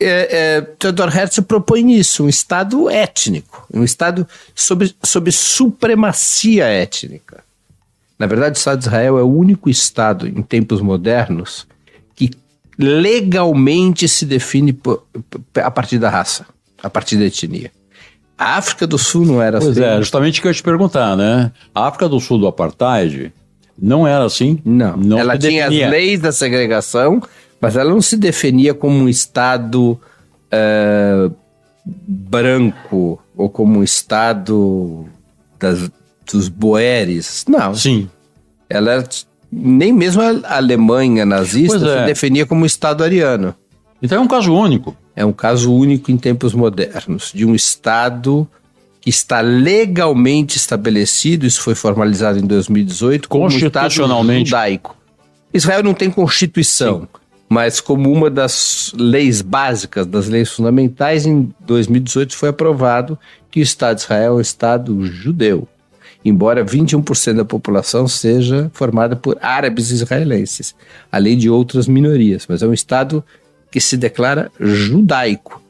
é, 0.00 0.56
é, 0.56 0.60
Theodor 0.78 1.14
Herzl 1.14 1.42
propõe 1.42 1.92
isso, 1.92 2.24
um 2.24 2.28
Estado 2.28 2.88
étnico, 2.88 3.66
um 3.72 3.84
Estado 3.84 4.26
sob, 4.54 4.92
sob 5.02 5.30
supremacia 5.30 6.64
étnica. 6.64 7.44
Na 8.18 8.26
verdade, 8.26 8.56
o 8.56 8.58
Estado 8.58 8.78
de 8.78 8.86
Israel 8.86 9.18
é 9.18 9.22
o 9.22 9.28
único 9.28 9.68
Estado 9.68 10.26
em 10.26 10.42
tempos 10.42 10.80
modernos 10.80 11.66
que 12.14 12.30
legalmente 12.78 14.08
se 14.08 14.24
define 14.24 14.72
por, 14.72 15.04
a 15.56 15.70
partir 15.70 15.98
da 15.98 16.08
raça, 16.10 16.46
a 16.82 16.88
partir 16.88 17.16
da 17.16 17.24
etnia. 17.24 17.70
A 18.38 18.56
África 18.56 18.86
do 18.86 18.96
Sul 18.96 19.26
não 19.26 19.42
era 19.42 19.58
pois 19.58 19.70
assim. 19.70 19.80
Pois 19.80 19.92
é, 19.92 19.98
justamente 19.98 20.38
o 20.38 20.42
que 20.42 20.48
eu 20.48 20.50
ia 20.50 20.54
te 20.54 20.62
perguntar, 20.62 21.14
né? 21.14 21.52
A 21.74 21.86
África 21.86 22.08
do 22.08 22.18
Sul 22.18 22.38
do 22.38 22.46
Apartheid 22.46 23.32
não 23.80 24.06
era 24.06 24.24
assim? 24.24 24.60
Não. 24.64 24.96
não 24.96 25.18
Ela 25.18 25.38
tinha 25.38 25.66
as 25.66 25.70
leis 25.70 26.20
da 26.20 26.32
segregação, 26.32 27.22
mas 27.60 27.76
ela 27.76 27.90
não 27.90 28.00
se 28.00 28.16
definia 28.16 28.72
como 28.72 28.96
um 28.96 29.08
Estado 29.08 30.00
uh, 30.52 31.34
branco 31.84 33.20
ou 33.36 33.50
como 33.50 33.80
um 33.80 33.82
Estado 33.82 35.06
das, 35.58 35.90
dos 36.30 36.48
boeres. 36.48 37.44
Não. 37.46 37.74
Sim. 37.74 38.08
Ela 38.68 38.92
era, 38.92 39.08
nem 39.52 39.92
mesmo 39.92 40.22
a 40.22 40.56
Alemanha 40.56 41.26
nazista 41.26 41.76
é. 41.76 42.00
se 42.00 42.06
definia 42.06 42.46
como 42.46 42.62
um 42.62 42.66
Estado 42.66 43.04
ariano. 43.04 43.54
Então 44.02 44.18
é 44.18 44.20
um 44.20 44.28
caso 44.28 44.54
único. 44.54 44.96
É 45.14 45.24
um 45.24 45.32
caso 45.32 45.74
único 45.74 46.10
em 46.10 46.16
tempos 46.16 46.54
modernos, 46.54 47.30
de 47.34 47.44
um 47.44 47.54
Estado 47.54 48.48
que 49.02 49.10
está 49.10 49.40
legalmente 49.40 50.56
estabelecido, 50.56 51.46
isso 51.46 51.62
foi 51.62 51.74
formalizado 51.74 52.38
em 52.38 52.46
2018, 52.46 53.28
como 53.28 53.46
um 53.46 53.48
Estado 53.48 53.90
judaico. 53.90 54.96
Israel 55.52 55.82
não 55.82 55.94
tem 55.94 56.10
constituição. 56.10 57.00
Sim 57.00 57.19
mas 57.50 57.80
como 57.80 58.12
uma 58.12 58.30
das 58.30 58.92
leis 58.96 59.42
básicas, 59.42 60.06
das 60.06 60.28
leis 60.28 60.50
fundamentais, 60.50 61.26
em 61.26 61.52
2018 61.66 62.36
foi 62.36 62.50
aprovado 62.50 63.18
que 63.50 63.58
o 63.58 63.62
Estado 63.62 63.96
de 63.96 64.02
Israel 64.02 64.34
é 64.34 64.36
um 64.36 64.40
Estado 64.40 65.04
judeu, 65.04 65.66
embora 66.24 66.64
21% 66.64 67.34
da 67.34 67.44
população 67.44 68.06
seja 68.06 68.70
formada 68.72 69.16
por 69.16 69.36
árabes 69.42 69.90
israelenses, 69.90 70.76
além 71.10 71.36
de 71.36 71.50
outras 71.50 71.88
minorias, 71.88 72.46
mas 72.48 72.62
é 72.62 72.68
um 72.68 72.72
Estado 72.72 73.24
que 73.68 73.80
se 73.80 73.96
declara 73.96 74.48
judaico 74.60 75.60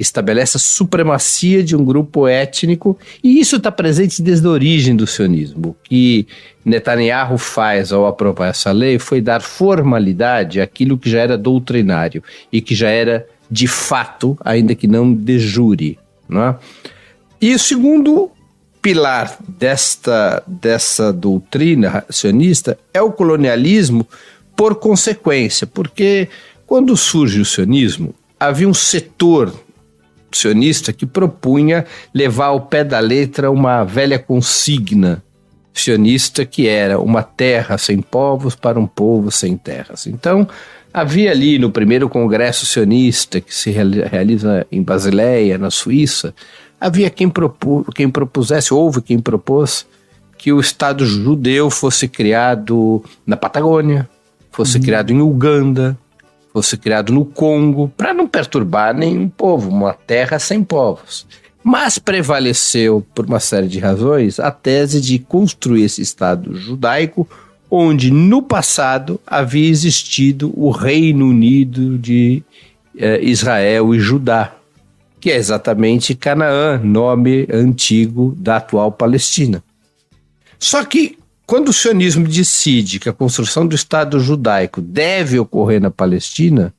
estabelece 0.00 0.56
a 0.56 0.60
supremacia 0.60 1.62
de 1.62 1.76
um 1.76 1.84
grupo 1.84 2.26
étnico, 2.26 2.98
e 3.22 3.38
isso 3.38 3.56
está 3.56 3.70
presente 3.70 4.22
desde 4.22 4.46
a 4.46 4.50
origem 4.50 4.96
do 4.96 5.06
sionismo. 5.06 5.68
O 5.68 5.76
que 5.84 6.26
Netanyahu 6.64 7.36
faz 7.36 7.92
ao 7.92 8.06
aprovar 8.06 8.48
essa 8.48 8.72
lei 8.72 8.98
foi 8.98 9.20
dar 9.20 9.42
formalidade 9.42 10.60
àquilo 10.60 10.96
que 10.96 11.10
já 11.10 11.20
era 11.20 11.36
doutrinário 11.36 12.24
e 12.50 12.62
que 12.62 12.74
já 12.74 12.88
era 12.88 13.26
de 13.50 13.66
fato, 13.66 14.38
ainda 14.42 14.74
que 14.74 14.86
não 14.86 15.12
de 15.12 15.38
jure. 15.38 15.98
Não 16.26 16.42
é? 16.42 16.56
E 17.40 17.54
o 17.54 17.58
segundo 17.58 18.30
pilar 18.80 19.36
desta, 19.46 20.42
dessa 20.46 21.12
doutrina 21.12 22.04
sionista 22.08 22.78
é 22.94 23.02
o 23.02 23.12
colonialismo 23.12 24.06
por 24.56 24.76
consequência, 24.76 25.66
porque 25.66 26.28
quando 26.66 26.96
surge 26.96 27.40
o 27.40 27.44
sionismo, 27.44 28.14
havia 28.38 28.68
um 28.68 28.74
setor 28.74 29.52
sionista 30.32 30.92
que 30.92 31.06
propunha 31.06 31.84
levar 32.14 32.46
ao 32.46 32.60
pé 32.60 32.84
da 32.84 32.98
letra 32.98 33.50
uma 33.50 33.84
velha 33.84 34.18
consigna 34.18 35.22
sionista 35.72 36.44
que 36.44 36.68
era 36.68 36.98
uma 36.98 37.22
terra 37.22 37.78
sem 37.78 38.00
povos 38.00 38.54
para 38.54 38.78
um 38.78 38.86
povo 38.86 39.30
sem 39.30 39.56
terras. 39.56 40.06
Então, 40.06 40.46
havia 40.92 41.30
ali 41.30 41.58
no 41.58 41.70
primeiro 41.70 42.08
congresso 42.08 42.66
sionista 42.66 43.40
que 43.40 43.54
se 43.54 43.70
realiza 43.70 44.66
em 44.70 44.82
Basileia, 44.82 45.56
na 45.58 45.70
Suíça, 45.70 46.34
havia 46.80 47.10
quem, 47.10 47.28
propu 47.28 47.84
quem 47.94 48.10
propusesse, 48.10 48.74
houve 48.74 49.00
quem 49.00 49.18
propôs 49.18 49.86
que 50.36 50.52
o 50.52 50.60
Estado 50.60 51.04
judeu 51.04 51.70
fosse 51.70 52.08
criado 52.08 53.04
na 53.26 53.36
Patagônia, 53.36 54.08
fosse 54.50 54.78
uhum. 54.78 54.84
criado 54.84 55.12
em 55.12 55.20
Uganda, 55.20 55.96
fosse 56.52 56.76
criado 56.76 57.12
no 57.12 57.24
Congo, 57.24 57.92
para 57.96 58.12
não 58.12 58.26
perturbar 58.26 58.94
nenhum 58.94 59.28
povo, 59.28 59.70
uma 59.70 59.94
terra 59.94 60.38
sem 60.38 60.62
povos. 60.62 61.26
Mas 61.62 61.98
prevaleceu, 61.98 63.06
por 63.14 63.26
uma 63.26 63.40
série 63.40 63.68
de 63.68 63.78
razões, 63.78 64.40
a 64.40 64.50
tese 64.50 65.00
de 65.00 65.18
construir 65.18 65.84
esse 65.84 66.00
Estado 66.00 66.56
judaico, 66.56 67.28
onde 67.70 68.10
no 68.10 68.42
passado 68.42 69.20
havia 69.26 69.68
existido 69.68 70.52
o 70.56 70.70
Reino 70.70 71.28
Unido 71.28 71.98
de 71.98 72.42
eh, 72.98 73.20
Israel 73.22 73.94
e 73.94 74.00
Judá, 74.00 74.54
que 75.20 75.30
é 75.30 75.36
exatamente 75.36 76.14
Canaã, 76.14 76.80
nome 76.82 77.46
antigo 77.52 78.34
da 78.38 78.56
atual 78.56 78.90
Palestina. 78.90 79.62
Só 80.58 80.84
que 80.84 81.19
quando 81.50 81.70
o 81.70 81.72
sionismo 81.72 82.28
decide 82.28 83.00
que 83.00 83.08
a 83.08 83.12
construção 83.12 83.66
do 83.66 83.74
Estado 83.74 84.20
judaico 84.20 84.80
deve 84.80 85.36
ocorrer 85.36 85.80
na 85.80 85.90
Palestina, 85.90 86.72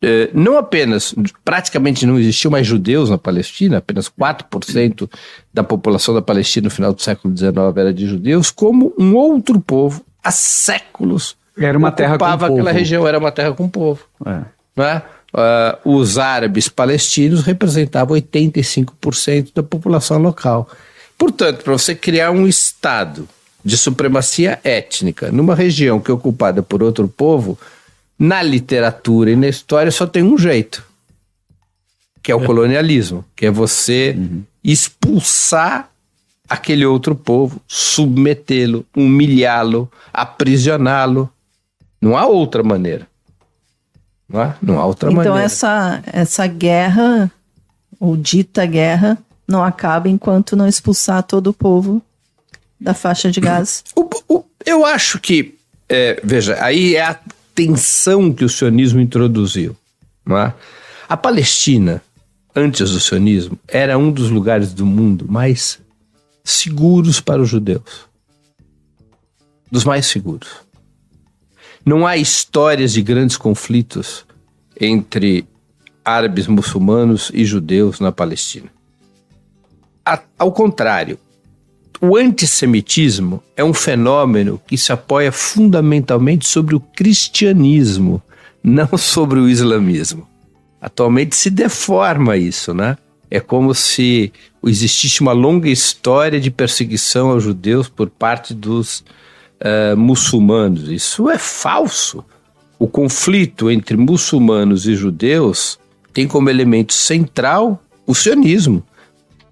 eh, 0.00 0.30
não 0.32 0.56
apenas, 0.56 1.12
praticamente 1.44 2.06
não 2.06 2.20
existiu 2.20 2.52
mais 2.52 2.64
judeus 2.64 3.10
na 3.10 3.18
Palestina, 3.18 3.78
apenas 3.78 4.08
4% 4.08 5.10
da 5.52 5.64
população 5.64 6.14
da 6.14 6.22
Palestina 6.22 6.66
no 6.66 6.70
final 6.70 6.94
do 6.94 7.02
século 7.02 7.36
XIX 7.36 7.56
era 7.76 7.92
de 7.92 8.06
judeus, 8.06 8.52
como 8.52 8.94
um 8.96 9.16
outro 9.16 9.60
povo, 9.60 10.04
há 10.22 10.30
séculos, 10.30 11.34
era 11.58 11.76
uma 11.76 11.90
terra 11.90 12.16
com 12.16 12.30
povo. 12.30 12.44
aquela 12.44 12.70
região, 12.70 13.08
era 13.08 13.18
uma 13.18 13.32
terra 13.32 13.52
com 13.54 13.68
povo. 13.68 14.04
É. 14.24 14.40
Não 14.76 14.84
é? 14.84 15.02
Uh, 15.34 15.98
os 15.98 16.16
árabes 16.16 16.68
palestinos 16.68 17.42
representavam 17.42 18.16
85% 18.16 19.48
da 19.52 19.64
população 19.64 20.18
local. 20.18 20.70
Portanto, 21.18 21.64
para 21.64 21.72
você 21.72 21.96
criar 21.96 22.30
um 22.30 22.46
Estado 22.46 23.28
de 23.68 23.76
supremacia 23.76 24.58
étnica 24.64 25.30
numa 25.30 25.54
região 25.54 26.00
que 26.00 26.10
é 26.10 26.14
ocupada 26.14 26.62
por 26.62 26.82
outro 26.82 27.06
povo, 27.06 27.58
na 28.18 28.42
literatura 28.42 29.30
e 29.30 29.36
na 29.36 29.46
história 29.46 29.92
só 29.92 30.06
tem 30.06 30.22
um 30.22 30.38
jeito, 30.38 30.82
que 32.22 32.32
é 32.32 32.34
o 32.34 32.42
é. 32.42 32.46
colonialismo, 32.46 33.22
que 33.36 33.44
é 33.44 33.50
você 33.50 34.14
uhum. 34.16 34.42
expulsar 34.64 35.90
aquele 36.48 36.86
outro 36.86 37.14
povo, 37.14 37.60
submetê-lo, 37.68 38.86
humilhá-lo, 38.96 39.92
aprisioná-lo. 40.14 41.30
Não 42.00 42.16
há 42.16 42.26
outra 42.26 42.62
maneira. 42.62 43.06
Não 44.26 44.40
há, 44.40 44.54
não 44.62 44.80
há 44.80 44.86
outra 44.86 45.10
então 45.10 45.16
maneira. 45.18 45.36
Então 45.36 45.44
essa 45.44 46.02
essa 46.06 46.46
guerra 46.46 47.30
ou 48.00 48.16
dita 48.16 48.64
guerra 48.64 49.18
não 49.46 49.62
acaba 49.62 50.08
enquanto 50.08 50.56
não 50.56 50.66
expulsar 50.66 51.22
todo 51.22 51.48
o 51.48 51.52
povo 51.52 52.02
da 52.80 52.94
faixa 52.94 53.30
de 53.30 53.40
gás? 53.40 53.84
O, 53.94 54.08
o, 54.28 54.44
eu 54.64 54.84
acho 54.84 55.18
que, 55.18 55.56
é, 55.88 56.20
veja, 56.22 56.62
aí 56.62 56.96
é 56.96 57.02
a 57.02 57.18
tensão 57.54 58.32
que 58.32 58.44
o 58.44 58.48
sionismo 58.48 59.00
introduziu. 59.00 59.76
É? 60.30 60.52
A 61.08 61.16
Palestina, 61.16 62.02
antes 62.54 62.90
do 62.90 63.00
sionismo, 63.00 63.58
era 63.66 63.96
um 63.98 64.12
dos 64.12 64.30
lugares 64.30 64.72
do 64.72 64.86
mundo 64.86 65.26
mais 65.28 65.80
seguros 66.44 67.20
para 67.20 67.42
os 67.42 67.48
judeus. 67.48 68.06
Dos 69.70 69.84
mais 69.84 70.06
seguros. 70.06 70.48
Não 71.84 72.06
há 72.06 72.16
histórias 72.16 72.92
de 72.92 73.02
grandes 73.02 73.36
conflitos 73.36 74.26
entre 74.80 75.46
árabes, 76.04 76.46
muçulmanos 76.46 77.30
e 77.34 77.44
judeus 77.44 78.00
na 78.00 78.12
Palestina. 78.12 78.70
Ao 80.38 80.52
contrário, 80.52 81.18
o 82.00 82.16
antissemitismo 82.16 83.42
é 83.56 83.64
um 83.64 83.74
fenômeno 83.74 84.60
que 84.66 84.78
se 84.78 84.92
apoia 84.92 85.32
fundamentalmente 85.32 86.46
sobre 86.46 86.74
o 86.74 86.80
cristianismo, 86.80 88.22
não 88.62 88.96
sobre 88.96 89.40
o 89.40 89.48
islamismo. 89.48 90.26
Atualmente 90.80 91.34
se 91.34 91.50
deforma 91.50 92.36
isso, 92.36 92.72
né? 92.72 92.96
É 93.30 93.40
como 93.40 93.74
se 93.74 94.32
existisse 94.64 95.20
uma 95.20 95.32
longa 95.32 95.68
história 95.68 96.40
de 96.40 96.50
perseguição 96.50 97.30
aos 97.30 97.42
judeus 97.42 97.88
por 97.88 98.08
parte 98.08 98.54
dos 98.54 99.00
uh, 99.60 99.96
muçulmanos. 99.96 100.88
Isso 100.88 101.28
é 101.28 101.36
falso. 101.36 102.24
O 102.78 102.86
conflito 102.86 103.70
entre 103.70 103.96
muçulmanos 103.96 104.86
e 104.86 104.94
judeus 104.94 105.78
tem 106.12 106.26
como 106.26 106.48
elemento 106.48 106.94
central 106.94 107.82
o 108.06 108.14
sionismo, 108.14 108.82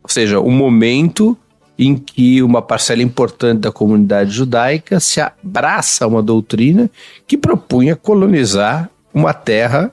ou 0.03 0.09
seja, 0.09 0.41
o 0.41 0.51
momento 0.51 1.37
em 1.79 1.97
que 1.97 2.43
uma 2.43 2.63
parcela 2.63 3.03
importante 3.03 3.61
da 3.61 3.73
comunidade 3.73 4.31
judaica 4.31 4.99
se 4.99 5.21
abraça 5.21 6.05
a 6.05 6.09
uma 6.09 6.23
doutrina 6.23 6.91
que 7.27 7.37
propunha 7.37 7.95
colonizar 7.95 8.91
uma 9.13 9.35
terra 9.35 9.93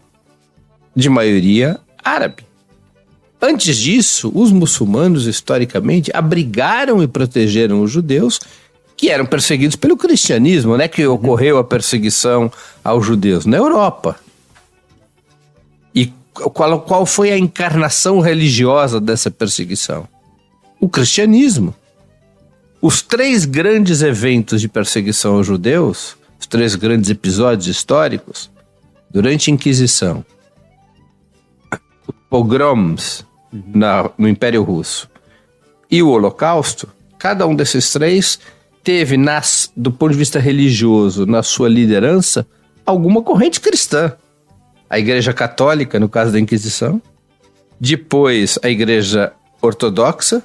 de 0.96 1.10
maioria 1.10 1.80
árabe. 2.04 2.44
Antes 3.42 3.76
disso, 3.76 4.32
os 4.34 4.54
muçulmanos, 4.54 5.26
historicamente, 5.26 6.10
abrigaram 6.14 7.04
e 7.04 7.08
protegeram 7.08 7.82
os 7.82 7.92
judeus 7.92 8.40
que 8.96 9.10
eram 9.10 9.26
perseguidos 9.26 9.76
pelo 9.76 9.98
cristianismo, 9.98 10.78
né? 10.78 10.88
Que 10.88 11.06
ocorreu 11.06 11.58
a 11.58 11.64
perseguição 11.64 12.50
aos 12.82 13.06
judeus 13.06 13.46
na 13.46 13.58
Europa. 13.58 14.16
E 15.94 16.14
qual, 16.34 16.80
qual 16.82 17.06
foi 17.06 17.32
a 17.32 17.38
encarnação 17.38 18.22
religiosa 18.22 19.02
dessa 19.02 19.30
perseguição? 19.30 20.08
O 20.84 20.90
cristianismo. 20.90 21.74
Os 22.82 23.02
três 23.02 23.46
grandes 23.46 24.02
eventos 24.02 24.60
de 24.60 24.68
perseguição 24.68 25.38
aos 25.38 25.48
judeus, 25.48 26.18
os 26.38 26.46
três 26.46 26.76
grandes 26.76 27.10
episódios 27.10 27.68
históricos, 27.68 28.52
durante 29.10 29.50
a 29.50 29.54
Inquisição, 29.54 30.26
pogroms 32.30 33.26
na, 33.74 34.12
no 34.18 34.28
Império 34.28 34.62
Russo 34.62 35.10
e 35.90 36.04
o 36.04 36.10
Holocausto, 36.10 36.90
cada 37.18 37.48
um 37.48 37.56
desses 37.56 37.90
três 37.94 38.38
teve, 38.84 39.16
nas, 39.16 39.72
do 39.78 39.90
ponto 39.90 40.12
de 40.12 40.18
vista 40.18 40.38
religioso, 40.38 41.26
na 41.26 41.42
sua 41.44 41.70
liderança, 41.70 42.46
alguma 42.86 43.22
corrente 43.22 43.62
cristã. 43.62 44.12
A 44.90 45.00
Igreja 45.00 45.32
Católica, 45.32 45.98
no 45.98 46.10
caso 46.10 46.34
da 46.34 46.42
Inquisição, 46.42 47.02
depois 47.80 48.60
a 48.62 48.68
Igreja 48.68 49.32
Ortodoxa, 49.62 50.44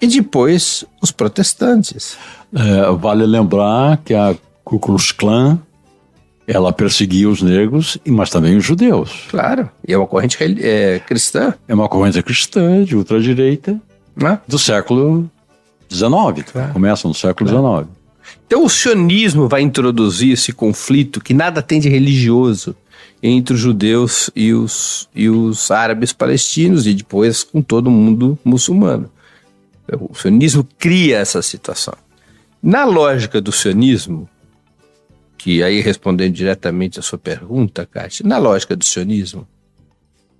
e 0.00 0.06
depois 0.06 0.84
os 1.02 1.10
protestantes. 1.10 2.16
É, 2.54 2.92
vale 2.92 3.26
lembrar 3.26 3.98
que 3.98 4.14
a 4.14 4.34
Ku 4.64 4.78
Klux 4.78 5.12
Klan 5.12 5.58
ela 6.46 6.72
perseguia 6.72 7.28
os 7.28 7.40
negros, 7.40 7.96
mas 8.06 8.30
também 8.30 8.56
os 8.56 8.64
judeus. 8.64 9.24
Claro, 9.30 9.68
e 9.86 9.92
é 9.92 9.98
uma 9.98 10.06
corrente 10.06 10.36
é, 10.60 11.00
cristã. 11.00 11.54
É 11.66 11.74
uma 11.74 11.88
corrente 11.88 12.22
cristã 12.22 12.84
de 12.84 12.96
ultradireita 12.96 13.80
ah. 14.22 14.38
do 14.46 14.58
século 14.58 15.30
XIX, 15.90 16.50
claro. 16.52 16.72
começa 16.72 17.08
no 17.08 17.14
século 17.14 17.48
claro. 17.48 17.86
XIX. 17.86 18.04
Então 18.46 18.64
o 18.64 18.68
sionismo 18.68 19.48
vai 19.48 19.62
introduzir 19.62 20.32
esse 20.32 20.52
conflito 20.52 21.20
que 21.20 21.32
nada 21.32 21.62
tem 21.62 21.80
de 21.80 21.88
religioso 21.88 22.76
entre 23.22 23.54
os 23.54 23.60
judeus 23.60 24.30
e 24.36 24.52
os, 24.52 25.08
e 25.14 25.30
os 25.30 25.70
árabes 25.70 26.12
palestinos 26.12 26.86
e 26.86 26.92
depois 26.92 27.42
com 27.42 27.62
todo 27.62 27.90
mundo 27.90 28.38
muçulmano. 28.44 29.10
O 29.96 30.14
sionismo 30.14 30.66
cria 30.78 31.18
essa 31.18 31.42
situação. 31.42 31.94
Na 32.62 32.84
lógica 32.84 33.40
do 33.40 33.52
sionismo, 33.52 34.28
que 35.36 35.62
aí 35.62 35.80
respondendo 35.80 36.32
diretamente 36.32 36.98
a 36.98 37.02
sua 37.02 37.18
pergunta, 37.18 37.84
Kátia, 37.84 38.26
na 38.26 38.38
lógica 38.38 38.74
do 38.74 38.84
sionismo, 38.84 39.46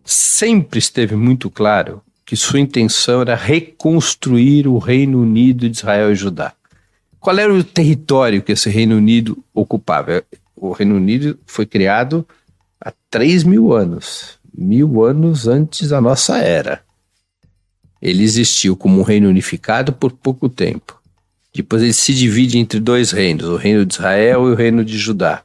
sempre 0.05 0.79
esteve 0.79 1.17
muito 1.17 1.51
claro 1.51 2.03
que 2.25 2.37
sua 2.37 2.61
intenção 2.61 3.21
era 3.21 3.35
reconstruir 3.35 4.67
o 4.67 4.79
Reino 4.79 5.21
Unido 5.21 5.69
de 5.69 5.77
Israel 5.77 6.13
e 6.13 6.15
Judá. 6.15 6.55
Qual 7.21 7.39
era 7.39 7.53
o 7.53 7.65
território 7.65 8.43
que 8.43 8.53
esse 8.53 8.69
Reino 8.69 8.97
Unido 8.97 9.43
ocupava? 9.53 10.23
O 10.55 10.73
Reino 10.73 10.97
Unido 10.97 11.39
foi 11.47 11.67
criado 11.67 12.27
há 12.81 12.93
3 13.11 13.45
mil 13.45 13.73
anos, 13.73 14.39
mil 14.57 15.05
anos 15.05 15.49
antes 15.49 15.89
da 15.89 16.01
nossa 16.01 16.39
era. 16.39 16.84
Ele 18.05 18.23
existiu 18.23 18.77
como 18.77 19.01
um 19.01 19.03
reino 19.03 19.31
unificado 19.31 19.91
por 19.91 20.13
pouco 20.13 20.47
tempo. 20.47 21.01
Depois 21.55 21.83
ele 21.83 21.95
se 21.95 22.13
divide 22.13 22.59
entre 22.59 22.79
dois 22.79 23.11
reinos, 23.13 23.49
o 23.49 23.57
reino 23.57 23.87
de 23.87 23.95
Israel 23.95 24.47
e 24.47 24.53
o 24.53 24.55
reino 24.55 24.85
de 24.85 24.99
Judá. 24.99 25.43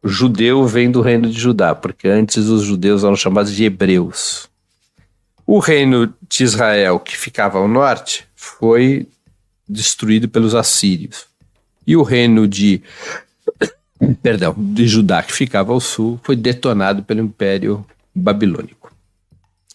O 0.00 0.08
judeu 0.08 0.64
vem 0.64 0.92
do 0.92 1.00
reino 1.00 1.28
de 1.28 1.40
Judá, 1.40 1.74
porque 1.74 2.06
antes 2.06 2.46
os 2.46 2.62
judeus 2.62 3.02
eram 3.02 3.16
chamados 3.16 3.52
de 3.52 3.64
hebreus. 3.64 4.48
O 5.44 5.58
reino 5.58 6.14
de 6.28 6.44
Israel, 6.44 7.00
que 7.00 7.16
ficava 7.16 7.58
ao 7.58 7.66
norte, 7.66 8.24
foi 8.36 9.08
destruído 9.68 10.28
pelos 10.28 10.54
assírios. 10.54 11.26
E 11.84 11.96
o 11.96 12.04
reino 12.04 12.46
de 12.46 12.80
perdão, 14.22 14.54
de 14.56 14.86
Judá, 14.86 15.20
que 15.20 15.32
ficava 15.32 15.72
ao 15.72 15.80
sul, 15.80 16.20
foi 16.22 16.36
detonado 16.36 17.02
pelo 17.02 17.20
Império 17.22 17.84
Babilônico 18.14 18.92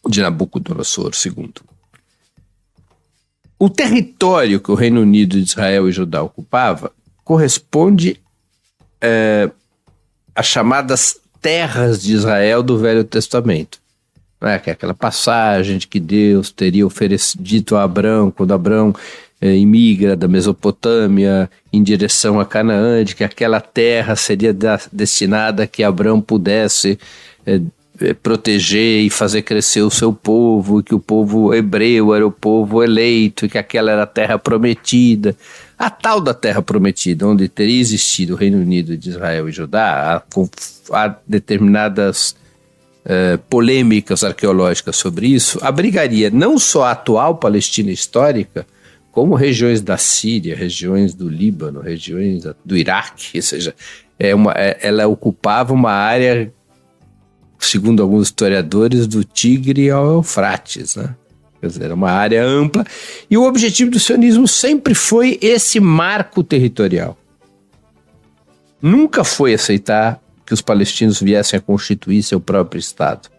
de 0.08 0.22
Nabucodonosor 0.22 1.12
II. 1.26 1.52
O 3.62 3.70
território 3.70 4.60
que 4.60 4.72
o 4.72 4.74
Reino 4.74 5.02
Unido, 5.02 5.38
Israel 5.38 5.88
e 5.88 5.92
Judá 5.92 6.24
ocupava 6.24 6.92
corresponde 7.24 8.20
é, 9.00 9.52
às 10.34 10.48
chamadas 10.48 11.20
terras 11.40 12.02
de 12.02 12.12
Israel 12.12 12.64
do 12.64 12.80
Velho 12.80 13.04
Testamento. 13.04 13.78
É, 14.42 14.58
que 14.58 14.72
é 14.72 14.74
aquela 14.74 14.96
passagem 14.96 15.78
de 15.78 15.86
que 15.86 16.00
Deus 16.00 16.50
teria 16.50 16.88
oferecido 16.88 17.44
dito 17.44 17.76
a 17.76 17.84
Abraão, 17.84 18.32
quando 18.32 18.52
Abraão 18.52 18.96
é, 19.40 19.56
imigra 19.56 20.16
da 20.16 20.28
Mesopotâmia 20.28 21.48
em 21.72 21.84
direção 21.84 22.40
a 22.40 22.46
Canaã, 22.48 23.04
de 23.04 23.16
que 23.16 23.24
aquela 23.24 23.62
terra 23.62 24.16
seria 24.16 24.52
da, 24.52 24.80
destinada 24.92 25.66
a 25.66 25.68
que 25.68 25.84
Abraão 25.84 26.20
pudesse 26.20 26.98
é, 27.46 27.62
proteger 28.22 29.04
e 29.04 29.10
fazer 29.10 29.42
crescer 29.42 29.82
o 29.82 29.90
seu 29.90 30.14
povo, 30.14 30.82
que 30.82 30.94
o 30.96 31.00
povo 31.00 31.54
hebreu 31.54 32.14
era 32.14 32.26
o 32.26 32.32
povo 32.32 32.84
eleito, 32.84 33.48
que 33.48 33.58
aquela 33.58 33.92
era 33.92 34.04
a 34.04 34.08
terra 34.08 34.38
prometida. 34.38 35.36
A 35.78 35.90
tal 35.90 36.22
da 36.22 36.34
terra 36.34 36.62
prometida, 36.62 37.28
onde 37.28 37.48
teria 37.48 37.80
existido 37.80 38.34
o 38.34 38.38
Reino 38.38 38.58
Unido 38.58 38.98
de 38.98 39.10
Israel 39.10 39.50
e 39.50 39.52
Judá, 39.52 40.24
há, 40.92 41.16
determinadas 41.28 42.36
uh, 43.06 43.38
polêmicas 43.50 44.24
arqueológicas 44.24 44.96
sobre 44.96 45.28
isso, 45.28 45.60
abrigaria 45.62 46.30
não 46.30 46.60
só 46.60 46.84
a 46.84 46.92
atual 46.92 47.38
Palestina 47.38 47.92
histórica, 47.92 48.66
como 49.12 49.36
regiões 49.36 49.82
da 49.82 49.98
Síria, 49.98 50.56
regiões 50.56 51.14
do 51.14 51.28
Líbano, 51.28 51.82
regiões 51.82 52.44
do 52.64 52.78
Iraque, 52.78 53.38
ou 53.40 53.42
seja, 53.42 53.76
é 54.18 54.36
uma, 54.36 54.54
é, 54.56 54.78
ela 54.82 55.08
ocupava 55.08 55.74
uma 55.74 55.92
área 55.92 56.54
segundo 57.68 58.02
alguns 58.02 58.28
historiadores, 58.28 59.08
do 59.08 59.24
Tigre 59.24 59.90
ao 59.90 60.06
Eufrates, 60.16 60.96
né? 60.96 61.16
Quer 61.60 61.68
dizer, 61.68 61.84
era 61.86 61.94
uma 61.94 62.10
área 62.10 62.44
ampla. 62.44 62.84
E 63.30 63.38
o 63.38 63.44
objetivo 63.44 63.92
do 63.92 64.00
sionismo 64.00 64.48
sempre 64.48 64.96
foi 64.96 65.38
esse 65.42 65.80
marco 65.80 66.44
territorial. 66.44 67.16
Nunca 68.82 69.24
foi 69.24 69.54
aceitar 69.54 70.20
que 70.44 70.54
os 70.54 70.62
palestinos 70.62 71.22
viessem 71.22 71.58
a 71.58 71.62
constituir 71.62 72.24
seu 72.24 72.40
próprio 72.40 72.80
Estado. 72.80 73.30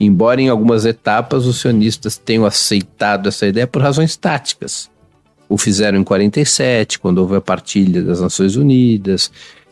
Embora 0.00 0.40
em 0.40 0.48
algumas 0.48 0.84
etapas 0.84 1.46
os 1.46 1.60
sionistas 1.60 2.16
tenham 2.16 2.44
aceitado 2.44 3.28
essa 3.28 3.46
ideia 3.46 3.66
por 3.66 3.80
razões 3.80 4.16
táticas. 4.16 4.90
O 5.48 5.56
fizeram 5.56 5.98
em 5.98 6.04
47, 6.04 6.98
quando 6.98 7.18
houve 7.18 7.36
a 7.36 7.40
partilha 7.40 8.02
das 8.02 8.20
Nações 8.20 8.54
Unidas, 8.54 9.30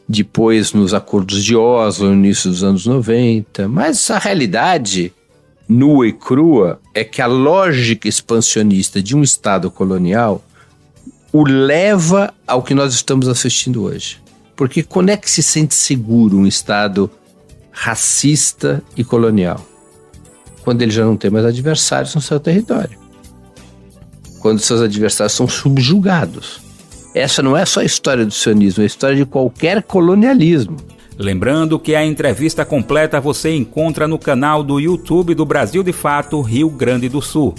depois 0.08 0.72
nos 0.72 0.94
acordos 0.94 1.44
de 1.44 1.56
Oslo, 1.56 2.08
no 2.08 2.14
início 2.14 2.50
dos 2.50 2.62
anos 2.62 2.86
90. 2.86 3.68
Mas 3.68 4.10
a 4.10 4.18
realidade 4.18 5.12
nua 5.68 6.06
e 6.06 6.12
crua 6.12 6.80
é 6.94 7.02
que 7.02 7.20
a 7.20 7.26
lógica 7.26 8.08
expansionista 8.08 9.02
de 9.02 9.16
um 9.16 9.22
Estado 9.22 9.70
colonial 9.70 10.44
o 11.32 11.44
leva 11.44 12.32
ao 12.46 12.62
que 12.62 12.74
nós 12.74 12.94
estamos 12.94 13.28
assistindo 13.28 13.82
hoje. 13.82 14.20
Porque 14.54 14.82
quando 14.82 15.10
é 15.10 15.16
que 15.16 15.30
se 15.30 15.42
sente 15.42 15.74
seguro 15.74 16.38
um 16.38 16.46
Estado 16.46 17.10
racista 17.70 18.82
e 18.96 19.04
colonial? 19.04 19.60
Quando 20.62 20.82
ele 20.82 20.90
já 20.90 21.04
não 21.04 21.16
tem 21.16 21.30
mais 21.30 21.44
adversários 21.44 22.14
no 22.14 22.20
seu 22.20 22.40
território. 22.40 22.98
Quando 24.40 24.60
seus 24.60 24.80
adversários 24.80 25.34
são 25.34 25.46
subjugados. 25.46 26.65
Essa 27.16 27.42
não 27.42 27.56
é 27.56 27.64
só 27.64 27.80
a 27.80 27.84
história 27.84 28.26
do 28.26 28.30
sionismo, 28.30 28.82
é 28.82 28.84
a 28.84 28.86
história 28.86 29.16
de 29.16 29.24
qualquer 29.24 29.82
colonialismo. 29.82 30.76
Lembrando 31.18 31.78
que 31.78 31.94
a 31.94 32.04
entrevista 32.04 32.62
completa 32.62 33.18
você 33.18 33.56
encontra 33.56 34.06
no 34.06 34.18
canal 34.18 34.62
do 34.62 34.78
YouTube 34.78 35.34
do 35.34 35.46
Brasil 35.46 35.82
de 35.82 35.94
Fato 35.94 36.38
Rio 36.42 36.68
Grande 36.68 37.08
do 37.08 37.22
Sul. 37.22 37.54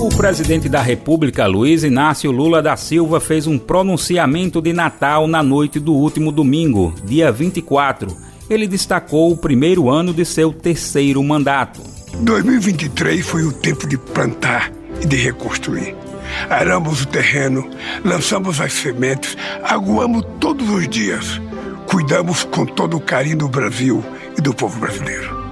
O 0.00 0.08
presidente 0.16 0.68
da 0.68 0.82
República, 0.82 1.46
Luiz 1.46 1.84
Inácio 1.84 2.32
Lula 2.32 2.60
da 2.60 2.76
Silva, 2.76 3.20
fez 3.20 3.46
um 3.46 3.56
pronunciamento 3.56 4.60
de 4.60 4.72
Natal 4.72 5.28
na 5.28 5.44
noite 5.44 5.78
do 5.78 5.94
último 5.94 6.32
domingo, 6.32 6.92
dia 7.04 7.30
24. 7.30 8.16
Ele 8.50 8.66
destacou 8.66 9.30
o 9.30 9.36
primeiro 9.36 9.88
ano 9.88 10.12
de 10.12 10.24
seu 10.24 10.52
terceiro 10.52 11.22
mandato. 11.22 11.80
2023 12.18 13.24
foi 13.24 13.44
o 13.44 13.52
tempo 13.52 13.86
de 13.86 13.96
plantar 13.96 14.72
e 15.00 15.06
de 15.06 15.14
reconstruir. 15.14 15.94
Aramos 16.48 17.02
o 17.02 17.06
terreno, 17.06 17.68
lançamos 18.04 18.60
as 18.60 18.72
sementes, 18.72 19.36
aguamos 19.62 20.24
todos 20.40 20.68
os 20.68 20.88
dias. 20.88 21.40
Cuidamos 21.86 22.44
com 22.44 22.66
todo 22.66 22.96
o 22.96 23.00
carinho 23.00 23.38
do 23.38 23.48
Brasil 23.48 24.04
e 24.36 24.40
do 24.40 24.54
povo 24.54 24.78
brasileiro. 24.78 25.46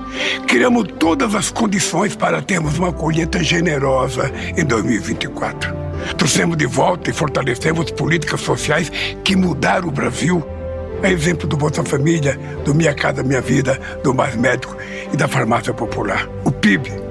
Criamos 0.46 0.86
todas 0.98 1.34
as 1.34 1.50
condições 1.50 2.14
para 2.14 2.40
termos 2.40 2.78
uma 2.78 2.92
colheita 2.92 3.42
generosa 3.42 4.30
em 4.56 4.64
2024. 4.64 5.74
Trouxemos 6.16 6.56
de 6.56 6.66
volta 6.66 7.10
e 7.10 7.12
fortalecemos 7.12 7.90
políticas 7.90 8.40
sociais 8.40 8.90
que 9.24 9.34
mudaram 9.34 9.88
o 9.88 9.92
Brasil. 9.92 10.44
É 11.02 11.10
exemplo 11.10 11.46
do 11.48 11.56
Bolsa 11.56 11.82
Família, 11.84 12.38
do 12.64 12.74
Minha 12.74 12.94
Casa 12.94 13.22
Minha 13.22 13.40
Vida, 13.40 13.80
do 14.02 14.14
Mais 14.14 14.36
Médico 14.36 14.76
e 15.12 15.16
da 15.16 15.26
Farmácia 15.26 15.74
Popular. 15.74 16.28
O 16.44 16.52
PIB 16.52 17.03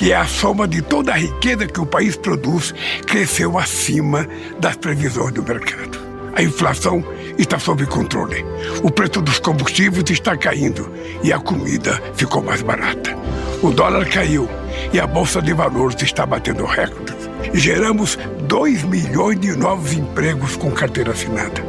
que 0.00 0.12
é 0.12 0.16
a 0.16 0.24
soma 0.24 0.66
de 0.66 0.80
toda 0.80 1.12
a 1.12 1.14
riqueza 1.14 1.66
que 1.66 1.78
o 1.78 1.84
país 1.84 2.16
produz, 2.16 2.74
cresceu 3.06 3.58
acima 3.58 4.26
das 4.58 4.74
previsões 4.74 5.34
do 5.34 5.42
mercado. 5.42 6.00
A 6.34 6.42
inflação 6.42 7.04
está 7.36 7.58
sob 7.58 7.84
controle. 7.84 8.42
O 8.82 8.90
preço 8.90 9.20
dos 9.20 9.38
combustíveis 9.38 10.08
está 10.08 10.34
caindo 10.38 10.90
e 11.22 11.30
a 11.30 11.38
comida 11.38 12.02
ficou 12.14 12.42
mais 12.42 12.62
barata. 12.62 13.14
O 13.62 13.70
dólar 13.70 14.08
caiu 14.08 14.48
e 14.90 14.98
a 14.98 15.06
bolsa 15.06 15.42
de 15.42 15.52
valores 15.52 16.00
está 16.00 16.24
batendo 16.24 16.64
recordes. 16.64 17.28
Geramos 17.52 18.18
2 18.48 18.84
milhões 18.84 19.38
de 19.38 19.54
novos 19.54 19.92
empregos 19.92 20.56
com 20.56 20.70
carteira 20.70 21.12
assinada. 21.12 21.62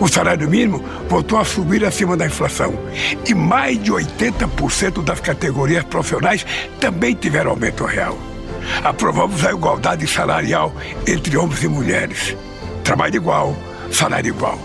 O 0.00 0.08
salário 0.08 0.48
mínimo 0.48 0.84
voltou 1.08 1.38
a 1.38 1.44
subir 1.44 1.84
acima 1.84 2.16
da 2.16 2.26
inflação. 2.26 2.74
E 3.26 3.34
mais 3.34 3.82
de 3.82 3.92
80% 3.92 5.02
das 5.02 5.20
categorias 5.20 5.84
profissionais 5.84 6.44
também 6.80 7.14
tiveram 7.14 7.52
aumento 7.52 7.84
real. 7.84 8.18
Aprovamos 8.82 9.44
a 9.44 9.52
igualdade 9.52 10.06
salarial 10.06 10.74
entre 11.06 11.36
homens 11.36 11.62
e 11.62 11.68
mulheres. 11.68 12.36
Trabalho 12.82 13.16
igual, 13.16 13.56
salário 13.90 14.28
igual. 14.28 14.58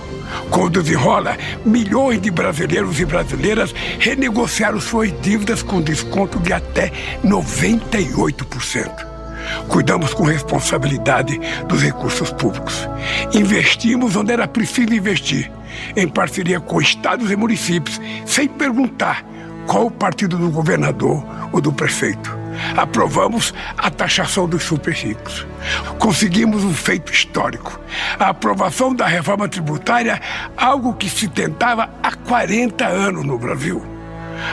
Quando 0.49 0.81
desenrola, 0.81 1.37
milhões 1.65 2.21
de 2.21 2.31
brasileiros 2.31 2.99
e 2.99 3.05
brasileiras 3.05 3.73
renegociaram 3.99 4.79
suas 4.79 5.11
dívidas 5.21 5.61
com 5.61 5.81
desconto 5.81 6.39
de 6.39 6.53
até 6.53 6.91
98%. 7.23 9.10
Cuidamos 9.67 10.13
com 10.13 10.23
responsabilidade 10.23 11.39
dos 11.67 11.81
recursos 11.81 12.31
públicos. 12.31 12.87
Investimos 13.33 14.15
onde 14.15 14.31
era 14.31 14.47
preciso 14.47 14.93
investir, 14.93 15.51
em 15.95 16.07
parceria 16.07 16.59
com 16.59 16.81
estados 16.81 17.31
e 17.31 17.35
municípios, 17.35 17.99
sem 18.25 18.47
perguntar 18.47 19.25
qual 19.67 19.87
o 19.87 19.91
partido 19.91 20.37
do 20.37 20.49
governador 20.49 21.23
ou 21.51 21.61
do 21.61 21.71
prefeito. 21.71 22.41
Aprovamos 22.75 23.53
a 23.77 23.89
taxação 23.89 24.47
dos 24.47 24.63
super 24.63 24.93
ricos. 24.93 25.45
Conseguimos 25.99 26.63
um 26.63 26.73
feito 26.73 27.11
histórico. 27.11 27.79
A 28.19 28.29
aprovação 28.29 28.93
da 28.93 29.07
reforma 29.07 29.47
tributária, 29.47 30.21
algo 30.57 30.93
que 30.93 31.09
se 31.09 31.27
tentava 31.27 31.89
há 32.03 32.11
40 32.13 32.85
anos 32.85 33.25
no 33.25 33.37
Brasil. 33.37 34.00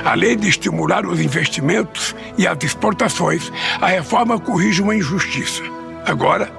Além 0.05 0.37
de 0.37 0.49
estimular 0.49 1.07
os 1.07 1.21
investimentos 1.21 2.15
e 2.37 2.47
as 2.47 2.57
exportações, 2.63 3.53
a 3.81 3.87
reforma 3.87 4.39
corrige 4.39 4.83
uma 4.83 4.95
injustiça. 4.95 5.63
Agora, 6.07 6.51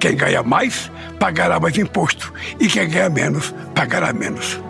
quem 0.00 0.16
ganha 0.16 0.42
mais 0.42 0.90
pagará 1.18 1.58
mais 1.58 1.76
imposto 1.78 2.32
e 2.60 2.68
quem 2.68 2.88
ganha 2.88 3.08
menos 3.08 3.54
pagará 3.74 4.12
menos. 4.12 4.60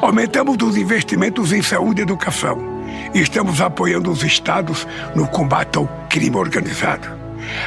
Aumentamos 0.00 0.56
os 0.62 0.76
investimentos 0.76 1.52
em 1.52 1.62
saúde 1.62 2.00
e 2.00 2.02
educação 2.02 2.58
e 3.14 3.20
estamos 3.20 3.60
apoiando 3.60 4.10
os 4.10 4.22
estados 4.22 4.86
no 5.14 5.26
combate 5.26 5.78
ao 5.78 5.86
crime 6.08 6.36
organizado. 6.36 7.17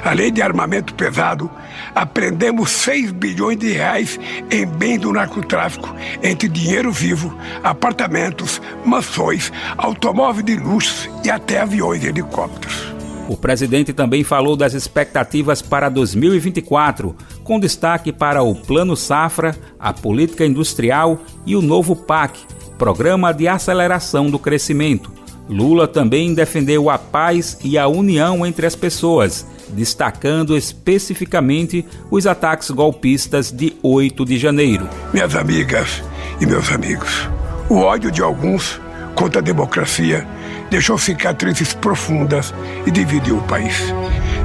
Além 0.03 0.31
de 0.31 0.41
armamento 0.41 0.93
pesado, 0.93 1.49
apreendemos 1.93 2.71
6 2.71 3.11
bilhões 3.11 3.57
de 3.57 3.71
reais 3.71 4.19
em 4.49 4.65
bens 4.65 4.99
do 4.99 5.13
narcotráfico, 5.13 5.93
entre 6.21 6.47
dinheiro 6.47 6.91
vivo, 6.91 7.37
apartamentos, 7.63 8.61
mansões, 8.85 9.51
automóveis 9.77 10.45
de 10.45 10.55
luxo 10.55 11.09
e 11.23 11.29
até 11.29 11.61
aviões 11.61 12.03
e 12.03 12.07
helicópteros. 12.07 12.91
O 13.31 13.37
presidente 13.37 13.93
também 13.93 14.25
falou 14.25 14.57
das 14.57 14.73
expectativas 14.73 15.61
para 15.61 15.87
2024, 15.87 17.15
com 17.43 17.59
destaque 17.59 18.11
para 18.11 18.43
o 18.43 18.53
Plano 18.53 18.95
Safra, 18.95 19.55
a 19.79 19.93
política 19.93 20.45
industrial 20.45 21.19
e 21.45 21.55
o 21.55 21.61
novo 21.61 21.95
PAC, 21.95 22.39
Programa 22.77 23.31
de 23.31 23.47
Aceleração 23.47 24.29
do 24.29 24.37
Crescimento. 24.37 25.11
Lula 25.47 25.87
também 25.87 26.33
defendeu 26.33 26.89
a 26.89 26.97
paz 26.97 27.57
e 27.63 27.77
a 27.77 27.87
união 27.87 28.45
entre 28.45 28.65
as 28.65 28.75
pessoas 28.75 29.45
destacando 29.71 30.55
especificamente 30.55 31.85
os 32.09 32.27
ataques 32.27 32.69
golpistas 32.69 33.51
de 33.51 33.75
8 33.81 34.25
de 34.25 34.37
janeiro. 34.37 34.87
Minhas 35.13 35.35
amigas 35.35 36.03
e 36.39 36.45
meus 36.45 36.71
amigos, 36.71 37.29
o 37.69 37.77
ódio 37.77 38.11
de 38.11 38.21
alguns 38.21 38.79
contra 39.15 39.39
a 39.39 39.43
democracia 39.43 40.27
deixou 40.69 40.97
cicatrizes 40.97 41.73
profundas 41.73 42.53
e 42.85 42.91
dividiu 42.91 43.37
o 43.37 43.43
país. 43.43 43.93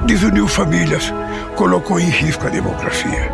Desuniu 0.06 0.46
famílias, 0.48 1.12
colocou 1.54 1.98
em 1.98 2.10
risco 2.10 2.46
a 2.46 2.50
democracia. 2.50 3.32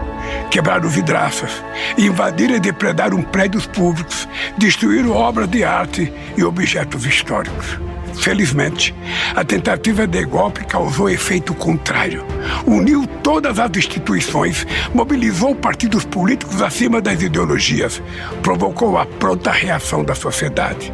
Quebraram 0.51 0.89
vidraças, 0.89 1.51
invadiram 1.97 2.57
e 2.57 2.61
depredaram 2.61 3.23
prédios 3.23 3.67
públicos, 3.67 4.29
destruíram 4.59 5.13
obras 5.13 5.49
de 5.49 5.65
arte 5.65 6.13
e 6.37 6.45
objetos 6.45 7.07
históricos. 7.07 7.79
Felizmente, 8.15 8.95
a 9.35 9.45
tentativa 9.45 10.07
de 10.07 10.25
golpe 10.25 10.65
causou 10.65 11.09
efeito 11.09 11.55
contrário. 11.55 12.25
Uniu 12.67 13.07
todas 13.23 13.59
as 13.59 13.71
instituições, 13.77 14.67
mobilizou 14.95 15.55
partidos 15.55 16.05
políticos 16.05 16.61
acima 16.63 17.01
das 17.01 17.23
ideologias, 17.23 18.03
provocou 18.43 18.99
a 18.99 19.07
pronta 19.07 19.51
reação 19.51 20.05
da 20.05 20.15
sociedade. 20.15 20.93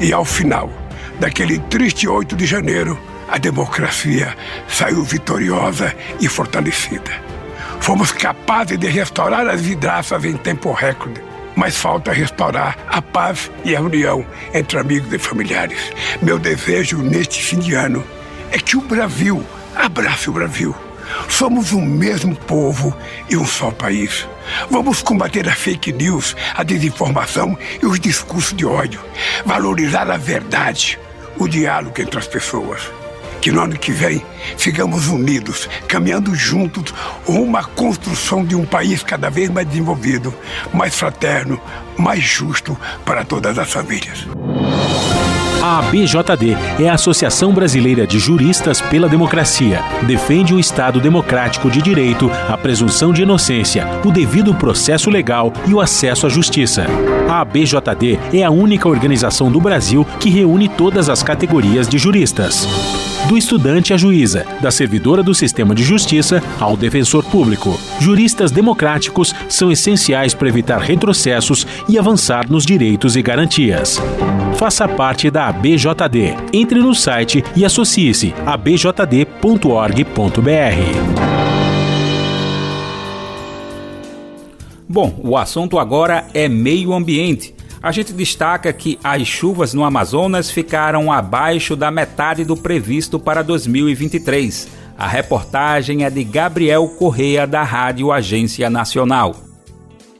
E 0.00 0.12
ao 0.12 0.24
final 0.24 0.70
daquele 1.18 1.58
triste 1.58 2.08
8 2.08 2.34
de 2.34 2.46
janeiro, 2.46 2.98
a 3.28 3.38
democracia 3.38 4.36
saiu 4.66 5.04
vitoriosa 5.04 5.94
e 6.20 6.28
fortalecida. 6.28 7.12
Fomos 7.80 8.10
capazes 8.12 8.78
de 8.78 8.88
restaurar 8.88 9.46
as 9.46 9.60
vidraças 9.60 10.24
em 10.24 10.36
tempo 10.36 10.72
recorde 10.72 11.29
mas 11.56 11.76
falta 11.76 12.12
restaurar 12.12 12.76
a 12.88 13.02
paz 13.02 13.50
e 13.64 13.74
a 13.74 13.80
união 13.80 14.24
entre 14.54 14.78
amigos 14.78 15.12
e 15.12 15.18
familiares. 15.18 15.92
Meu 16.22 16.38
desejo 16.38 16.98
neste 16.98 17.42
fim 17.42 17.58
de 17.58 17.74
ano 17.74 18.04
é 18.50 18.58
que 18.58 18.76
o 18.76 18.80
Brasil 18.80 19.44
abrace 19.74 20.28
o 20.30 20.32
Brasil. 20.32 20.74
Somos 21.28 21.72
um 21.72 21.84
mesmo 21.84 22.36
povo 22.36 22.96
e 23.28 23.36
um 23.36 23.44
só 23.44 23.70
país. 23.70 24.28
Vamos 24.70 25.02
combater 25.02 25.48
a 25.48 25.54
fake 25.54 25.92
news, 25.92 26.36
a 26.54 26.62
desinformação 26.62 27.58
e 27.82 27.86
os 27.86 27.98
discursos 27.98 28.56
de 28.56 28.64
ódio. 28.64 29.00
Valorizar 29.44 30.08
a 30.10 30.16
verdade, 30.16 30.98
o 31.36 31.48
diálogo 31.48 32.00
entre 32.00 32.18
as 32.18 32.28
pessoas 32.28 32.99
que 33.40 33.50
no 33.50 33.60
ano 33.62 33.78
que 33.78 33.92
vem 33.92 34.22
sigamos 34.56 35.08
unidos, 35.08 35.68
caminhando 35.88 36.34
juntos 36.34 36.94
rumo 37.24 37.56
à 37.56 37.64
construção 37.64 38.44
de 38.44 38.54
um 38.54 38.64
país 38.64 39.02
cada 39.02 39.30
vez 39.30 39.50
mais 39.50 39.66
desenvolvido, 39.66 40.34
mais 40.72 40.94
fraterno, 40.94 41.60
mais 41.96 42.22
justo 42.22 42.76
para 43.04 43.24
todas 43.24 43.58
as 43.58 43.70
famílias. 43.70 44.26
A 45.62 45.78
ABJD 45.80 46.56
é 46.78 46.88
a 46.88 46.94
Associação 46.94 47.52
Brasileira 47.52 48.06
de 48.06 48.18
Juristas 48.18 48.80
pela 48.80 49.06
Democracia. 49.06 49.84
Defende 50.06 50.54
o 50.54 50.58
Estado 50.58 50.98
democrático 50.98 51.70
de 51.70 51.82
direito, 51.82 52.30
a 52.48 52.56
presunção 52.56 53.12
de 53.12 53.22
inocência, 53.22 53.86
o 54.02 54.10
devido 54.10 54.54
processo 54.54 55.10
legal 55.10 55.52
e 55.66 55.74
o 55.74 55.80
acesso 55.80 56.26
à 56.26 56.30
justiça. 56.30 56.86
A 57.28 57.42
ABJD 57.42 58.18
é 58.32 58.42
a 58.42 58.50
única 58.50 58.88
organização 58.88 59.52
do 59.52 59.60
Brasil 59.60 60.06
que 60.18 60.30
reúne 60.30 60.66
todas 60.66 61.10
as 61.10 61.22
categorias 61.22 61.86
de 61.86 61.98
juristas. 61.98 62.66
Do 63.28 63.36
estudante 63.36 63.92
à 63.92 63.96
juíza, 63.96 64.46
da 64.60 64.70
servidora 64.70 65.22
do 65.22 65.34
sistema 65.34 65.74
de 65.74 65.82
justiça 65.82 66.42
ao 66.58 66.76
defensor 66.76 67.24
público. 67.24 67.78
Juristas 68.00 68.50
democráticos 68.50 69.34
são 69.48 69.70
essenciais 69.70 70.34
para 70.34 70.48
evitar 70.48 70.78
retrocessos 70.78 71.66
e 71.88 71.98
avançar 71.98 72.50
nos 72.50 72.64
direitos 72.64 73.16
e 73.16 73.22
garantias. 73.22 74.00
Faça 74.56 74.86
parte 74.86 75.30
da 75.30 75.48
ABJD. 75.48 76.36
Entre 76.52 76.80
no 76.80 76.94
site 76.94 77.42
e 77.56 77.64
associe-se 77.64 78.34
a 78.44 78.56
bjd.org.br. 78.56 80.10
Bom, 84.92 85.14
o 85.22 85.36
assunto 85.36 85.78
agora 85.78 86.26
é 86.34 86.48
meio 86.48 86.92
ambiente. 86.92 87.54
A 87.82 87.92
gente 87.92 88.12
destaca 88.12 88.70
que 88.74 88.98
as 89.02 89.26
chuvas 89.26 89.72
no 89.72 89.84
Amazonas 89.84 90.50
ficaram 90.50 91.10
abaixo 91.10 91.74
da 91.74 91.90
metade 91.90 92.44
do 92.44 92.54
previsto 92.54 93.18
para 93.18 93.42
2023. 93.42 94.68
A 94.98 95.08
reportagem 95.08 96.04
é 96.04 96.10
de 96.10 96.22
Gabriel 96.22 96.86
Correia, 96.98 97.46
da 97.46 97.62
Rádio 97.62 98.12
Agência 98.12 98.68
Nacional. 98.68 99.34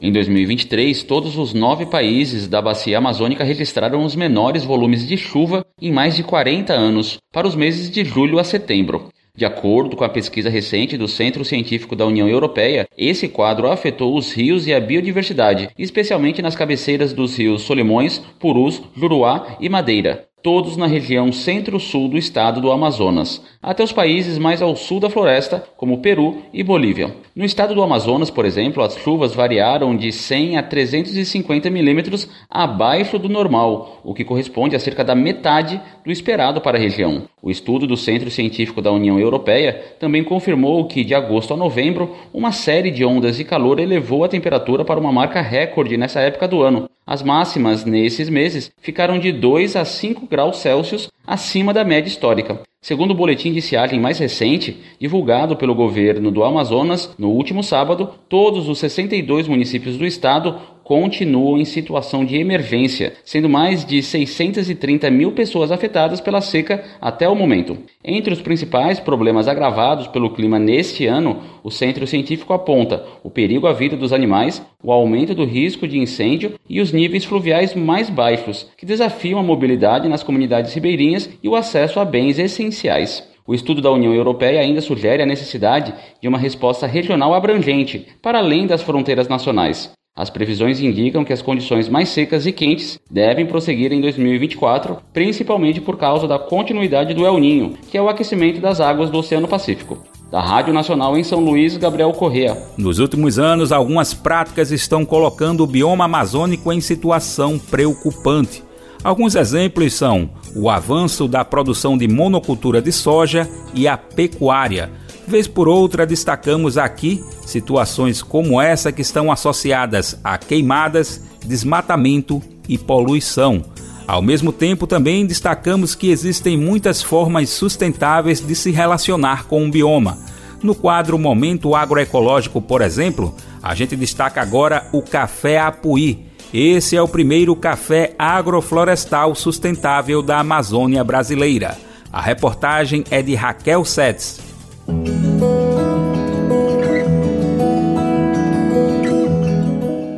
Em 0.01 0.11
2023, 0.11 1.03
todos 1.03 1.37
os 1.37 1.53
nove 1.53 1.85
países 1.85 2.47
da 2.47 2.59
bacia 2.59 2.97
amazônica 2.97 3.43
registraram 3.43 4.03
os 4.03 4.15
menores 4.15 4.63
volumes 4.63 5.07
de 5.07 5.15
chuva 5.15 5.63
em 5.79 5.91
mais 5.91 6.15
de 6.15 6.23
40 6.23 6.73
anos, 6.73 7.19
para 7.31 7.47
os 7.47 7.55
meses 7.55 7.91
de 7.91 8.03
julho 8.03 8.39
a 8.39 8.43
setembro. 8.43 9.09
De 9.41 9.45
acordo 9.45 9.95
com 9.95 10.03
a 10.03 10.09
pesquisa 10.09 10.51
recente 10.51 10.95
do 10.95 11.07
Centro 11.07 11.43
Científico 11.43 11.95
da 11.95 12.05
União 12.05 12.29
Europeia, 12.29 12.87
esse 12.95 13.27
quadro 13.27 13.71
afetou 13.71 14.15
os 14.15 14.31
rios 14.31 14.67
e 14.67 14.73
a 14.75 14.79
biodiversidade, 14.79 15.71
especialmente 15.79 16.43
nas 16.43 16.55
cabeceiras 16.55 17.11
dos 17.11 17.35
rios 17.35 17.63
Solimões, 17.63 18.19
Purus, 18.39 18.83
Juruá 18.95 19.57
e 19.59 19.67
Madeira 19.67 20.30
todos 20.43 20.75
na 20.75 20.87
região 20.87 21.31
centro-sul 21.31 22.07
do 22.07 22.17
estado 22.17 22.59
do 22.59 22.71
Amazonas, 22.71 23.41
até 23.61 23.83
os 23.83 23.91
países 23.91 24.37
mais 24.37 24.61
ao 24.61 24.75
sul 24.75 24.99
da 24.99 25.09
floresta, 25.09 25.63
como 25.77 25.99
Peru 25.99 26.41
e 26.51 26.63
Bolívia. 26.63 27.15
No 27.35 27.45
estado 27.45 27.75
do 27.75 27.83
Amazonas, 27.83 28.29
por 28.29 28.45
exemplo, 28.45 28.83
as 28.83 28.97
chuvas 28.97 29.33
variaram 29.33 29.95
de 29.95 30.11
100 30.11 30.57
a 30.57 30.63
350 30.63 31.69
milímetros 31.69 32.27
abaixo 32.49 33.19
do 33.19 33.29
normal, 33.29 34.01
o 34.03 34.13
que 34.13 34.25
corresponde 34.25 34.75
a 34.75 34.79
cerca 34.79 35.03
da 35.03 35.15
metade 35.15 35.79
do 36.03 36.11
esperado 36.11 36.59
para 36.59 36.77
a 36.77 36.81
região. 36.81 37.23
O 37.41 37.49
estudo 37.49 37.87
do 37.87 37.95
Centro 37.95 38.29
Científico 38.29 38.81
da 38.81 38.91
União 38.91 39.19
Europeia 39.19 39.95
também 39.99 40.23
confirmou 40.23 40.85
que, 40.85 41.03
de 41.03 41.15
agosto 41.15 41.53
a 41.53 41.57
novembro, 41.57 42.15
uma 42.33 42.51
série 42.51 42.91
de 42.91 43.05
ondas 43.05 43.37
de 43.37 43.43
calor 43.43 43.79
elevou 43.79 44.23
a 44.23 44.29
temperatura 44.29 44.83
para 44.83 44.99
uma 44.99 45.11
marca 45.11 45.41
recorde 45.41 45.97
nessa 45.97 46.19
época 46.19 46.47
do 46.47 46.61
ano, 46.61 46.90
as 47.05 47.23
máximas 47.23 47.83
nesses 47.83 48.29
meses 48.29 48.71
ficaram 48.81 49.19
de 49.19 49.31
2 49.31 49.75
a 49.75 49.83
5 49.85 50.27
graus 50.27 50.57
Celsius 50.57 51.09
acima 51.25 51.73
da 51.73 51.83
média 51.83 52.09
histórica. 52.09 52.61
Segundo 52.83 53.11
o 53.11 53.15
boletim 53.15 53.51
de 53.51 53.59
estiagem 53.59 53.99
mais 53.99 54.17
recente, 54.17 54.81
divulgado 54.99 55.55
pelo 55.55 55.75
governo 55.75 56.31
do 56.31 56.43
Amazonas 56.43 57.13
no 57.17 57.29
último 57.29 57.61
sábado, 57.63 58.09
todos 58.27 58.67
os 58.67 58.79
62 58.79 59.47
municípios 59.47 59.97
do 59.97 60.05
estado 60.05 60.59
continuam 60.83 61.57
em 61.57 61.65
situação 61.65 62.25
de 62.25 62.37
emergência, 62.37 63.13
sendo 63.23 63.47
mais 63.47 63.85
de 63.85 64.01
630 64.01 65.09
mil 65.09 65.31
pessoas 65.31 65.71
afetadas 65.71 66.19
pela 66.19 66.41
seca 66.41 66.83
até 66.99 67.27
o 67.27 67.35
momento. 67.35 67.77
Entre 68.03 68.33
os 68.33 68.41
principais 68.41 68.99
problemas 68.99 69.47
agravados 69.47 70.07
pelo 70.07 70.31
clima 70.31 70.59
neste 70.59 71.05
ano, 71.05 71.41
o 71.63 71.71
centro 71.71 72.05
científico 72.07 72.53
aponta 72.53 73.05
o 73.23 73.29
perigo 73.29 73.67
à 73.67 73.73
vida 73.73 73.95
dos 73.95 74.11
animais, 74.11 74.65
o 74.83 74.91
aumento 74.91 75.35
do 75.35 75.45
risco 75.45 75.87
de 75.87 75.99
incêndio 75.99 76.53
e 76.69 76.81
os 76.81 76.91
níveis 76.91 77.25
fluviais 77.25 77.75
mais 77.75 78.09
baixos, 78.09 78.69
que 78.77 78.85
desafiam 78.85 79.39
a 79.39 79.43
mobilidade 79.43 80.09
nas 80.09 80.23
comunidades 80.23 80.73
ribeirinhas 80.73 81.29
e 81.41 81.47
o 81.47 81.55
acesso 81.55 81.99
a 81.99 82.05
bens 82.05 82.39
essenciais. 82.39 83.29
O 83.45 83.53
estudo 83.53 83.81
da 83.81 83.91
União 83.91 84.13
Europeia 84.13 84.61
ainda 84.61 84.81
sugere 84.81 85.21
a 85.21 85.25
necessidade 85.25 85.93
de 86.21 86.27
uma 86.27 86.37
resposta 86.37 86.85
regional 86.85 87.33
abrangente, 87.33 88.07
para 88.21 88.37
além 88.37 88.67
das 88.67 88.81
fronteiras 88.81 89.27
nacionais. 89.27 89.91
As 90.13 90.29
previsões 90.29 90.81
indicam 90.81 91.23
que 91.23 91.31
as 91.31 91.41
condições 91.41 91.87
mais 91.87 92.09
secas 92.09 92.45
e 92.45 92.51
quentes 92.51 92.99
devem 93.09 93.45
prosseguir 93.45 93.93
em 93.93 94.01
2024, 94.01 94.97
principalmente 95.13 95.79
por 95.79 95.97
causa 95.97 96.27
da 96.27 96.37
continuidade 96.37 97.13
do 97.13 97.25
El 97.25 97.39
Ninho, 97.39 97.77
que 97.89 97.97
é 97.97 98.01
o 98.01 98.09
aquecimento 98.09 98.59
das 98.59 98.81
águas 98.81 99.09
do 99.09 99.17
Oceano 99.17 99.47
Pacífico. 99.47 100.03
Da 100.29 100.41
Rádio 100.41 100.73
Nacional 100.73 101.17
em 101.17 101.23
São 101.23 101.39
Luís, 101.39 101.77
Gabriel 101.77 102.11
Correa. 102.11 102.57
Nos 102.77 102.99
últimos 102.99 103.39
anos, 103.39 103.71
algumas 103.71 104.13
práticas 104.13 104.69
estão 104.69 105.05
colocando 105.05 105.63
o 105.63 105.67
bioma 105.67 106.03
amazônico 106.03 106.73
em 106.73 106.81
situação 106.81 107.57
preocupante. 107.57 108.61
Alguns 109.01 109.35
exemplos 109.35 109.93
são 109.93 110.29
o 110.53 110.69
avanço 110.69 111.25
da 111.25 111.45
produção 111.45 111.97
de 111.97 112.07
monocultura 112.07 112.81
de 112.81 112.91
soja 112.91 113.49
e 113.73 113.87
a 113.87 113.97
pecuária, 113.97 114.91
Vez 115.27 115.47
por 115.47 115.67
outra, 115.67 116.05
destacamos 116.05 116.77
aqui 116.77 117.23
situações 117.45 118.21
como 118.21 118.59
essa 118.59 118.91
que 118.91 119.01
estão 119.01 119.31
associadas 119.31 120.19
a 120.23 120.37
queimadas, 120.37 121.21
desmatamento 121.45 122.41
e 122.67 122.77
poluição. 122.77 123.63
Ao 124.07 124.21
mesmo 124.21 124.51
tempo, 124.51 124.87
também 124.87 125.25
destacamos 125.25 125.95
que 125.95 126.09
existem 126.09 126.57
muitas 126.57 127.01
formas 127.01 127.49
sustentáveis 127.49 128.45
de 128.45 128.55
se 128.55 128.71
relacionar 128.71 129.45
com 129.45 129.65
o 129.65 129.71
bioma. 129.71 130.17
No 130.61 130.75
quadro 130.75 131.17
Momento 131.17 131.75
Agroecológico, 131.75 132.61
por 132.61 132.81
exemplo, 132.81 133.33
a 133.63 133.73
gente 133.73 133.95
destaca 133.95 134.41
agora 134.41 134.87
o 134.91 135.01
café 135.01 135.59
Apuí. 135.59 136.25
Esse 136.53 136.97
é 136.97 137.01
o 137.01 137.07
primeiro 137.07 137.55
café 137.55 138.13
agroflorestal 138.19 139.33
sustentável 139.33 140.21
da 140.21 140.39
Amazônia 140.39 141.03
brasileira. 141.03 141.77
A 142.11 142.21
reportagem 142.21 143.05
é 143.09 143.21
de 143.21 143.33
Raquel 143.33 143.85
Setz. 143.85 144.50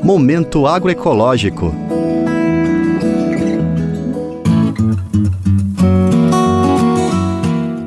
Momento 0.04 0.68
agroecológico. 0.68 1.74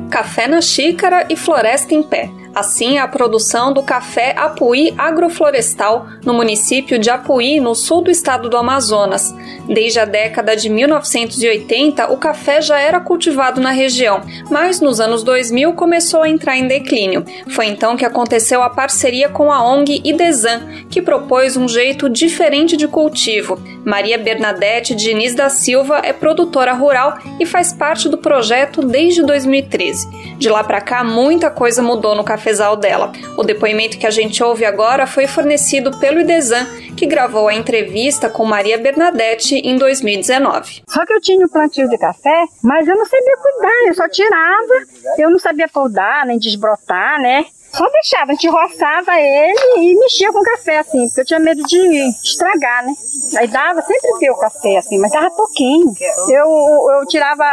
Café 0.09 0.47
na 0.47 0.61
xícara 0.61 1.27
e 1.29 1.35
floresta 1.35 1.93
em 1.93 2.01
pé. 2.01 2.29
Assim, 2.57 2.97
a 2.97 3.07
produção 3.07 3.71
do 3.71 3.83
café 3.83 4.33
Apuí 4.35 4.91
Agroflorestal 4.97 6.07
no 6.25 6.33
município 6.33 6.97
de 6.97 7.07
Apuí, 7.07 7.59
no 7.59 7.75
sul 7.75 8.01
do 8.01 8.09
estado 8.09 8.49
do 8.49 8.57
Amazonas. 8.57 9.31
Desde 9.67 9.99
a 9.99 10.05
década 10.05 10.55
de 10.55 10.67
1980, 10.67 12.11
o 12.11 12.17
café 12.17 12.59
já 12.59 12.79
era 12.79 12.99
cultivado 12.99 13.61
na 13.61 13.69
região, 13.69 14.21
mas 14.49 14.81
nos 14.81 14.99
anos 14.99 15.21
2000 15.21 15.73
começou 15.73 16.23
a 16.23 16.29
entrar 16.29 16.57
em 16.57 16.67
declínio. 16.67 17.23
Foi 17.49 17.67
então 17.67 17.95
que 17.95 18.03
aconteceu 18.03 18.63
a 18.63 18.71
parceria 18.71 19.29
com 19.29 19.51
a 19.51 19.63
ONG 19.63 20.01
Idesan, 20.03 20.61
que 20.89 20.99
propôs 20.99 21.57
um 21.57 21.67
jeito 21.67 22.09
diferente 22.09 22.75
de 22.75 22.87
cultivo. 22.87 23.61
Maria 23.85 24.17
Bernadette 24.17 24.95
Diniz 24.95 25.35
da 25.35 25.47
Silva 25.47 26.01
é 26.03 26.11
produtora 26.11 26.73
rural 26.73 27.19
e 27.39 27.45
faz 27.45 27.71
parte 27.71 28.09
do 28.09 28.17
projeto 28.17 28.81
desde 28.81 29.21
2013. 29.21 30.07
De 30.39 30.49
lá 30.49 30.63
para 30.63 30.81
cá, 30.81 31.03
muita 31.03 31.51
coisa 31.51 31.83
mudou 31.83 32.15
no 32.15 32.23
café 32.23 32.46
cafezal 32.47 32.77
dela. 32.77 33.11
O 33.35 33.43
depoimento 33.43 33.97
que 33.97 34.07
a 34.07 34.09
gente 34.09 34.41
ouve 34.41 34.63
agora 34.63 35.05
foi 35.05 35.27
fornecido 35.27 35.91
pelo 35.99 36.21
Idesan, 36.21 36.65
que 36.95 37.05
gravou 37.05 37.47
a 37.47 37.53
entrevista 37.53 38.29
com 38.29 38.45
Maria 38.45 38.77
Bernadette 38.77 39.55
em 39.55 39.77
2019. 39.77 40.83
Só 40.87 41.05
que 41.05 41.13
eu 41.13 41.21
tinha 41.21 41.39
o 41.39 41.45
um 41.45 41.49
plantio 41.49 41.89
de 41.89 41.97
café, 41.97 42.45
mas 42.63 42.87
eu 42.87 42.95
não 42.95 43.05
sabia 43.05 43.37
cuidar, 43.37 43.87
eu 43.87 43.93
só 43.93 44.07
tirava, 44.07 44.73
eu 45.17 45.29
não 45.29 45.39
sabia 45.39 45.67
podar 45.67 46.25
nem 46.25 46.39
desbrotar, 46.39 47.21
né? 47.21 47.45
Só 47.73 47.85
deixava, 47.89 48.31
a 48.31 48.33
gente 48.33 48.47
roçava 48.47 49.19
ele 49.19 49.59
e 49.77 49.99
mexia 49.99 50.31
com 50.31 50.41
café, 50.41 50.79
assim, 50.79 51.07
porque 51.07 51.21
eu 51.21 51.25
tinha 51.25 51.39
medo 51.39 51.61
de 51.63 52.09
estragar, 52.23 52.85
né? 52.85 52.93
Aí 53.37 53.47
dava, 53.47 53.81
sempre 53.81 54.19
deu 54.19 54.35
café, 54.35 54.77
assim, 54.77 54.97
mas 54.99 55.11
dava 55.11 55.29
pouquinho. 55.31 55.93
Eu, 56.29 56.99
eu 56.99 57.07
tirava, 57.07 57.43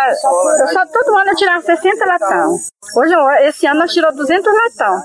eu 0.60 0.68
só 0.68 0.86
todo 0.86 1.16
ano 1.16 1.30
eu 1.30 1.36
tirava 1.36 1.62
60 1.62 2.04
latão. 2.06 2.58
Hoje, 2.96 3.14
esse 3.48 3.66
ano 3.66 3.80
nós 3.80 3.92
tirou 3.92 4.14
200 4.14 4.52
latão. 4.52 5.02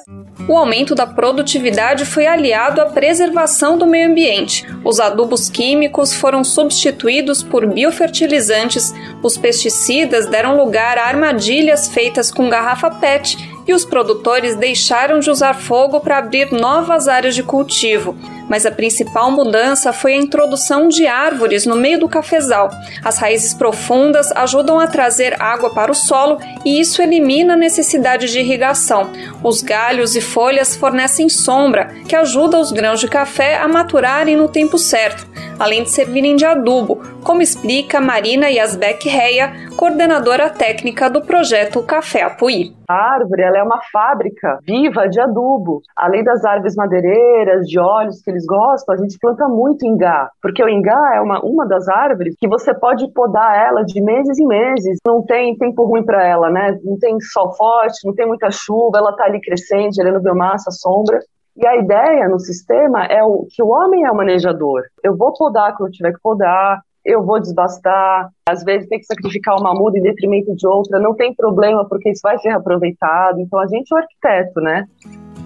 O 0.48 0.58
aumento 0.58 0.96
da 0.96 1.06
produtividade 1.06 2.06
foi 2.06 2.26
aliado 2.26 2.82
à 2.82 2.86
preservação 2.86 3.78
do 3.78 3.86
meio 3.86 4.10
ambiente. 4.10 4.66
Os 4.84 5.00
adubos 5.00 5.50
químicos 5.50 6.14
foram 6.14 6.44
substituídos 6.44 7.44
por 7.44 7.68
biofertilizantes, 7.68 8.94
os 9.22 9.38
pesticidas 9.38 10.28
deram 10.28 10.58
lugar 10.58 10.98
a 10.98 11.06
armadilhas 11.06 11.88
feitas 11.88 12.32
com 12.32 12.50
garrafa 12.50 12.90
PET 12.90 13.49
e 13.70 13.74
os 13.74 13.86
produtores 13.86 14.56
deixaram 14.56 15.20
de 15.20 15.30
usar 15.30 15.54
fogo 15.54 16.00
para 16.00 16.18
abrir 16.18 16.52
novas 16.52 17.08
áreas 17.08 17.36
de 17.36 17.44
cultivo. 17.44 18.16
Mas 18.50 18.66
a 18.66 18.72
principal 18.72 19.32
mudança 19.32 19.94
foi 19.94 20.14
a 20.14 20.18
introdução 20.18 20.88
de 20.88 21.08
árvores 21.08 21.66
no 21.66 21.76
meio 21.76 22.00
do 22.00 22.10
cafezal. 22.10 22.70
As 23.04 23.20
raízes 23.20 23.54
profundas 23.54 24.32
ajudam 24.34 24.80
a 24.80 24.88
trazer 24.88 25.42
água 25.42 25.74
para 25.74 25.92
o 25.92 25.96
solo 25.96 26.40
e 26.66 26.80
isso 26.80 27.02
elimina 27.02 27.54
a 27.54 27.58
necessidade 27.58 28.28
de 28.28 28.40
irrigação. 28.40 29.12
Os 29.44 29.62
galhos 29.62 30.16
e 30.16 30.22
folhas 30.22 30.76
fornecem 30.76 31.30
sombra, 31.30 31.94
que 32.08 32.16
ajuda 32.16 32.60
os 32.60 32.72
grãos 32.72 33.00
de 33.00 33.08
café 33.08 33.58
a 33.58 33.68
maturarem 33.68 34.36
no 34.36 34.50
tempo 34.50 34.78
certo. 34.78 35.30
além 35.60 35.84
de 35.84 35.92
servirem 35.92 36.38
de 36.38 36.46
adubo, 36.46 37.02
como 37.22 37.42
explica 37.42 38.00
Marina 38.00 38.50
Yasbeck 38.50 39.10
Reia, 39.10 39.52
coordenadora 39.76 40.50
técnica 40.50 41.10
do 41.10 41.22
projeto 41.22 41.84
Café 41.84 42.24
Apuí. 42.24 42.74
A 42.88 43.14
árvore 43.14 43.44
ela 43.44 43.58
é 43.58 43.64
uma 43.64 43.80
fábrica 43.92 44.58
viva 44.66 45.08
de 45.08 45.20
adubo. 45.20 45.82
Além 45.96 46.24
das 46.24 46.44
árvores 46.44 46.76
madeireiras, 46.76 47.68
de 47.68 47.78
óleos 47.78 48.22
que 48.22 48.32
eles 48.32 48.39
gostam, 48.46 48.96
a 48.96 48.98
gente 48.98 49.18
planta 49.20 49.48
muito 49.48 49.86
ingá, 49.86 50.30
porque 50.42 50.64
o 50.64 50.70
ingá 50.70 51.16
é 51.16 51.22
uma, 51.22 51.40
uma 51.42 51.68
das 51.68 51.88
árvores 51.88 52.36
que 52.38 52.48
você 52.48 52.74
pode 52.74 53.12
podar 53.14 53.56
ela 53.68 53.84
de 53.84 54.02
meses 54.02 54.38
em 54.40 54.48
meses. 54.48 54.98
Não 55.06 55.24
tem 55.24 55.58
tempo 55.58 55.86
ruim 55.86 56.04
para 56.04 56.26
ela, 56.26 56.50
né? 56.50 56.78
Não 56.84 56.98
tem 56.98 57.20
sol 57.20 57.54
forte, 57.56 58.06
não 58.06 58.14
tem 58.14 58.26
muita 58.26 58.50
chuva, 58.52 58.98
ela 58.98 59.12
está 59.12 59.26
ali 59.26 59.40
crescendo, 59.42 59.94
gerando 59.94 60.22
biomassa, 60.22 60.72
sombra. 60.72 61.20
E 61.58 61.68
a 61.68 61.76
ideia 61.76 62.30
no 62.30 62.40
sistema 62.40 63.06
é 63.06 63.22
o, 63.24 63.46
que 63.50 63.62
o 63.62 63.68
homem 63.68 64.06
é 64.06 64.12
o 64.12 64.16
manejador. 64.16 64.84
Eu 65.04 65.18
vou 65.18 65.34
podar 65.34 65.76
quando 65.76 65.90
eu 65.90 65.94
tiver 65.94 66.14
que 66.14 66.22
podar, 66.22 66.80
eu 67.04 67.24
vou 67.24 67.40
desbastar, 67.40 68.30
às 68.48 68.64
vezes 68.64 68.88
tem 68.88 69.00
que 69.00 69.06
sacrificar 69.06 69.60
uma 69.60 69.74
muda 69.74 69.98
em 69.98 70.02
detrimento 70.02 70.56
de 70.56 70.68
outra, 70.68 71.00
não 71.00 71.16
tem 71.16 71.34
problema 71.34 71.88
porque 71.88 72.12
isso 72.12 72.22
vai 72.24 72.38
ser 72.38 72.50
aproveitado. 72.50 73.40
Então 73.40 73.60
a 73.60 73.68
gente 73.68 73.92
é 73.92 73.96
o 73.96 73.98
arquiteto, 73.98 74.62
né? 74.62 74.86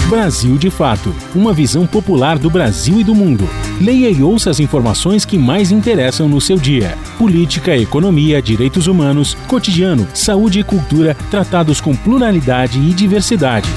Brasil 0.10 0.58
de 0.58 0.70
Fato 0.70 1.14
uma 1.34 1.54
visão 1.54 1.88
popular 1.88 2.38
do 2.38 2.50
Brasil 2.50 3.00
e 3.00 3.04
do 3.04 3.16
mundo. 3.16 3.48
Leia 3.82 4.10
e 4.10 4.22
ouça 4.22 4.50
as 4.50 4.60
informações 4.60 5.26
que 5.26 5.38
mais 5.38 5.72
interessam 5.72 6.28
no 6.28 6.40
seu 6.40 6.58
dia: 6.58 6.98
política, 7.18 7.76
economia, 7.76 8.42
direitos 8.42 8.88
humanos, 8.88 9.36
cotidiano, 9.48 10.08
saúde 10.14 10.60
e 10.60 10.64
cultura 10.64 11.16
tratados 11.32 11.80
com 11.82 11.96
pluralidade 11.96 12.80
e 12.80 12.94
diversidade 12.94 13.70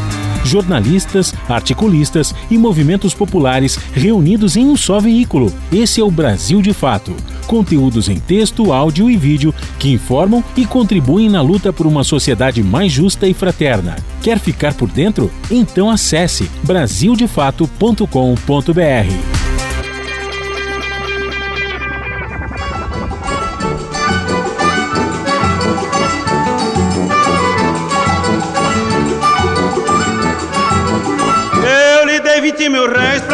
jornalistas, 0.46 1.34
articulistas 1.48 2.32
e 2.48 2.56
movimentos 2.56 3.12
populares 3.12 3.76
reunidos 3.92 4.56
em 4.56 4.66
um 4.66 4.76
só 4.76 5.00
veículo. 5.00 5.52
Esse 5.72 6.00
é 6.00 6.04
o 6.04 6.10
Brasil 6.10 6.62
de 6.62 6.72
Fato. 6.72 7.16
Conteúdos 7.46 8.08
em 8.08 8.18
texto, 8.18 8.72
áudio 8.72 9.10
e 9.10 9.16
vídeo 9.16 9.54
que 9.78 9.90
informam 9.90 10.42
e 10.56 10.66
contribuem 10.66 11.28
na 11.28 11.40
luta 11.40 11.72
por 11.72 11.86
uma 11.86 12.04
sociedade 12.04 12.62
mais 12.62 12.92
justa 12.92 13.26
e 13.26 13.34
fraterna. 13.34 13.96
Quer 14.22 14.38
ficar 14.38 14.74
por 14.74 14.90
dentro? 14.90 15.30
Então 15.50 15.90
acesse 15.90 16.50
brasildefato.com.br. 16.64 19.35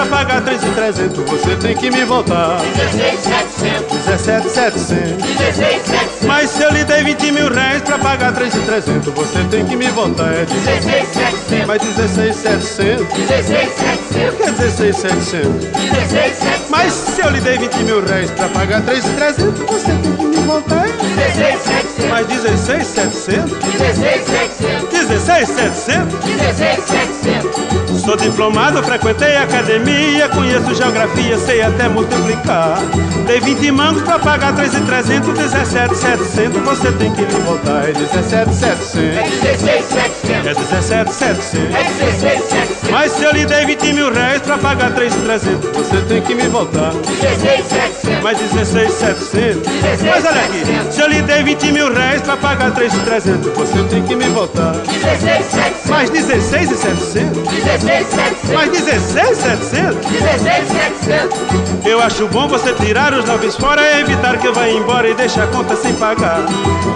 pra 0.02 0.18
pagar 0.18 0.42
três 0.42 0.62
e 0.62 0.66
trezentos, 0.70 1.24
você 1.30 1.56
tem 1.56 1.76
que 1.76 1.90
me 1.90 2.04
voltar. 2.04 2.60
16,700. 2.74 3.98
17,700. 3.98 5.26
16,700. 5.38 6.22
Mas 6.22 6.50
se 6.50 6.62
eu 6.62 6.70
lhe 6.70 6.84
dei 6.84 7.04
20 7.04 7.32
mil 7.32 7.48
réis 7.48 7.82
pra 7.82 7.98
pagar 7.98 8.32
três 8.32 8.54
e 8.54 8.60
trezentos, 8.60 9.12
você 9.12 9.44
tem 9.50 9.64
que 9.66 9.76
me 9.76 9.88
voltar. 9.88 10.32
É 10.32 10.44
16,700. 10.44 11.66
Mas 11.66 11.82
16,700. 11.82 13.06
16,700. 13.06 14.12
Por 14.12 14.36
que 14.36 14.50
16,700? 14.50 15.66
16,700. 15.66 16.70
Mas 16.70 16.82
Mas 16.82 16.92
se 16.92 17.20
eu 17.20 17.30
lhe 17.30 17.40
dei 17.40 17.58
20 17.58 17.74
mil 17.84 18.04
reais 18.04 18.30
pra 18.30 18.48
pagar 18.48 18.82
3,300, 18.82 19.60
você 19.60 19.92
tem 19.92 20.16
que 20.16 20.24
me 20.24 20.36
voltar. 20.38 20.86
16,700. 20.88 22.10
Mais 22.10 22.26
16,700? 22.26 23.58
16,700. 23.58 24.88
16,700? 24.90 26.18
16,700. 26.24 28.02
Sou 28.02 28.16
diplomado, 28.16 28.82
frequentei 28.82 29.36
a 29.36 29.44
academia, 29.44 29.91
conheço 30.32 30.74
geografia, 30.74 31.38
sei 31.38 31.62
até 31.62 31.88
multiplicar. 31.88 32.78
Dei 33.26 33.40
20 33.40 33.70
mangos 33.70 34.02
pra 34.02 34.18
pagar 34.18 34.54
3,300, 34.54 35.32
17,700, 35.34 36.62
você 36.62 36.92
tem 36.92 37.12
que 37.12 37.22
me 37.22 37.40
voltar. 37.42 37.88
É 37.88 37.92
17,700. 37.92 38.96
É 38.96 39.22
16,700. 39.22 40.46
É 40.46 40.54
17,700. 40.54 41.54
É 41.54 41.84
16,700. 41.84 42.90
Mas 42.90 43.12
se 43.12 43.24
eu 43.24 43.32
lhe 43.32 43.46
dei 43.46 43.66
20 43.66 43.92
mil 43.92 44.12
reais 44.12 44.42
pra 44.42 44.58
pagar 44.58 44.92
3,300, 44.92 45.70
você 45.70 46.00
tem 46.08 46.20
que 46.22 46.34
me 46.34 46.48
voltar. 46.48 46.92
16,700. 46.92 48.01
Mais 48.22 48.38
16,700. 48.38 49.62
Mas 50.06 50.24
olha 50.24 50.40
aqui, 50.42 50.92
se 50.92 51.00
eu 51.00 51.08
lhe 51.08 51.22
dei 51.22 51.42
20 51.42 51.72
mil 51.72 51.92
reais 51.92 52.22
pra 52.22 52.36
pagar 52.36 52.70
3,300, 52.70 53.52
você 53.52 53.82
tem 53.84 54.02
que 54.04 54.14
me 54.14 54.26
voltar. 54.26 54.74
16,700. 54.74 55.90
Mais 55.90 56.08
16,700. 56.10 57.48
16,700. 57.48 58.50
Mais 58.50 58.70
16,700. 58.70 60.06
16,700. 60.06 61.86
Eu 61.86 62.00
acho 62.00 62.28
bom 62.28 62.46
você 62.46 62.72
tirar 62.74 63.12
os 63.12 63.24
noves 63.24 63.56
fora 63.56 63.82
e 63.82 64.00
evitar 64.02 64.38
que 64.38 64.46
eu 64.46 64.54
vá 64.54 64.68
embora 64.68 65.08
e 65.08 65.14
deixe 65.14 65.40
a 65.40 65.46
conta 65.48 65.74
sem 65.74 65.92
pagar. 65.94 66.40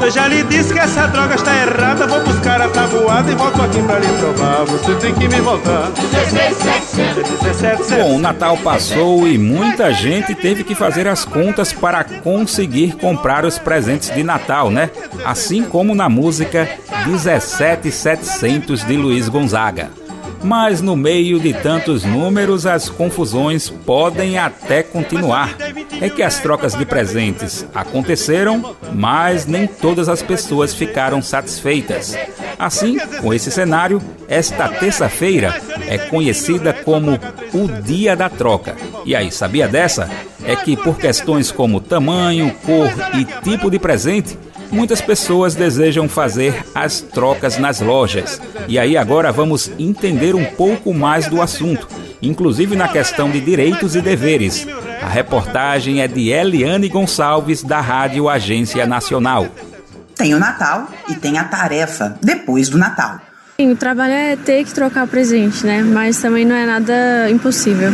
Eu 0.00 0.10
já 0.10 0.28
lhe 0.28 0.44
disse 0.44 0.72
que 0.72 0.78
essa 0.78 1.06
droga 1.08 1.34
está 1.34 1.52
errada, 1.56 2.06
vou 2.06 2.22
buscar 2.22 2.60
a 2.60 2.68
tabuada 2.68 3.32
e 3.32 3.34
volto 3.34 3.62
aqui 3.62 3.82
pra 3.82 3.98
lhe 3.98 4.06
provar. 4.18 4.64
Você 4.66 4.94
tem 4.94 5.12
que 5.12 5.26
me 5.26 5.40
voltar. 5.40 5.90
16,700. 5.90 7.30
17,700. 7.30 7.90
Bom, 7.90 8.16
o 8.16 8.18
Natal 8.20 8.56
passou 8.58 9.26
e 9.26 9.36
muita 9.36 9.92
gente 9.92 10.34
teve 10.34 10.62
que 10.62 10.74
fazer 10.74 11.08
as 11.08 11.15
contas 11.24 11.72
para 11.72 12.04
conseguir 12.04 12.96
comprar 12.96 13.44
os 13.44 13.58
presentes 13.58 14.10
de 14.14 14.22
Natal, 14.22 14.70
né? 14.70 14.90
Assim 15.24 15.64
como 15.64 15.94
na 15.94 16.08
música 16.08 16.68
17700 17.04 18.84
de 18.84 18.96
Luiz 18.96 19.28
Gonzaga. 19.28 19.90
Mas 20.42 20.80
no 20.80 20.96
meio 20.96 21.40
de 21.40 21.52
tantos 21.52 22.04
números, 22.04 22.66
as 22.66 22.88
confusões 22.88 23.68
podem 23.68 24.38
até 24.38 24.82
continuar. 24.82 25.56
É 26.00 26.08
que 26.08 26.22
as 26.22 26.38
trocas 26.38 26.74
de 26.74 26.84
presentes 26.84 27.66
aconteceram, 27.74 28.76
mas 28.92 29.46
nem 29.46 29.66
todas 29.66 30.08
as 30.08 30.22
pessoas 30.22 30.74
ficaram 30.74 31.22
satisfeitas. 31.22 32.16
Assim, 32.58 32.98
com 33.20 33.32
esse 33.34 33.50
cenário, 33.50 34.00
esta 34.28 34.68
terça-feira 34.68 35.60
é 35.88 35.98
conhecida 35.98 36.72
como 36.72 37.18
o 37.52 37.82
Dia 37.82 38.16
da 38.16 38.28
Troca. 38.28 38.76
E 39.04 39.14
aí, 39.14 39.30
sabia 39.30 39.68
dessa? 39.68 40.08
É 40.44 40.54
que 40.54 40.76
por 40.76 40.96
questões 40.96 41.50
como 41.50 41.80
tamanho, 41.80 42.54
cor 42.64 42.90
e 43.14 43.24
tipo 43.42 43.70
de 43.70 43.78
presente, 43.78 44.38
muitas 44.70 45.00
pessoas 45.00 45.54
desejam 45.54 46.08
fazer 46.08 46.64
as 46.74 47.00
trocas 47.00 47.58
nas 47.58 47.80
lojas. 47.80 48.40
E 48.68 48.78
aí 48.78 48.96
agora 48.96 49.32
vamos 49.32 49.70
entender 49.78 50.34
um 50.34 50.44
pouco 50.44 50.92
mais 50.92 51.28
do 51.28 51.40
assunto, 51.40 51.88
inclusive 52.20 52.76
na 52.76 52.88
questão 52.88 53.30
de 53.30 53.40
direitos 53.40 53.94
e 53.94 54.00
deveres. 54.00 54.66
A 55.02 55.08
reportagem 55.08 56.00
é 56.00 56.08
de 56.08 56.30
Eliane 56.30 56.88
Gonçalves, 56.88 57.62
da 57.62 57.80
Rádio 57.80 58.28
Agência 58.28 58.86
Nacional. 58.86 59.46
Tem 60.14 60.34
o 60.34 60.38
Natal 60.38 60.88
e 61.08 61.14
tem 61.14 61.38
a 61.38 61.44
tarefa 61.44 62.18
depois 62.22 62.68
do 62.68 62.78
Natal. 62.78 63.20
Sim, 63.58 63.72
o 63.72 63.76
trabalho 63.76 64.12
é 64.12 64.36
ter 64.36 64.64
que 64.64 64.74
trocar 64.74 65.04
o 65.04 65.08
presente, 65.08 65.64
né? 65.64 65.82
Mas 65.82 66.20
também 66.20 66.44
não 66.44 66.54
é 66.54 66.66
nada 66.66 67.30
impossível. 67.30 67.90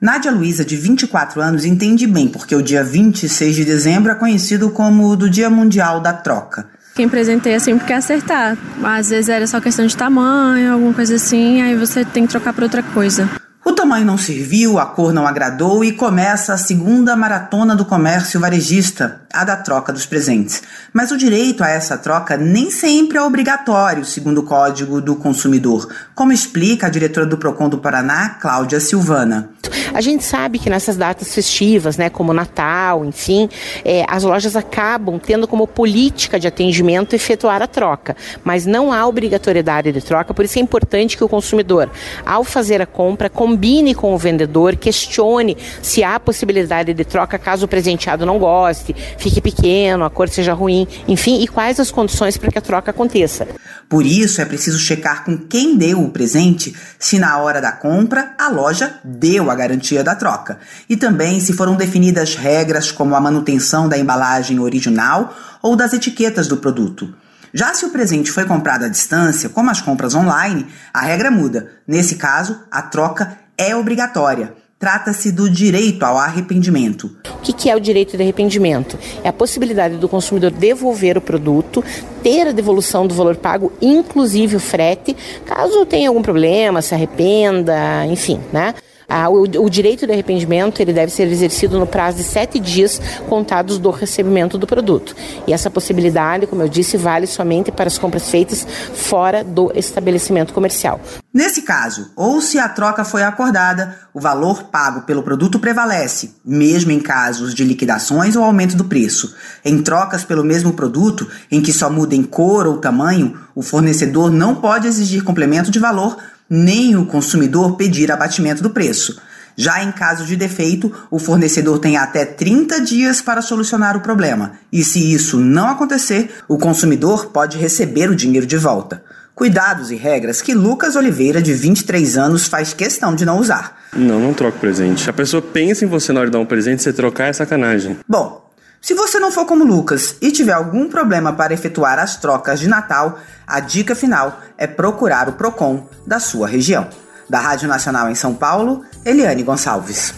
Nádia 0.00 0.30
Luiza, 0.30 0.64
de 0.64 0.76
24 0.76 1.40
anos, 1.40 1.64
entende 1.64 2.06
bem 2.06 2.28
porque 2.28 2.54
o 2.54 2.62
dia 2.62 2.84
26 2.84 3.56
de 3.56 3.64
dezembro 3.64 4.12
é 4.12 4.14
conhecido 4.14 4.70
como 4.70 5.08
o 5.08 5.16
do 5.16 5.28
Dia 5.28 5.50
Mundial 5.50 6.00
da 6.00 6.12
Troca. 6.12 6.66
Quem 6.94 7.08
presenteia 7.08 7.58
sempre 7.58 7.84
quer 7.84 7.96
acertar. 7.96 8.56
Às 8.82 9.10
vezes 9.10 9.28
era 9.28 9.46
só 9.46 9.60
questão 9.60 9.86
de 9.86 9.96
tamanho, 9.96 10.72
alguma 10.72 10.94
coisa 10.94 11.16
assim, 11.16 11.62
aí 11.62 11.76
você 11.76 12.04
tem 12.04 12.24
que 12.24 12.30
trocar 12.30 12.52
por 12.52 12.62
outra 12.62 12.82
coisa. 12.82 13.28
O 13.64 13.72
tamanho 13.72 14.06
não 14.06 14.16
serviu, 14.16 14.78
a 14.78 14.86
cor 14.86 15.12
não 15.12 15.26
agradou 15.26 15.84
e 15.84 15.92
começa 15.92 16.54
a 16.54 16.58
segunda 16.58 17.14
maratona 17.14 17.76
do 17.76 17.84
comércio 17.84 18.40
varejista, 18.40 19.20
a 19.30 19.44
da 19.44 19.56
troca 19.56 19.92
dos 19.92 20.06
presentes. 20.06 20.62
Mas 20.90 21.10
o 21.10 21.18
direito 21.18 21.62
a 21.62 21.68
essa 21.68 21.98
troca 21.98 22.36
nem 22.36 22.70
sempre 22.70 23.18
é 23.18 23.22
obrigatório, 23.22 24.06
segundo 24.06 24.38
o 24.38 24.44
Código 24.44 25.02
do 25.02 25.16
Consumidor, 25.16 25.86
como 26.14 26.32
explica 26.32 26.86
a 26.86 26.90
diretora 26.90 27.26
do 27.26 27.36
Procon 27.36 27.68
do 27.68 27.76
Paraná, 27.76 28.30
Cláudia 28.40 28.80
Silvana. 28.80 29.50
A 29.98 30.00
gente 30.00 30.22
sabe 30.22 30.60
que 30.60 30.70
nessas 30.70 30.96
datas 30.96 31.34
festivas, 31.34 31.96
né, 31.96 32.08
como 32.08 32.32
Natal, 32.32 33.04
enfim, 33.04 33.48
é, 33.84 34.04
as 34.06 34.22
lojas 34.22 34.54
acabam 34.54 35.18
tendo 35.18 35.48
como 35.48 35.66
política 35.66 36.38
de 36.38 36.46
atendimento 36.46 37.16
efetuar 37.16 37.60
a 37.62 37.66
troca, 37.66 38.16
mas 38.44 38.64
não 38.64 38.92
há 38.92 39.04
obrigatoriedade 39.04 39.90
de 39.90 40.00
troca, 40.00 40.32
por 40.32 40.44
isso 40.44 40.56
é 40.56 40.62
importante 40.62 41.16
que 41.16 41.24
o 41.24 41.28
consumidor, 41.28 41.90
ao 42.24 42.44
fazer 42.44 42.80
a 42.80 42.86
compra, 42.86 43.28
combine 43.28 43.92
com 43.92 44.14
o 44.14 44.18
vendedor, 44.18 44.76
questione 44.76 45.56
se 45.82 46.04
há 46.04 46.20
possibilidade 46.20 46.94
de 46.94 47.04
troca 47.04 47.36
caso 47.36 47.64
o 47.64 47.68
presenteado 47.68 48.24
não 48.24 48.38
goste, 48.38 48.94
fique 49.18 49.40
pequeno, 49.40 50.04
a 50.04 50.10
cor 50.10 50.28
seja 50.28 50.52
ruim, 50.52 50.86
enfim, 51.08 51.42
e 51.42 51.48
quais 51.48 51.80
as 51.80 51.90
condições 51.90 52.36
para 52.36 52.52
que 52.52 52.58
a 52.58 52.62
troca 52.62 52.92
aconteça. 52.92 53.48
Por 53.88 54.04
isso 54.04 54.42
é 54.42 54.44
preciso 54.44 54.78
checar 54.78 55.24
com 55.24 55.38
quem 55.38 55.76
deu 55.76 56.02
o 56.02 56.10
presente 56.10 56.76
se 56.98 57.18
na 57.18 57.38
hora 57.38 57.60
da 57.60 57.72
compra 57.72 58.34
a 58.38 58.48
loja 58.48 59.00
deu 59.02 59.50
a 59.50 59.54
garantia 59.54 60.04
da 60.04 60.14
troca 60.14 60.58
e 60.88 60.96
também 60.96 61.40
se 61.40 61.54
foram 61.54 61.74
definidas 61.74 62.34
regras 62.34 62.92
como 62.92 63.14
a 63.14 63.20
manutenção 63.20 63.88
da 63.88 63.96
embalagem 63.96 64.60
original 64.60 65.34
ou 65.62 65.74
das 65.74 65.94
etiquetas 65.94 66.46
do 66.46 66.58
produto. 66.58 67.14
Já 67.52 67.72
se 67.72 67.86
o 67.86 67.90
presente 67.90 68.30
foi 68.30 68.44
comprado 68.44 68.84
à 68.84 68.88
distância, 68.88 69.48
como 69.48 69.70
as 69.70 69.80
compras 69.80 70.14
online, 70.14 70.66
a 70.92 71.00
regra 71.00 71.30
muda. 71.30 71.70
Nesse 71.86 72.16
caso, 72.16 72.60
a 72.70 72.82
troca 72.82 73.38
é 73.56 73.74
obrigatória. 73.74 74.52
Trata-se 74.78 75.32
do 75.32 75.50
direito 75.50 76.04
ao 76.04 76.16
arrependimento. 76.16 77.10
O 77.26 77.38
que, 77.40 77.68
é 77.68 77.74
o 77.74 77.80
direito 77.80 78.16
de 78.16 78.22
arrependimento? 78.22 78.96
É 79.24 79.28
a 79.28 79.32
possibilidade 79.32 79.96
do 79.96 80.08
consumidor 80.08 80.52
devolver 80.52 81.18
o 81.18 81.20
produto, 81.20 81.82
ter 82.22 82.46
a 82.46 82.52
devolução 82.52 83.04
do 83.04 83.12
valor 83.12 83.34
pago, 83.34 83.72
inclusive 83.82 84.54
o 84.54 84.60
frete, 84.60 85.16
caso 85.44 85.84
tenha 85.84 86.08
algum 86.08 86.22
problema, 86.22 86.80
se 86.80 86.94
arrependa, 86.94 88.06
enfim, 88.06 88.40
né? 88.52 88.72
Ah, 89.10 89.30
o, 89.30 89.40
o, 89.40 89.70
direito 89.70 90.06
de 90.06 90.12
arrependimento 90.12 90.82
ele 90.82 90.92
deve 90.92 91.10
ser 91.10 91.26
exercido 91.28 91.78
no 91.78 91.86
prazo 91.86 92.18
de 92.18 92.24
sete 92.24 92.60
dias 92.60 93.00
contados 93.26 93.78
do 93.78 93.90
recebimento 93.90 94.58
do 94.58 94.66
produto. 94.66 95.16
E 95.46 95.52
essa 95.54 95.70
possibilidade, 95.70 96.46
como 96.46 96.60
eu 96.60 96.68
disse, 96.68 96.98
vale 96.98 97.26
somente 97.26 97.72
para 97.72 97.86
as 97.86 97.96
compras 97.96 98.28
feitas 98.28 98.66
fora 98.92 99.42
do 99.42 99.72
estabelecimento 99.74 100.52
comercial. 100.52 101.00
Nesse 101.32 101.62
caso, 101.62 102.10
ou 102.14 102.42
se 102.42 102.58
a 102.58 102.68
troca 102.68 103.02
foi 103.02 103.22
acordada, 103.22 103.96
o 104.12 104.20
valor 104.20 104.64
pago 104.64 105.02
pelo 105.02 105.22
produto 105.22 105.58
prevalece, 105.58 106.34
mesmo 106.44 106.90
em 106.90 107.00
casos 107.00 107.54
de 107.54 107.64
liquidações 107.64 108.36
ou 108.36 108.44
aumento 108.44 108.76
do 108.76 108.84
preço. 108.84 109.34
Em 109.64 109.80
trocas 109.82 110.22
pelo 110.22 110.44
mesmo 110.44 110.74
produto, 110.74 111.26
em 111.50 111.62
que 111.62 111.72
só 111.72 111.88
mudem 111.88 112.22
cor 112.22 112.66
ou 112.66 112.76
tamanho, 112.76 113.38
o 113.54 113.62
fornecedor 113.62 114.30
não 114.30 114.54
pode 114.54 114.86
exigir 114.86 115.24
complemento 115.24 115.70
de 115.70 115.78
valor 115.78 116.18
nem 116.48 116.96
o 116.96 117.06
consumidor 117.06 117.76
pedir 117.76 118.10
abatimento 118.10 118.62
do 118.62 118.70
preço. 118.70 119.20
Já 119.56 119.82
em 119.82 119.90
caso 119.90 120.24
de 120.24 120.36
defeito, 120.36 120.92
o 121.10 121.18
fornecedor 121.18 121.80
tem 121.80 121.96
até 121.96 122.24
30 122.24 122.80
dias 122.80 123.20
para 123.20 123.42
solucionar 123.42 123.96
o 123.96 124.00
problema, 124.00 124.52
e 124.72 124.84
se 124.84 125.12
isso 125.12 125.38
não 125.40 125.68
acontecer, 125.68 126.30
o 126.46 126.56
consumidor 126.56 127.26
pode 127.26 127.58
receber 127.58 128.08
o 128.08 128.14
dinheiro 128.14 128.46
de 128.46 128.56
volta. 128.56 129.02
Cuidados 129.34 129.90
e 129.90 129.96
regras 129.96 130.40
que 130.40 130.54
Lucas 130.54 130.96
Oliveira, 130.96 131.42
de 131.42 131.54
23 131.54 132.16
anos, 132.16 132.46
faz 132.46 132.72
questão 132.72 133.14
de 133.14 133.24
não 133.24 133.38
usar. 133.38 133.76
Não, 133.92 134.20
não 134.20 134.34
troco 134.34 134.58
presente. 134.58 135.08
A 135.08 135.12
pessoa 135.12 135.40
pensa 135.40 135.84
em 135.84 135.88
você 135.88 136.12
na 136.12 136.20
hora 136.20 136.28
de 136.28 136.32
dar 136.32 136.40
um 136.40 136.46
presente, 136.46 136.82
você 136.82 136.92
trocar 136.92 137.26
é 137.26 137.32
sacanagem. 137.32 137.98
Bom, 138.08 138.47
se 138.80 138.94
você 138.94 139.18
não 139.18 139.32
for 139.32 139.44
como 139.44 139.64
Lucas 139.64 140.16
e 140.22 140.30
tiver 140.30 140.52
algum 140.52 140.88
problema 140.88 141.32
para 141.32 141.52
efetuar 141.52 141.98
as 141.98 142.16
trocas 142.16 142.60
de 142.60 142.68
Natal, 142.68 143.18
a 143.46 143.60
dica 143.60 143.94
final 143.94 144.40
é 144.56 144.66
procurar 144.66 145.28
o 145.28 145.32
PROCON 145.32 145.86
da 146.06 146.20
sua 146.20 146.46
região. 146.46 146.88
Da 147.28 147.40
Rádio 147.40 147.68
Nacional 147.68 148.08
em 148.08 148.14
São 148.14 148.34
Paulo, 148.34 148.82
Eliane 149.04 149.42
Gonçalves. 149.42 150.14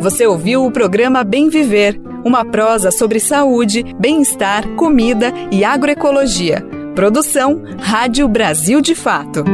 Você 0.00 0.26
ouviu 0.26 0.64
o 0.64 0.70
programa 0.70 1.22
Bem 1.22 1.48
Viver, 1.48 2.00
uma 2.24 2.44
prosa 2.44 2.90
sobre 2.90 3.20
saúde, 3.20 3.84
bem-estar, 3.98 4.66
comida 4.74 5.32
e 5.50 5.64
agroecologia. 5.64 6.66
Produção 6.94 7.62
Rádio 7.78 8.26
Brasil 8.26 8.80
de 8.80 8.94
Fato. 8.94 9.44